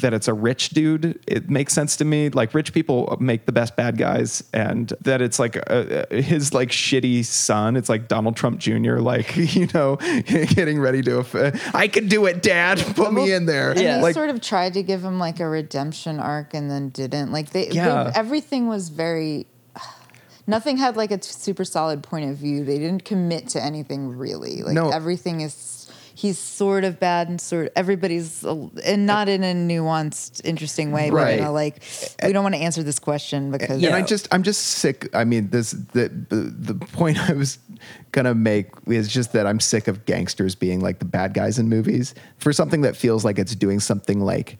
[0.00, 3.52] that it's a rich dude it makes sense to me like rich people make the
[3.52, 8.36] best bad guys and that it's like uh his like shitty son it's like donald
[8.36, 9.96] trump jr like you know
[10.26, 11.24] getting ready to
[11.74, 13.96] i can do it dad put me in there And Yeah.
[13.96, 17.32] they like sort of tried to give him like a redemption arc and then didn't.
[17.32, 18.04] Like they, Yeah.
[18.04, 19.46] they everything was very.
[20.46, 22.64] Nothing had like a super solid point of view.
[22.64, 24.62] They didn't commit to anything really.
[24.62, 24.88] Like No.
[24.90, 25.74] everything is.
[26.14, 27.70] He's sort of bad and sort.
[27.76, 31.10] Everybody's and not in a nuanced, interesting way.
[31.10, 31.38] But Right.
[31.38, 31.80] in a like,
[32.24, 35.08] we don't want to answer this question because And I just I'm just sick.
[35.14, 36.36] I mean, this the the,
[36.72, 37.58] the point I was
[38.12, 41.68] gonna make is just that I'm sick of gangsters being like the bad guys in
[41.68, 44.58] movies for something that feels like it's doing something like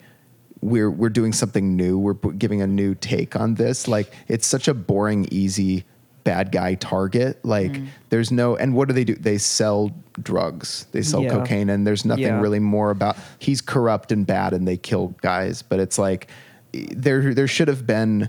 [0.61, 1.99] we're we're doing something new.
[1.99, 3.87] We're giving a new take on this.
[3.89, 5.85] Like it's such a boring, easy
[6.25, 7.43] bad guy target.
[7.45, 7.87] Like Mm.
[8.11, 9.15] there's no and what do they do?
[9.15, 10.87] They sell drugs.
[10.93, 11.31] They sell Yeah.
[11.31, 12.41] cocaine, and there's nothing Yeah.
[12.41, 13.17] really more about.
[13.39, 15.63] He's corrupt and bad, and they kill guys.
[15.63, 16.29] But it's like
[16.73, 18.29] there there should have been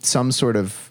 [0.00, 0.90] some sort of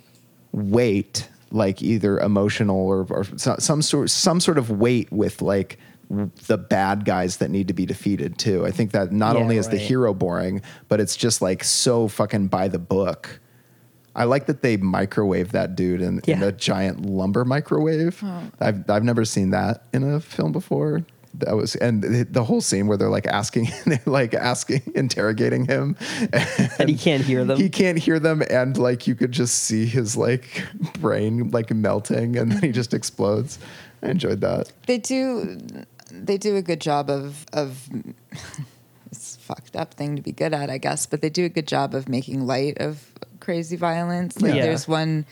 [0.51, 5.78] weight, like either emotional or, or so- some sort some sort of weight with like
[6.10, 8.66] the bad guys that need to be defeated too.
[8.66, 12.08] I think that not Yeah, only is the hero boring, but it's just like so
[12.08, 13.39] fucking by the book.
[14.16, 18.22] I like that they microwave that dude in, in a giant lumber microwave.
[18.24, 18.43] Oh.
[18.60, 21.05] I've I've never seen that in a film before.
[21.36, 25.66] That was and the, the whole scene where they're like asking, they're like asking, interrogating
[25.66, 25.95] him,
[26.80, 27.58] And he can't hear them.
[27.60, 30.64] he can't hear them and like you could just see his like
[30.99, 33.60] brain like melting and then he just explodes
[34.01, 35.60] i enjoyed that they do
[36.12, 37.88] they do a good job of of
[39.12, 41.49] it's a fucked up thing to be good at i guess but they do a
[41.49, 44.41] good job of making light of crazy violence.
[44.41, 44.64] Like Yeah.
[44.64, 45.26] there's one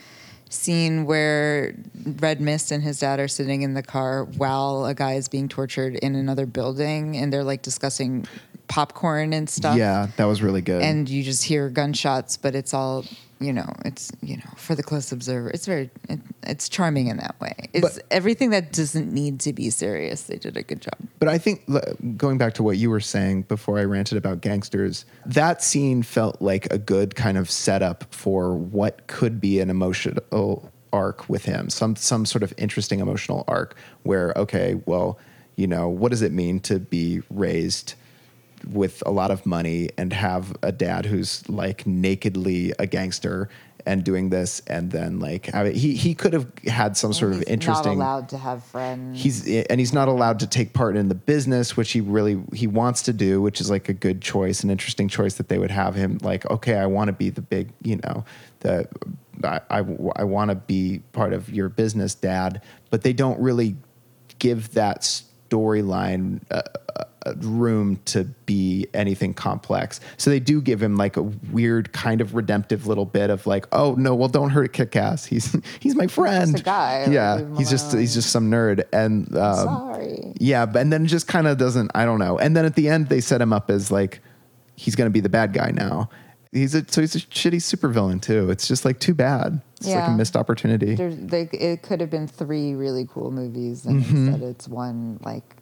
[0.48, 1.74] scene where
[2.20, 5.48] red mist and his dad are sitting in the car while a guy is being
[5.48, 8.26] tortured in another building and they're like discussing
[8.68, 9.76] popcorn and stuff.
[9.76, 10.80] Yeah that was really good.
[10.80, 13.04] And you just hear gunshots but it's all
[13.38, 17.18] you know it's you know for the close observer it's very it, it's charming in
[17.18, 17.54] that way.
[17.72, 20.94] It's But- everything that doesn't need to be serious they did a good job.
[21.18, 21.62] But i think
[22.16, 26.40] going back to what you were saying before i ranted about gangsters that scene felt
[26.40, 31.68] like a good kind of setup for what could be an emotional arc with him
[31.68, 35.18] some some sort of interesting emotional arc where okay well
[35.56, 37.94] you know what does it mean to be raised
[38.66, 43.48] with a lot of money and have a dad who's like nakedly a gangster
[43.86, 47.32] and doing this and then like have it, he he could have had some sort
[47.32, 49.22] of He's interesting Not allowed to have friends.
[49.22, 52.66] he's and he's not allowed to take part in the business which he really he
[52.66, 55.70] wants to do which is like a good choice an interesting choice that they would
[55.70, 58.24] have him like okay i want to be the big you know
[58.60, 58.88] the
[59.44, 59.78] i i,
[60.16, 63.76] I want to be part of your business dad but they don't really
[64.40, 66.62] give that storyline uh,
[66.96, 67.04] uh,
[67.38, 72.34] room to be anything complex so they do give him like a weird kind of
[72.34, 76.06] redemptive little bit of like oh no well don't hurt kick ass he's he's my
[76.06, 80.32] friend a guy, yeah he's just he's just some nerd and um, Sorry.
[80.38, 81.90] yeah, but and then just kind of doesn't.
[81.94, 82.38] I don't know.
[82.38, 84.20] And then at the end, they set him up as like
[84.76, 86.08] he's going to be the bad guy now.
[86.52, 88.50] He's a so he's a shitty supervillain too.
[88.50, 89.60] It's just like too bad.
[89.78, 90.94] It's like a missed opportunity.
[90.94, 94.28] They, it could have been three really cool movies, and Mm-hmm.
[94.28, 95.55] instead it's one like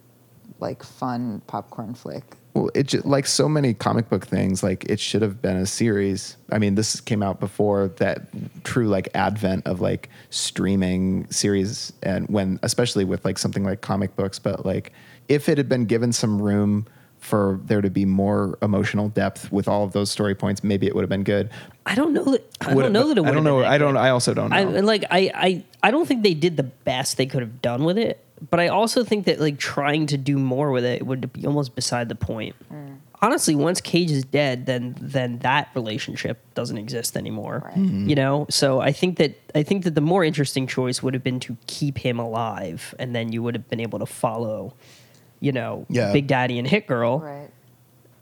[0.59, 2.23] like fun popcorn flick.
[2.53, 5.65] Well, it just, like so many comic book things, like it should have been a
[5.65, 6.37] series.
[6.51, 8.21] I mean, this came out before that
[8.63, 14.15] true like advent of like streaming series, and when especially with like something like comic
[14.15, 14.39] books.
[14.39, 14.93] But like,
[15.27, 16.85] if it had been given some room
[17.19, 20.95] for there to be more emotional depth with all of those story points, maybe it
[20.95, 21.49] would have been good.
[21.85, 22.55] I don't know that.
[22.61, 23.29] I Would- don't know that it would.
[23.29, 23.63] I don't know.
[23.65, 23.97] I don't.
[23.97, 24.55] I also don't know.
[24.55, 25.03] I like.
[25.11, 25.63] I, I.
[25.83, 28.24] I don't think they did the best they could have done with it.
[28.49, 31.75] But I also think that like trying to do more with it would be almost
[31.75, 32.55] beside the point.
[33.21, 37.63] Honestly, once Cage is dead, then then that relationship doesn't exist anymore.
[37.65, 37.75] Right.
[37.75, 38.09] Mhm.
[38.09, 38.45] You know.
[38.49, 41.55] So I think that I think that the more interesting choice would have been to
[41.65, 44.73] keep him alive, and then you would have been able to follow,
[45.39, 46.11] you know, Yeah.
[46.11, 47.19] Big Daddy and Hit Girl.
[47.19, 47.49] Right.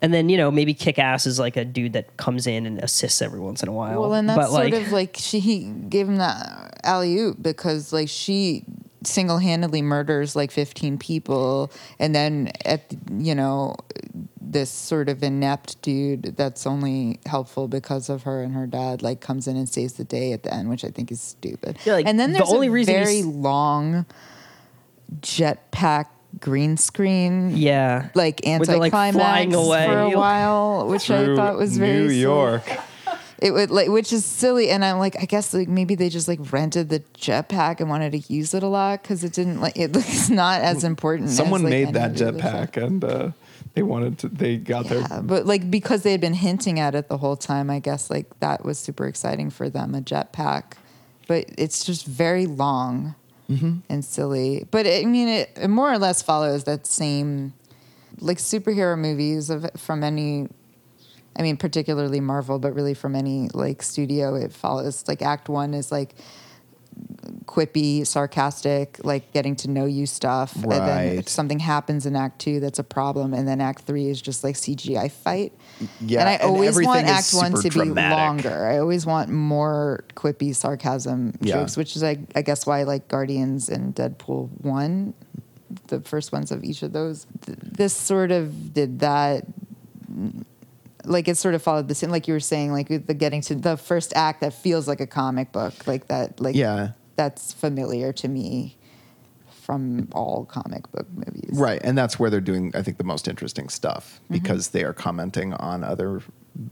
[0.02, 2.78] And then you know maybe Kick Ass is like a dude that comes in and
[2.80, 4.00] assists every once in a while.
[4.02, 7.92] Well, and that's but sort like, of like she gave him that alley oop because
[7.92, 8.64] like she
[9.04, 13.76] single handedly murders like 15 people, and then at you know
[14.42, 19.20] this sort of inept dude that's only helpful because of her and her dad like
[19.22, 21.78] comes in and saves the day at the end, which I think is stupid.
[21.86, 24.06] Yeah, like, and then the there's only a reason very he's- long
[25.22, 26.06] jetpack
[26.40, 29.86] green screen yeah, like Where they're, like, flying away.
[29.86, 32.22] for a while, which I thought was very New silly.
[32.22, 32.64] York.
[33.44, 36.28] It would like, which is silly, and I'm like, I guess like maybe they just
[36.30, 39.76] like rented the jetpack and wanted to use it a lot because it didn't like
[39.78, 39.92] it.
[39.98, 41.30] It's not as important.
[41.30, 42.72] as, Someone like, made that of the other stuff.
[42.72, 43.32] jetpack, and uh,
[43.74, 44.30] they wanted to.
[44.30, 45.22] They got Yeah, their.
[45.24, 48.40] but like because they had been hinting at it the whole time, I guess like
[48.40, 50.76] that was super exciting for them a jetpack,
[51.28, 53.16] but it's just very long
[53.50, 53.80] Mm-hmm.
[53.90, 54.66] and silly.
[54.72, 57.54] But I mean, it, it more or less follows that same
[58.20, 60.48] like superhero movies of from any.
[61.36, 65.74] I mean, particularly Marvel, but really from any like studio, it follows like Act One
[65.74, 66.16] is like
[67.46, 70.56] quippy, sarcastic, like getting to know you stuff.
[70.56, 71.30] And then Right.
[71.30, 74.56] something happens in Act Two that's a problem, and then Act Three is just like
[74.56, 75.54] CGI fight.
[76.00, 78.66] Yeah, and I and always want Act One to be longer.
[78.68, 81.56] I always want more quippy sarcasm Yeah.
[81.56, 85.16] jokes, which is I, I guess why I like Guardians and Deadpool One,
[85.88, 87.26] the first ones of each of those.
[87.46, 89.46] Th- This sort of did that
[91.06, 93.56] like it sort of followed the same like you were saying like the getting to
[93.56, 96.92] the first act that feels like a comic book like that like Yeah.
[97.16, 98.78] that's familiar to me
[99.62, 103.28] from all comic book movies Right, and that's where they're doing, I think, the most
[103.28, 104.34] interesting stuff Mm-hmm.
[104.34, 106.22] because they are commenting on other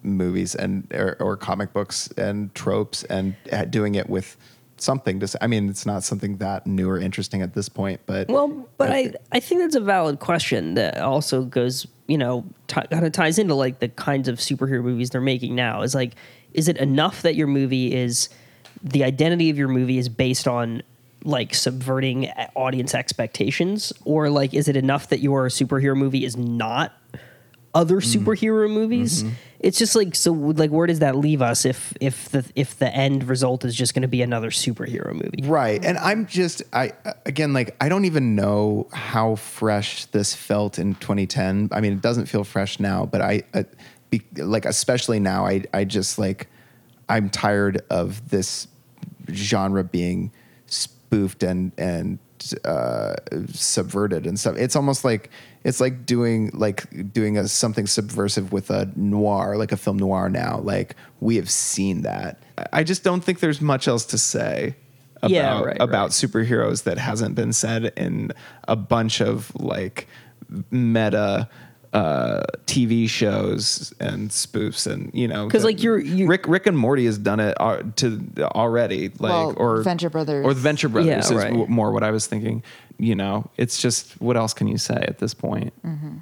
[0.04, 3.36] movies and or, or comic books and tropes and
[3.70, 4.38] doing it with
[4.82, 5.28] something to.
[5.28, 5.38] Say.
[5.42, 8.92] I mean, it's not something that new or interesting at this point, but Well, but
[8.92, 13.12] I, I think that's a valid question that also goes, you know, t- kind of
[13.12, 15.82] ties into like the kinds of superhero movies they're making now.
[15.82, 16.16] Is like,
[16.54, 18.30] is it enough that your movie is
[18.84, 20.84] the identity of your movie is based on
[21.24, 26.94] like subverting audience expectations, or like, is it enough that your superhero movie is not
[27.74, 29.24] other superhero movies?
[29.60, 30.32] It's just like so.
[30.32, 33.94] Like, where does that leave us if if the if the end result is just
[33.94, 35.44] going to be another superhero movie?
[35.44, 35.84] Right.
[35.86, 36.94] And I'm just I
[37.26, 41.70] again like I don't even know how fresh this felt in 2010.
[41.72, 43.66] I mean, it doesn't feel fresh now, but I, I
[44.10, 46.48] be, like especially now I I just like
[47.08, 48.68] I'm tired of this
[49.30, 50.32] genre being
[50.66, 52.18] spoofed and and
[52.66, 53.16] uh,
[53.48, 54.56] subverted and stuff.
[54.58, 55.30] It's almost like
[55.64, 60.30] it's like doing like doing a something subversive with a noir, like a film noir.
[60.30, 62.42] Now, like we have seen that.
[62.74, 64.76] I just don't think there's much else to say
[65.18, 66.12] about, Yeah, right, about right.
[66.12, 68.32] superheroes that hasn't been said in
[68.68, 70.08] a bunch of like
[70.72, 71.48] meta
[71.94, 76.78] uh, TV shows and spoofs and you know because like, you're- you- Rick Rick and
[76.78, 78.22] Morty has done it uh, to
[78.56, 80.46] already like Well, or Venture Brothers.
[80.46, 81.68] or the Venture Brothers Yeah, is right.
[81.70, 82.64] more what I was thinking.
[83.02, 85.74] You know, it's just what else can you say at this point?
[85.84, 86.18] Mm-hmm.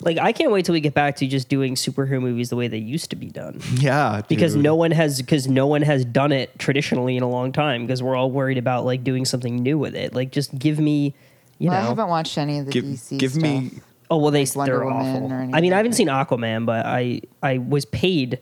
[0.00, 2.68] Like I can't wait till we get back to just doing superhero movies the way
[2.68, 3.60] they used to be done.
[3.74, 7.50] Yeah, Because no one has because no one has done it traditionally in a long
[7.52, 10.14] time because we're all worried about like doing something new with it.
[10.14, 11.14] Like just give me
[11.58, 13.42] you Well, I haven't watched any of the give DC give stuff.
[13.42, 13.70] me
[14.10, 15.32] Oh well, they Wonder they're Woman awful.
[15.32, 18.38] or I mean, I haven't seen Aquaman, but I I was paid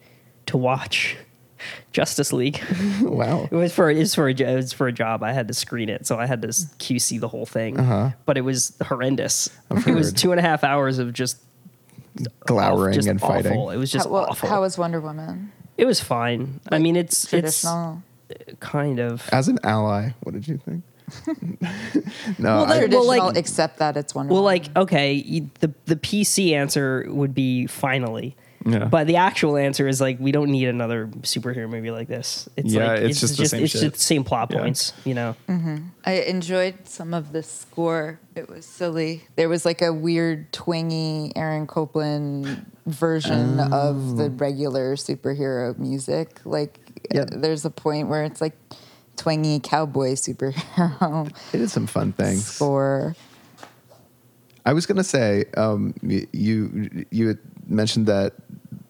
[0.47, 1.17] to watch
[1.93, 2.63] Justice League.
[3.03, 3.49] wow.
[3.51, 5.23] it was for it was for a, jo- it was for a job.
[5.23, 7.79] I had to screen it, so I had to s- QC the whole thing.
[7.79, 8.11] Uh-huh.
[8.27, 9.51] But it was horrendous.
[9.71, 11.39] I've It was two and a half hours of just
[12.47, 13.35] Glowering just and awful.
[13.43, 13.61] fighting.
[13.73, 14.49] It was just how, well, awful.
[14.49, 15.51] how was Wonder Woman?
[15.79, 16.61] it was fine.
[16.71, 17.65] I mean, it's it's
[18.61, 19.29] kind of.
[19.33, 20.83] As an ally, what did you think?
[22.39, 24.63] no, Well, I, that- Traditional, like- except that it's Wonder Well, Woman.
[24.63, 28.37] like okay, you, the the PC answer would be finally.
[28.65, 28.85] Yeah.
[28.85, 32.49] But the actual answer is like we don't need another superhero movie like this.
[32.57, 33.81] It's Yeah, like it's just the same it's shit.
[33.83, 34.61] just the same plot Yeah.
[34.61, 35.35] points, you know.
[36.07, 38.21] I enjoyed some of the score.
[38.37, 39.25] It was silly.
[39.37, 46.41] There was like a weird twingy Aaron Copland version of the regular superhero music.
[46.45, 46.79] Like
[47.13, 47.31] Yep.
[47.33, 48.57] there's a point where it's like
[49.17, 52.47] twangy cowboy superhero it did some fun things.
[52.47, 53.15] score.
[54.65, 58.35] I was gonna say, um, you you had mentioned that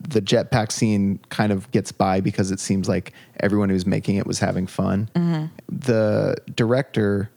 [0.09, 4.27] the jetpack scene kind of gets by because it seems like everyone who's making it
[4.27, 5.09] was having fun.
[5.15, 5.47] Mm-hmm.
[5.69, 7.31] The director,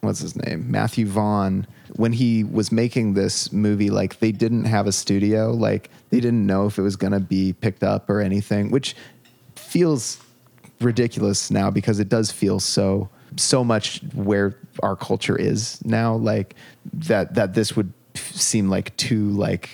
[0.00, 1.66] what's his name, Matthew Vaughn,
[1.96, 6.46] when he was making this movie, like they didn't have a studio, like they didn't
[6.46, 8.94] know if it was gonna be picked up or anything, which
[9.56, 10.20] feels
[10.80, 16.56] ridiculous now because it does feel so so much where our culture is now like
[16.92, 19.70] that that this would seem like too like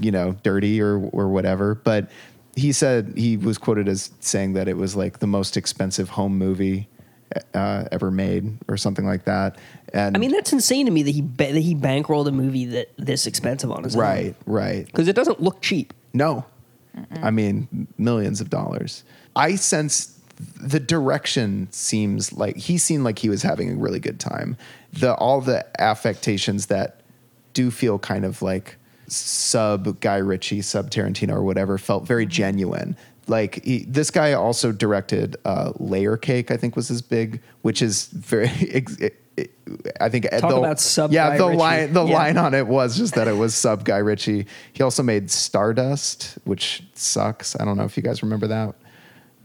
[0.00, 2.10] you know dirty or or whatever but
[2.54, 6.36] he said he was quoted as saying that it was like the most expensive home
[6.36, 6.88] movie
[7.54, 9.58] uh, ever made or something like that
[9.92, 12.90] and I mean, that's insane to me that he that he bankrolled a movie that
[12.96, 14.02] this expensive on his own.
[14.02, 15.92] right right because it doesn't look cheap.
[16.14, 16.44] No.
[17.22, 19.04] I mean, millions of dollars.
[19.34, 20.18] I sense
[20.60, 24.56] the direction seems like he seemed like he was having a really good time.
[24.92, 27.00] The all the affectations that
[27.54, 28.76] do feel kind of like
[29.08, 32.96] sub Guy Ritchie, sub Tarantino or whatever felt very genuine.
[33.28, 37.80] Like he, this guy also directed uh, Layer Cake, I think was his big, which
[37.82, 38.48] is very.
[38.70, 38.98] ex-
[40.00, 41.56] I think Talk the, about sub yeah Guy the Ritchie.
[41.58, 42.14] line the Yeah.
[42.14, 44.46] line on it was just that it was sub Guy Ritchie.
[44.74, 47.58] He also made Stardust, which sucks.
[47.58, 48.74] I don't know if you guys remember that.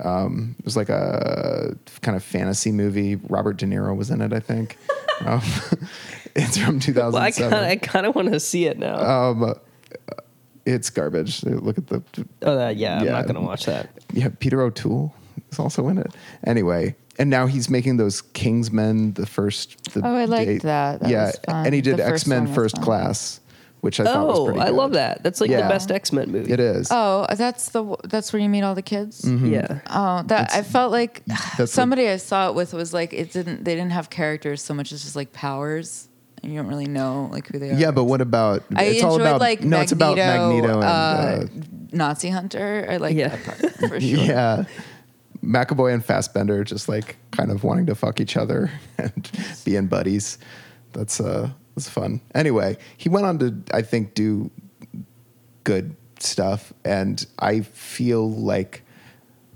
[0.03, 3.15] Um, it was like a kind of fantasy movie.
[3.15, 4.77] Robert De Niro was in it, I think.
[5.25, 5.41] um,
[6.35, 7.49] it's from Well, I 2007.
[7.51, 8.97] kind of I kind of want to see it now.
[9.31, 9.55] um,
[10.65, 11.43] it's garbage.
[11.43, 12.03] Look at the
[12.41, 13.89] oh, that, yeah, I'm not gonna watch that.
[14.13, 14.29] yeah.
[14.39, 15.13] Peter O'Toole
[15.51, 16.11] is also in it.
[16.45, 19.15] Anyway, and now he's making those Kingsmen.
[19.15, 19.93] The first.
[19.93, 20.99] The Oh, I liked date- that.
[20.99, 21.65] That yeah, was fun.
[21.65, 22.83] and he did The first X Men one was First fun.
[22.85, 23.39] Class,
[23.81, 24.59] which I thought was Oh.
[24.59, 24.75] I good.
[24.75, 25.23] love that.
[25.23, 25.61] That's like Yeah.
[25.63, 26.51] the best X Men movie.
[26.51, 26.87] It is.
[26.91, 29.23] Oh, that's the that's where you meet all the kids.
[29.25, 29.79] Yeah.
[29.89, 31.23] Oh, that I felt like
[31.57, 33.63] that's somebody I saw it with was like it didn't.
[33.65, 36.07] They didn't have characters so much as just like powers,
[36.43, 37.73] and you don't really know like who they are.
[37.73, 38.63] Yeah, but what about?
[38.75, 39.79] I it's enjoyed all about like no.
[39.81, 41.45] It's about Magneto and uh, uh,
[41.91, 42.87] Nazi Hunter.
[42.89, 43.29] I like Yeah.
[43.29, 43.99] that part for sure.
[43.99, 44.63] yeah,
[45.43, 49.31] McAvoy and Fassbender just like kind of wanting to fuck each other and
[49.65, 50.37] being buddies.
[50.93, 52.19] That's uh, that's fun.
[52.33, 54.49] Anyway, he went on to I think do
[55.63, 58.81] good stuff, and I feel like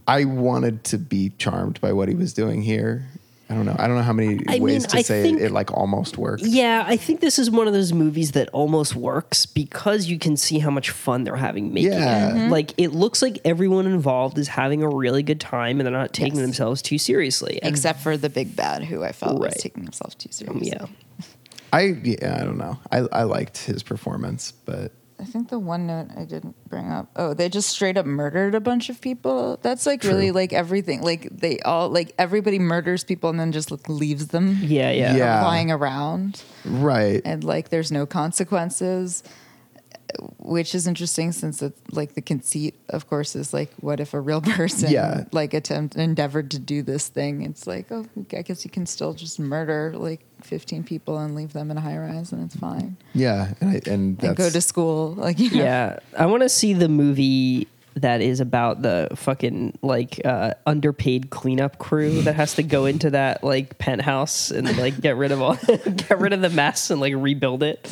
[0.07, 3.07] I wanted to be charmed by what he was doing here.
[3.49, 3.75] I don't know.
[3.77, 5.73] I don't know how many I ways mean, to I say think- it, it like
[5.73, 6.43] almost worked.
[6.43, 10.37] Yeah, I think this is one of those movies that almost works because you can
[10.37, 12.29] see how much fun they're having making Yeah.
[12.29, 12.33] it.
[12.33, 12.49] Mm-hmm.
[12.51, 16.13] Like it looks like everyone involved is having a really good time and they're not
[16.13, 16.43] taking Yes.
[16.45, 17.59] themselves too seriously.
[17.61, 19.53] And- Except for the big bad, who I felt Right.
[19.53, 20.69] was taking himself too seriously.
[20.69, 20.85] yeah.
[21.73, 22.79] I yeah, I don't know.
[22.91, 24.91] I I liked his performance, but
[25.21, 27.11] I think the one note I didn't bring up.
[27.15, 29.59] Oh, they just straight up murdered a bunch of people.
[29.61, 31.03] That's like really like everything.
[31.03, 34.57] Like they all like everybody murders people and then just like, leaves them.
[34.61, 35.15] Yeah, yeah.
[35.15, 35.43] Yeah.
[35.43, 37.21] Lying around right.
[37.23, 39.23] and like there's no consequences,
[40.37, 44.19] which is interesting since it's like the conceit, of course, is like what if a
[44.19, 45.25] real person Yeah.
[45.31, 47.43] like attempt endeavored to do this thing?
[47.43, 51.53] It's like oh, I guess you can still just murder like 15 people and leave
[51.53, 52.97] them in a high rise and it's fine.
[53.13, 55.63] Yeah, and, I, and And go to school, like you know.
[55.63, 55.99] Yeah.
[56.17, 61.77] I want to see the movie that is about the fucking like uh, underpaid cleanup
[61.77, 65.55] crew that has to go into that like penthouse and like get rid of all
[65.67, 67.91] get rid of the mess and like rebuild it.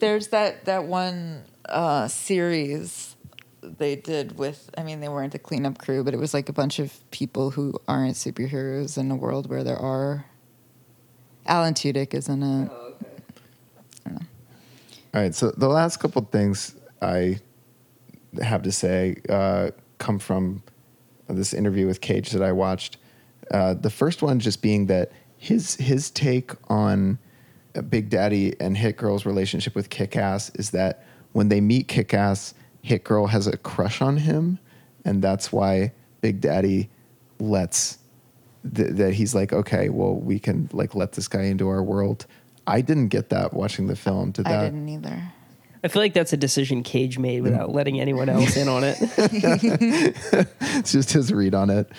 [0.00, 3.16] There's that that one uh, series
[3.62, 4.70] they did with.
[4.76, 7.50] I mean, they weren't the cleanup crew, but it was like a bunch of people
[7.50, 10.26] who aren't superheroes in a world where there are.
[11.46, 12.70] Alan Tudyk is in it.
[15.14, 15.34] All right.
[15.34, 17.40] So the last couple things I
[18.42, 20.62] have to say uh, come from
[21.28, 22.98] this interview with Cage that I watched.
[23.50, 27.27] Uh, the first one just being that his his take on uh,
[27.82, 32.14] Big Daddy and Hit Girl's relationship with Kick Ass is that when they meet Kick
[32.14, 34.58] Ass, Hit Girl has a crush on him,
[35.04, 36.88] and that's why Big Daddy
[37.38, 37.98] lets
[38.74, 42.26] th- that he's like, okay, well, we can like let this guy into our world.
[42.66, 44.30] I didn't get that watching the film.
[44.32, 44.60] Did that?
[44.60, 45.32] I didn't either.
[45.82, 48.96] I feel like that's a decision Cage made without letting anyone else in on it.
[50.60, 51.90] it's just his read on it.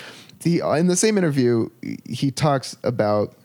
[0.44, 1.70] He in the same interview,
[2.06, 3.36] he talks about.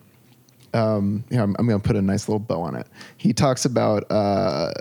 [0.74, 2.86] Um, here, I'm, I'm going to put a nice little bow on it.
[3.16, 4.72] He talks about uh,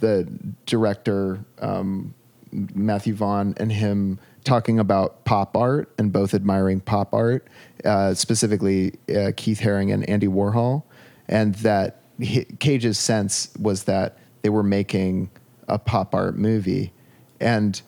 [0.00, 0.28] the
[0.66, 2.14] director um,
[2.52, 7.46] Matthew Vaughn and him talking about pop art and both admiring pop art,
[7.84, 10.84] uh, specifically uh, Keith Haring and Andy Warhol,
[11.28, 15.30] and that he, Cage's sense was that they were making
[15.68, 16.92] a pop art movie,
[17.40, 17.80] and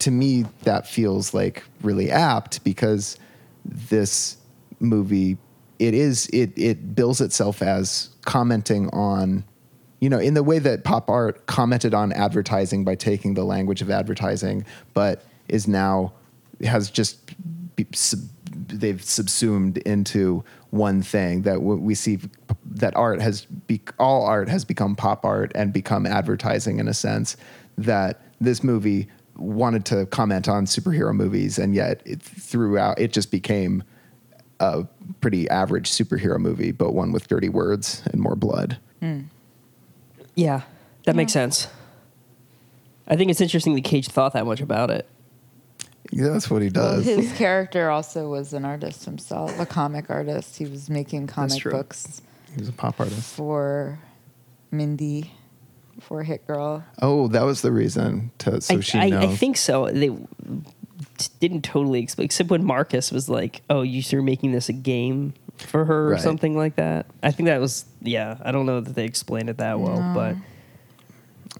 [0.00, 3.18] to me that feels like really apt because
[3.64, 4.36] this
[4.80, 5.38] movie
[5.78, 9.44] it is it it bills itself as commenting on
[10.00, 13.82] you know in the way that pop art commented on advertising by taking the language
[13.82, 14.64] of advertising
[14.94, 16.12] but is now
[16.62, 17.34] has just
[18.68, 22.18] they've subsumed into one thing that we see
[22.66, 26.94] that art has be, all art has become pop art and become advertising in a
[26.94, 27.36] sense
[27.78, 33.30] that this movie wanted to comment on superhero movies and yet it throughout it just
[33.30, 33.82] became
[34.60, 34.86] a
[35.20, 39.20] pretty average superhero movie but one with dirty words and more blood hmm.
[40.34, 40.62] yeah,
[41.04, 41.68] that makes sense.
[43.06, 45.08] I think it's interesting that Cage thought that much about it.
[46.10, 50.10] yeah, that's what he Well, does his character also was an artist himself, a comic
[50.10, 50.58] artist.
[50.58, 51.72] He was making comic true.
[51.72, 52.20] books
[52.54, 53.98] he was a pop artist for
[54.70, 55.32] Mindy,
[56.00, 56.84] for Hit Girl.
[57.02, 59.86] oh that was the reason to so I, she I, knows I think so.
[59.86, 60.16] They t-
[61.40, 65.34] didn't totally explain, except when Marcus was like, "Oh, you are making this a game
[65.58, 66.20] for her or Right.
[66.20, 68.38] something like that." I think that was yeah.
[68.42, 70.36] I don't know that they explained it that well, but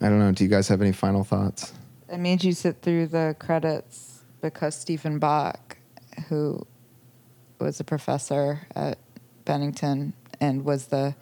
[0.00, 1.72] I don't know do you guys have any final thoughts
[2.12, 5.76] I made you sit through the credits because Stephen Bach,
[6.28, 6.64] who
[7.60, 8.98] was a professor at
[9.44, 11.14] Bennington and was the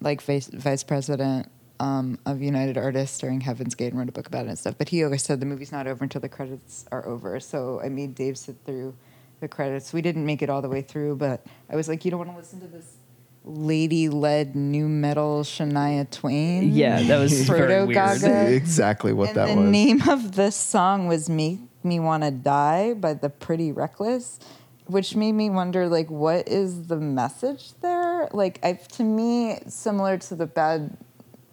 [0.00, 1.48] like vice, vice president
[1.80, 4.76] um, of United Artists during Heaven's Gate and wrote a book about it and stuff.
[4.78, 7.40] But he always said the movie's not over until the credits are over.
[7.40, 8.94] So I made Dave sit through
[9.40, 9.92] the credits.
[9.92, 12.30] We didn't make it all the way through, but I was like, you don't want
[12.32, 12.96] to listen to this
[13.42, 16.72] lady-led nu metal Shania Twain.
[16.74, 17.94] yeah, that was very Proto weird.
[17.94, 18.52] Gaga.
[18.54, 22.92] exactly what and that the was name of this song was "Make Me Wanna Die"
[22.94, 24.38] by the Pretty Reckless,
[24.84, 28.28] which made me wonder, like, what is the message there?
[28.32, 30.98] Like, I to me, similar to the Bad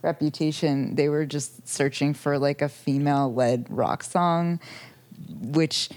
[0.02, 4.60] Reputation, they were just searching for like a female-led rock song,
[5.30, 5.90] which,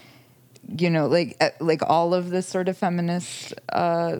[0.69, 3.55] you know, like uh, like all of this sort of feminist.
[3.71, 4.19] Uh,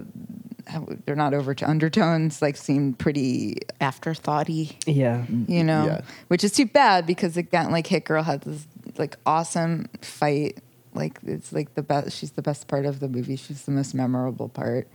[1.05, 6.01] they're not over to undertones like seem pretty afterthoughty Yeah, you know, Yeah.
[6.29, 10.59] which is too bad because again, like Hit Girl had this like awesome fight.
[10.95, 12.17] Like it's like the best.
[12.17, 13.35] She's the best part of the movie.
[13.37, 14.87] She's the most memorable part,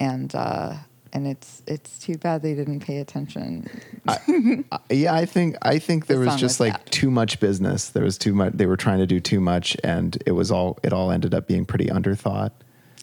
[0.00, 0.76] and uh,
[1.12, 3.68] and it's it's too bad they didn't pay attention.
[4.08, 6.92] I- yeah, I think I think there The was just was like bad.
[6.92, 7.88] too much business.
[7.90, 8.52] There was too much.
[8.54, 10.78] They were trying to do too much, and it was all.
[10.82, 12.50] It all ended up being pretty underthought.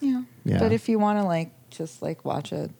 [0.00, 0.22] Yeah.
[0.44, 0.58] Yeah.
[0.58, 2.70] But if you want to like just like watch a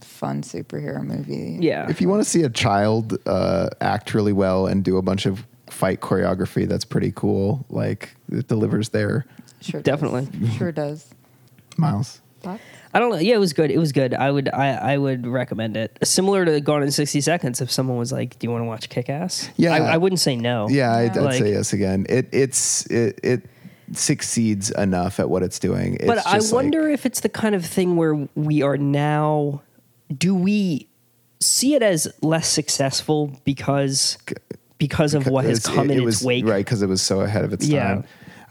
[0.00, 1.88] fun superhero movie, yeah.
[1.90, 5.26] If you want to see a child uh, act really well and do a bunch
[5.26, 7.64] of fight choreography, that's pretty cool.
[7.70, 9.24] Like it delivers there.
[9.60, 9.84] sure, does.
[9.84, 10.28] Definitely.
[10.58, 11.10] sure does.
[11.76, 12.20] Miles.
[12.40, 12.62] Thoughts?
[12.94, 13.18] I don't know.
[13.18, 13.70] Yeah, it was good.
[13.72, 14.14] It was good.
[14.14, 15.98] I would I, I would recommend it.
[16.04, 17.60] Similar to Gone in sixty seconds.
[17.60, 19.72] If someone was like, "Do you want to watch Kick Ass?" Yeah.
[19.72, 20.68] I, I wouldn't say no.
[20.68, 22.06] Yeah, I'd, I'd Like- say yes again.
[22.08, 23.42] It it's it it
[23.92, 25.94] succeeds enough at what it's doing.
[25.94, 28.76] It's but I just like- wonder if it's the kind of thing where we are
[28.76, 29.62] now.
[30.16, 30.88] Do we
[31.40, 34.18] see it as less successful because
[34.78, 36.46] because of what has come it, in it its was, wake?
[36.46, 36.64] right?
[36.64, 37.88] Because it was so ahead of its Yeah.
[37.96, 38.04] time.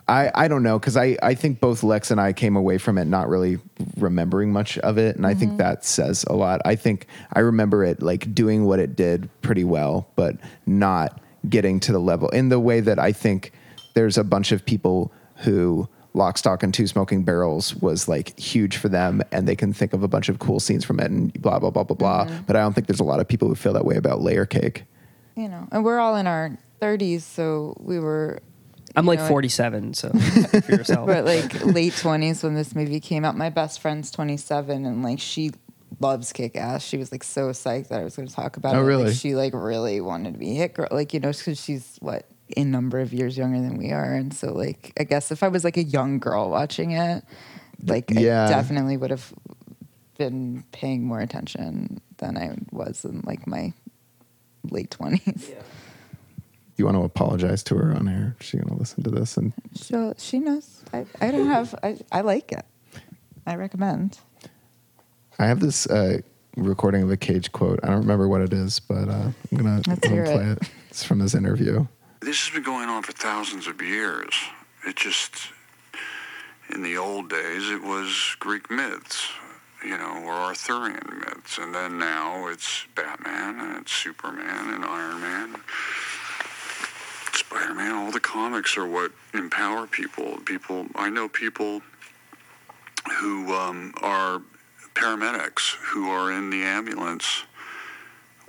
[0.08, 2.98] I, I don't know because I, I think both Lex and I came away from
[2.98, 3.60] it not really
[3.98, 5.60] remembering much of it, and I think mm-hmm.
[5.60, 6.62] that says a lot.
[6.66, 10.36] I think I remember it like doing what it did pretty well, but
[10.66, 13.54] not getting to the level in the way that I think
[13.94, 18.78] there's a bunch of people who Lock, Stock, and Two Smoking Barrels was like huge
[18.78, 21.34] for them, and they can think of a bunch of cool scenes from it, and
[21.42, 22.26] blah blah blah blah blah.
[22.26, 22.44] Mm-hmm.
[22.44, 24.46] But I don't think there's a lot of people who feel that way about Layer
[24.46, 24.84] Cake.
[25.36, 28.40] You know, and we're all in our 30s, so we were
[28.95, 30.10] I'm like know, 47, so
[30.61, 31.07] for yourself.
[31.07, 35.20] but like late 20s when this movie came out my best friend's 27 and like
[35.20, 35.52] she
[35.99, 36.84] loves Kick Ass.
[36.84, 38.82] She was like so psyched that I was going to talk about Oh, it.
[38.82, 39.14] Like, really?
[39.14, 42.64] she like really wanted to be hit girl, like you know, because she's what a
[42.64, 45.64] number of years younger than we are, and so like I guess if I was
[45.64, 47.24] like a young girl watching it,
[47.86, 48.45] like Yeah.
[48.45, 49.34] I definitely would have
[50.20, 53.74] been paying more attention than I was in like my
[54.70, 55.49] late twenties.
[56.76, 58.36] You want to apologize to her on air?
[58.40, 60.84] She's gonna listen to this, and So she knows.
[60.91, 61.76] I, I don't have.
[61.84, 62.66] I, I like it.
[63.45, 64.20] I recommend.
[65.40, 66.20] I have this uh,
[66.56, 67.80] recording of a Cage quote.
[67.84, 70.62] I don't remember what it is, but uh, I'm gonna, I'm gonna play it.
[70.62, 70.70] it.
[70.90, 71.86] It's from this interview.
[72.22, 74.34] This has been going on for thousands of years.
[74.88, 75.36] It just,
[76.74, 79.28] in the old days, it was Greek myths,
[79.84, 81.58] you know, or Arthurian myths.
[81.58, 85.62] And then now it's Batman and it's Superman and Iron Man, Spider
[87.54, 87.94] Man.
[87.96, 90.38] All the comics are what empower people.
[90.46, 91.82] People, I know people
[93.20, 94.42] who um, are
[94.96, 97.44] paramedics who are in the ambulance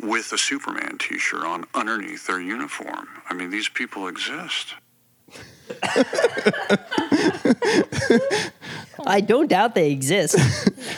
[0.01, 3.09] with a Superman T-shirt on underneath their uniform.
[3.28, 4.74] I mean, these people exist.
[9.06, 10.36] I don't doubt they exist.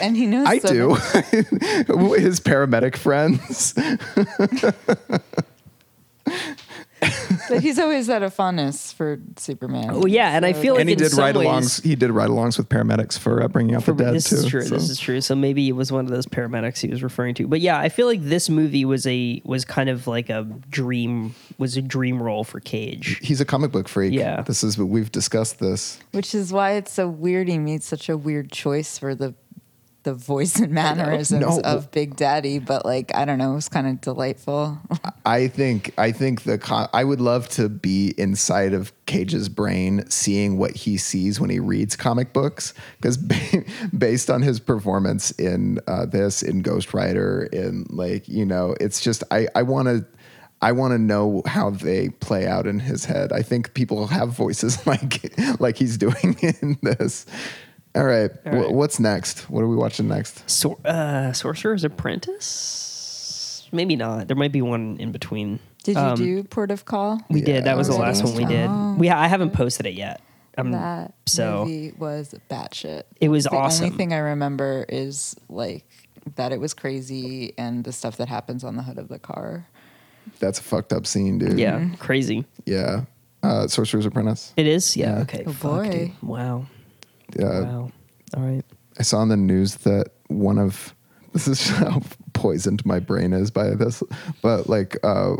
[0.01, 0.47] And he knows.
[0.47, 0.89] I so do.
[0.89, 1.01] much.
[2.19, 3.73] his paramedic friends.
[7.49, 9.89] But he's always had a fondness for Superman.
[9.91, 11.83] Oh, yeah, and I feel like and he in did some ride-alongs.
[11.83, 14.35] He did ride-alongs with paramedics for uh, bringing out For- the dead this too.
[14.35, 14.61] is true.
[14.63, 15.21] so- This is true.
[15.21, 17.47] So maybe it was one of those paramedics he was referring to.
[17.47, 21.35] But yeah, I feel like this movie was a was kind of like a dream
[21.57, 23.19] was a dream role for Cage.
[23.21, 24.13] He's a comic book freak.
[24.13, 24.41] Yeah.
[24.41, 25.99] this is we've discussed this.
[26.11, 27.47] Which is why it's so weird.
[27.47, 29.33] He made such a weird choice for the
[30.03, 31.61] the voice and mannerisms No.
[31.61, 32.59] of Big Daddy.
[32.59, 34.77] But like, I don't know, it was kind of delightful.
[35.25, 40.09] I think I think the con- I would love to be inside of Cage's brain,
[40.09, 43.65] seeing what he sees when he reads comic books, because ba-
[43.97, 49.01] based on his performance in uh, this, in Ghost Rider, in like you know, it's
[49.01, 50.05] just I I want to.
[50.59, 53.31] I want to know how they play out in his head.
[53.31, 57.27] I think people have voices like like he's doing in this.
[57.97, 58.67] All right, All right.
[58.67, 59.49] wh- what's next?
[59.49, 60.47] What are we watching next?
[60.49, 63.67] Sor- uh, Sorcerer's Apprentice?
[63.71, 64.27] Maybe not.
[64.27, 65.59] There might be one in between.
[65.83, 67.19] Did you Um, do Port of Call?
[67.29, 67.63] We did.
[67.65, 68.09] That was the Already?
[68.19, 68.67] last one we did.
[68.69, 68.95] Oh.
[68.97, 70.21] We I haven't posted it yet.
[70.57, 73.03] Um, that so movie was batshit.
[73.21, 73.55] It was awesome.
[73.57, 73.85] the awesome.
[73.85, 75.85] only thing I remember is like
[76.35, 79.67] that it was crazy and the stuff that happens on the hood of the car.
[80.39, 81.59] That's a fucked up scene, dude.
[81.59, 82.45] yeah, crazy.
[82.65, 83.03] yeah.
[83.43, 84.51] Uh, Sorcerer's Apprentice.
[84.57, 84.97] It is.
[84.97, 85.17] Yeah.
[85.17, 85.21] Yeah.
[85.21, 85.43] Okay.
[85.45, 85.91] Oh, fuck, boy.
[85.91, 86.11] dude.
[86.23, 86.65] Wow.
[87.39, 87.91] Uh, wow.
[88.35, 88.63] All right.
[88.99, 90.93] I saw on the news that one of
[91.33, 92.01] this is how
[92.33, 94.01] poisoned my brain is by this,
[94.41, 95.33] but like uh,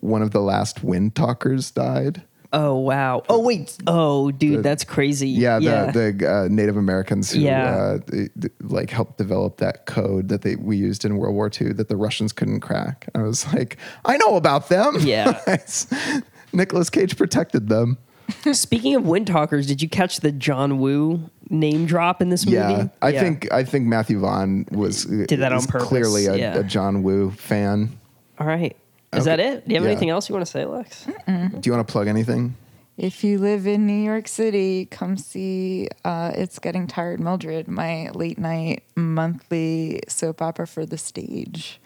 [0.00, 2.22] one of the last wind talkers died.
[2.50, 3.22] Oh wow.
[3.28, 3.76] Oh wait.
[3.86, 5.28] Oh dude, The- that's crazy.
[5.28, 5.90] Yeah, yeah.
[5.90, 7.98] the the uh, Native Americans who Yeah.
[8.10, 11.88] uh, like helped develop that code that they we used in World War II that
[11.88, 13.06] the Russians couldn't crack.
[13.14, 13.76] I was like,
[14.06, 14.96] I know about them.
[15.00, 15.38] Yeah.
[16.54, 17.98] Nicolas Cage protected them.
[18.52, 22.56] Speaking of wind talkers, did you catch the John Woo name drop in this movie?
[22.58, 26.58] Yeah, I think I think Matthew Vaughn was Did that on purpose, Clearly a, yeah.
[26.58, 27.98] a John Woo fan.
[28.38, 28.76] All right.
[29.12, 29.24] Is Okay.
[29.36, 29.66] that it?
[29.68, 29.90] Do you have Yeah.
[29.92, 31.04] anything else you want to say, Lex?
[31.26, 32.54] Do you want to plug anything?
[32.98, 38.10] If you live in New York City, come see uh, It's Getting Tired Mildred, my
[38.10, 41.80] late night monthly soap opera for the stage.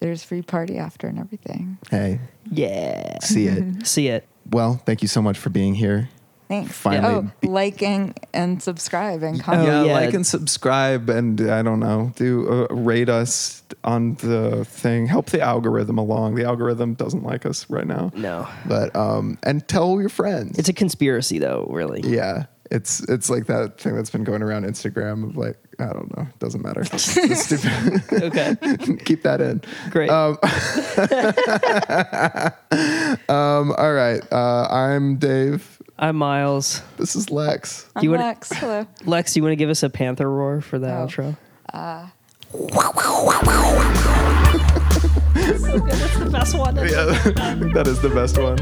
[0.00, 1.78] There's free party after and everything.
[1.90, 2.20] Hey,
[2.50, 3.18] Yeah.
[3.20, 3.64] see it.
[3.86, 4.26] See it.
[4.48, 6.08] Well, thank you so much for being here.
[6.50, 6.72] Thanks.
[6.72, 9.68] Finally oh, be- liking and subscribe and comment.
[9.68, 9.92] yeah, yeah.
[9.92, 15.06] like and subscribe, and I don't know, do uh, rate us on the thing.
[15.06, 16.34] Help the algorithm along.
[16.34, 18.10] The algorithm doesn't like us right now.
[18.16, 18.48] No.
[18.66, 20.58] But um, and tell your friends.
[20.58, 22.00] It's a conspiracy though, really.
[22.00, 26.16] yeah, it's it's like that thing that's been going around Instagram of like I don't
[26.16, 26.80] know, doesn't matter.
[26.92, 28.02] It's stupid.
[28.12, 28.56] Okay.
[29.04, 29.62] Keep that in.
[29.90, 30.10] Great.
[30.10, 30.38] Um,
[33.28, 34.20] um, all right.
[34.32, 35.78] Uh, I'm Dave.
[35.98, 36.82] I'm Miles.
[36.96, 37.86] This is Lex.
[37.96, 38.52] I'm Do you wanna- Lex.
[38.52, 38.86] Hello.
[39.04, 41.06] Lex, do you want to give us a panther roar for the Oh.
[41.06, 41.36] outro?
[41.72, 42.06] Uh,
[45.34, 46.76] That's the best one.
[46.76, 46.82] Yeah,
[47.74, 48.58] that is the best one.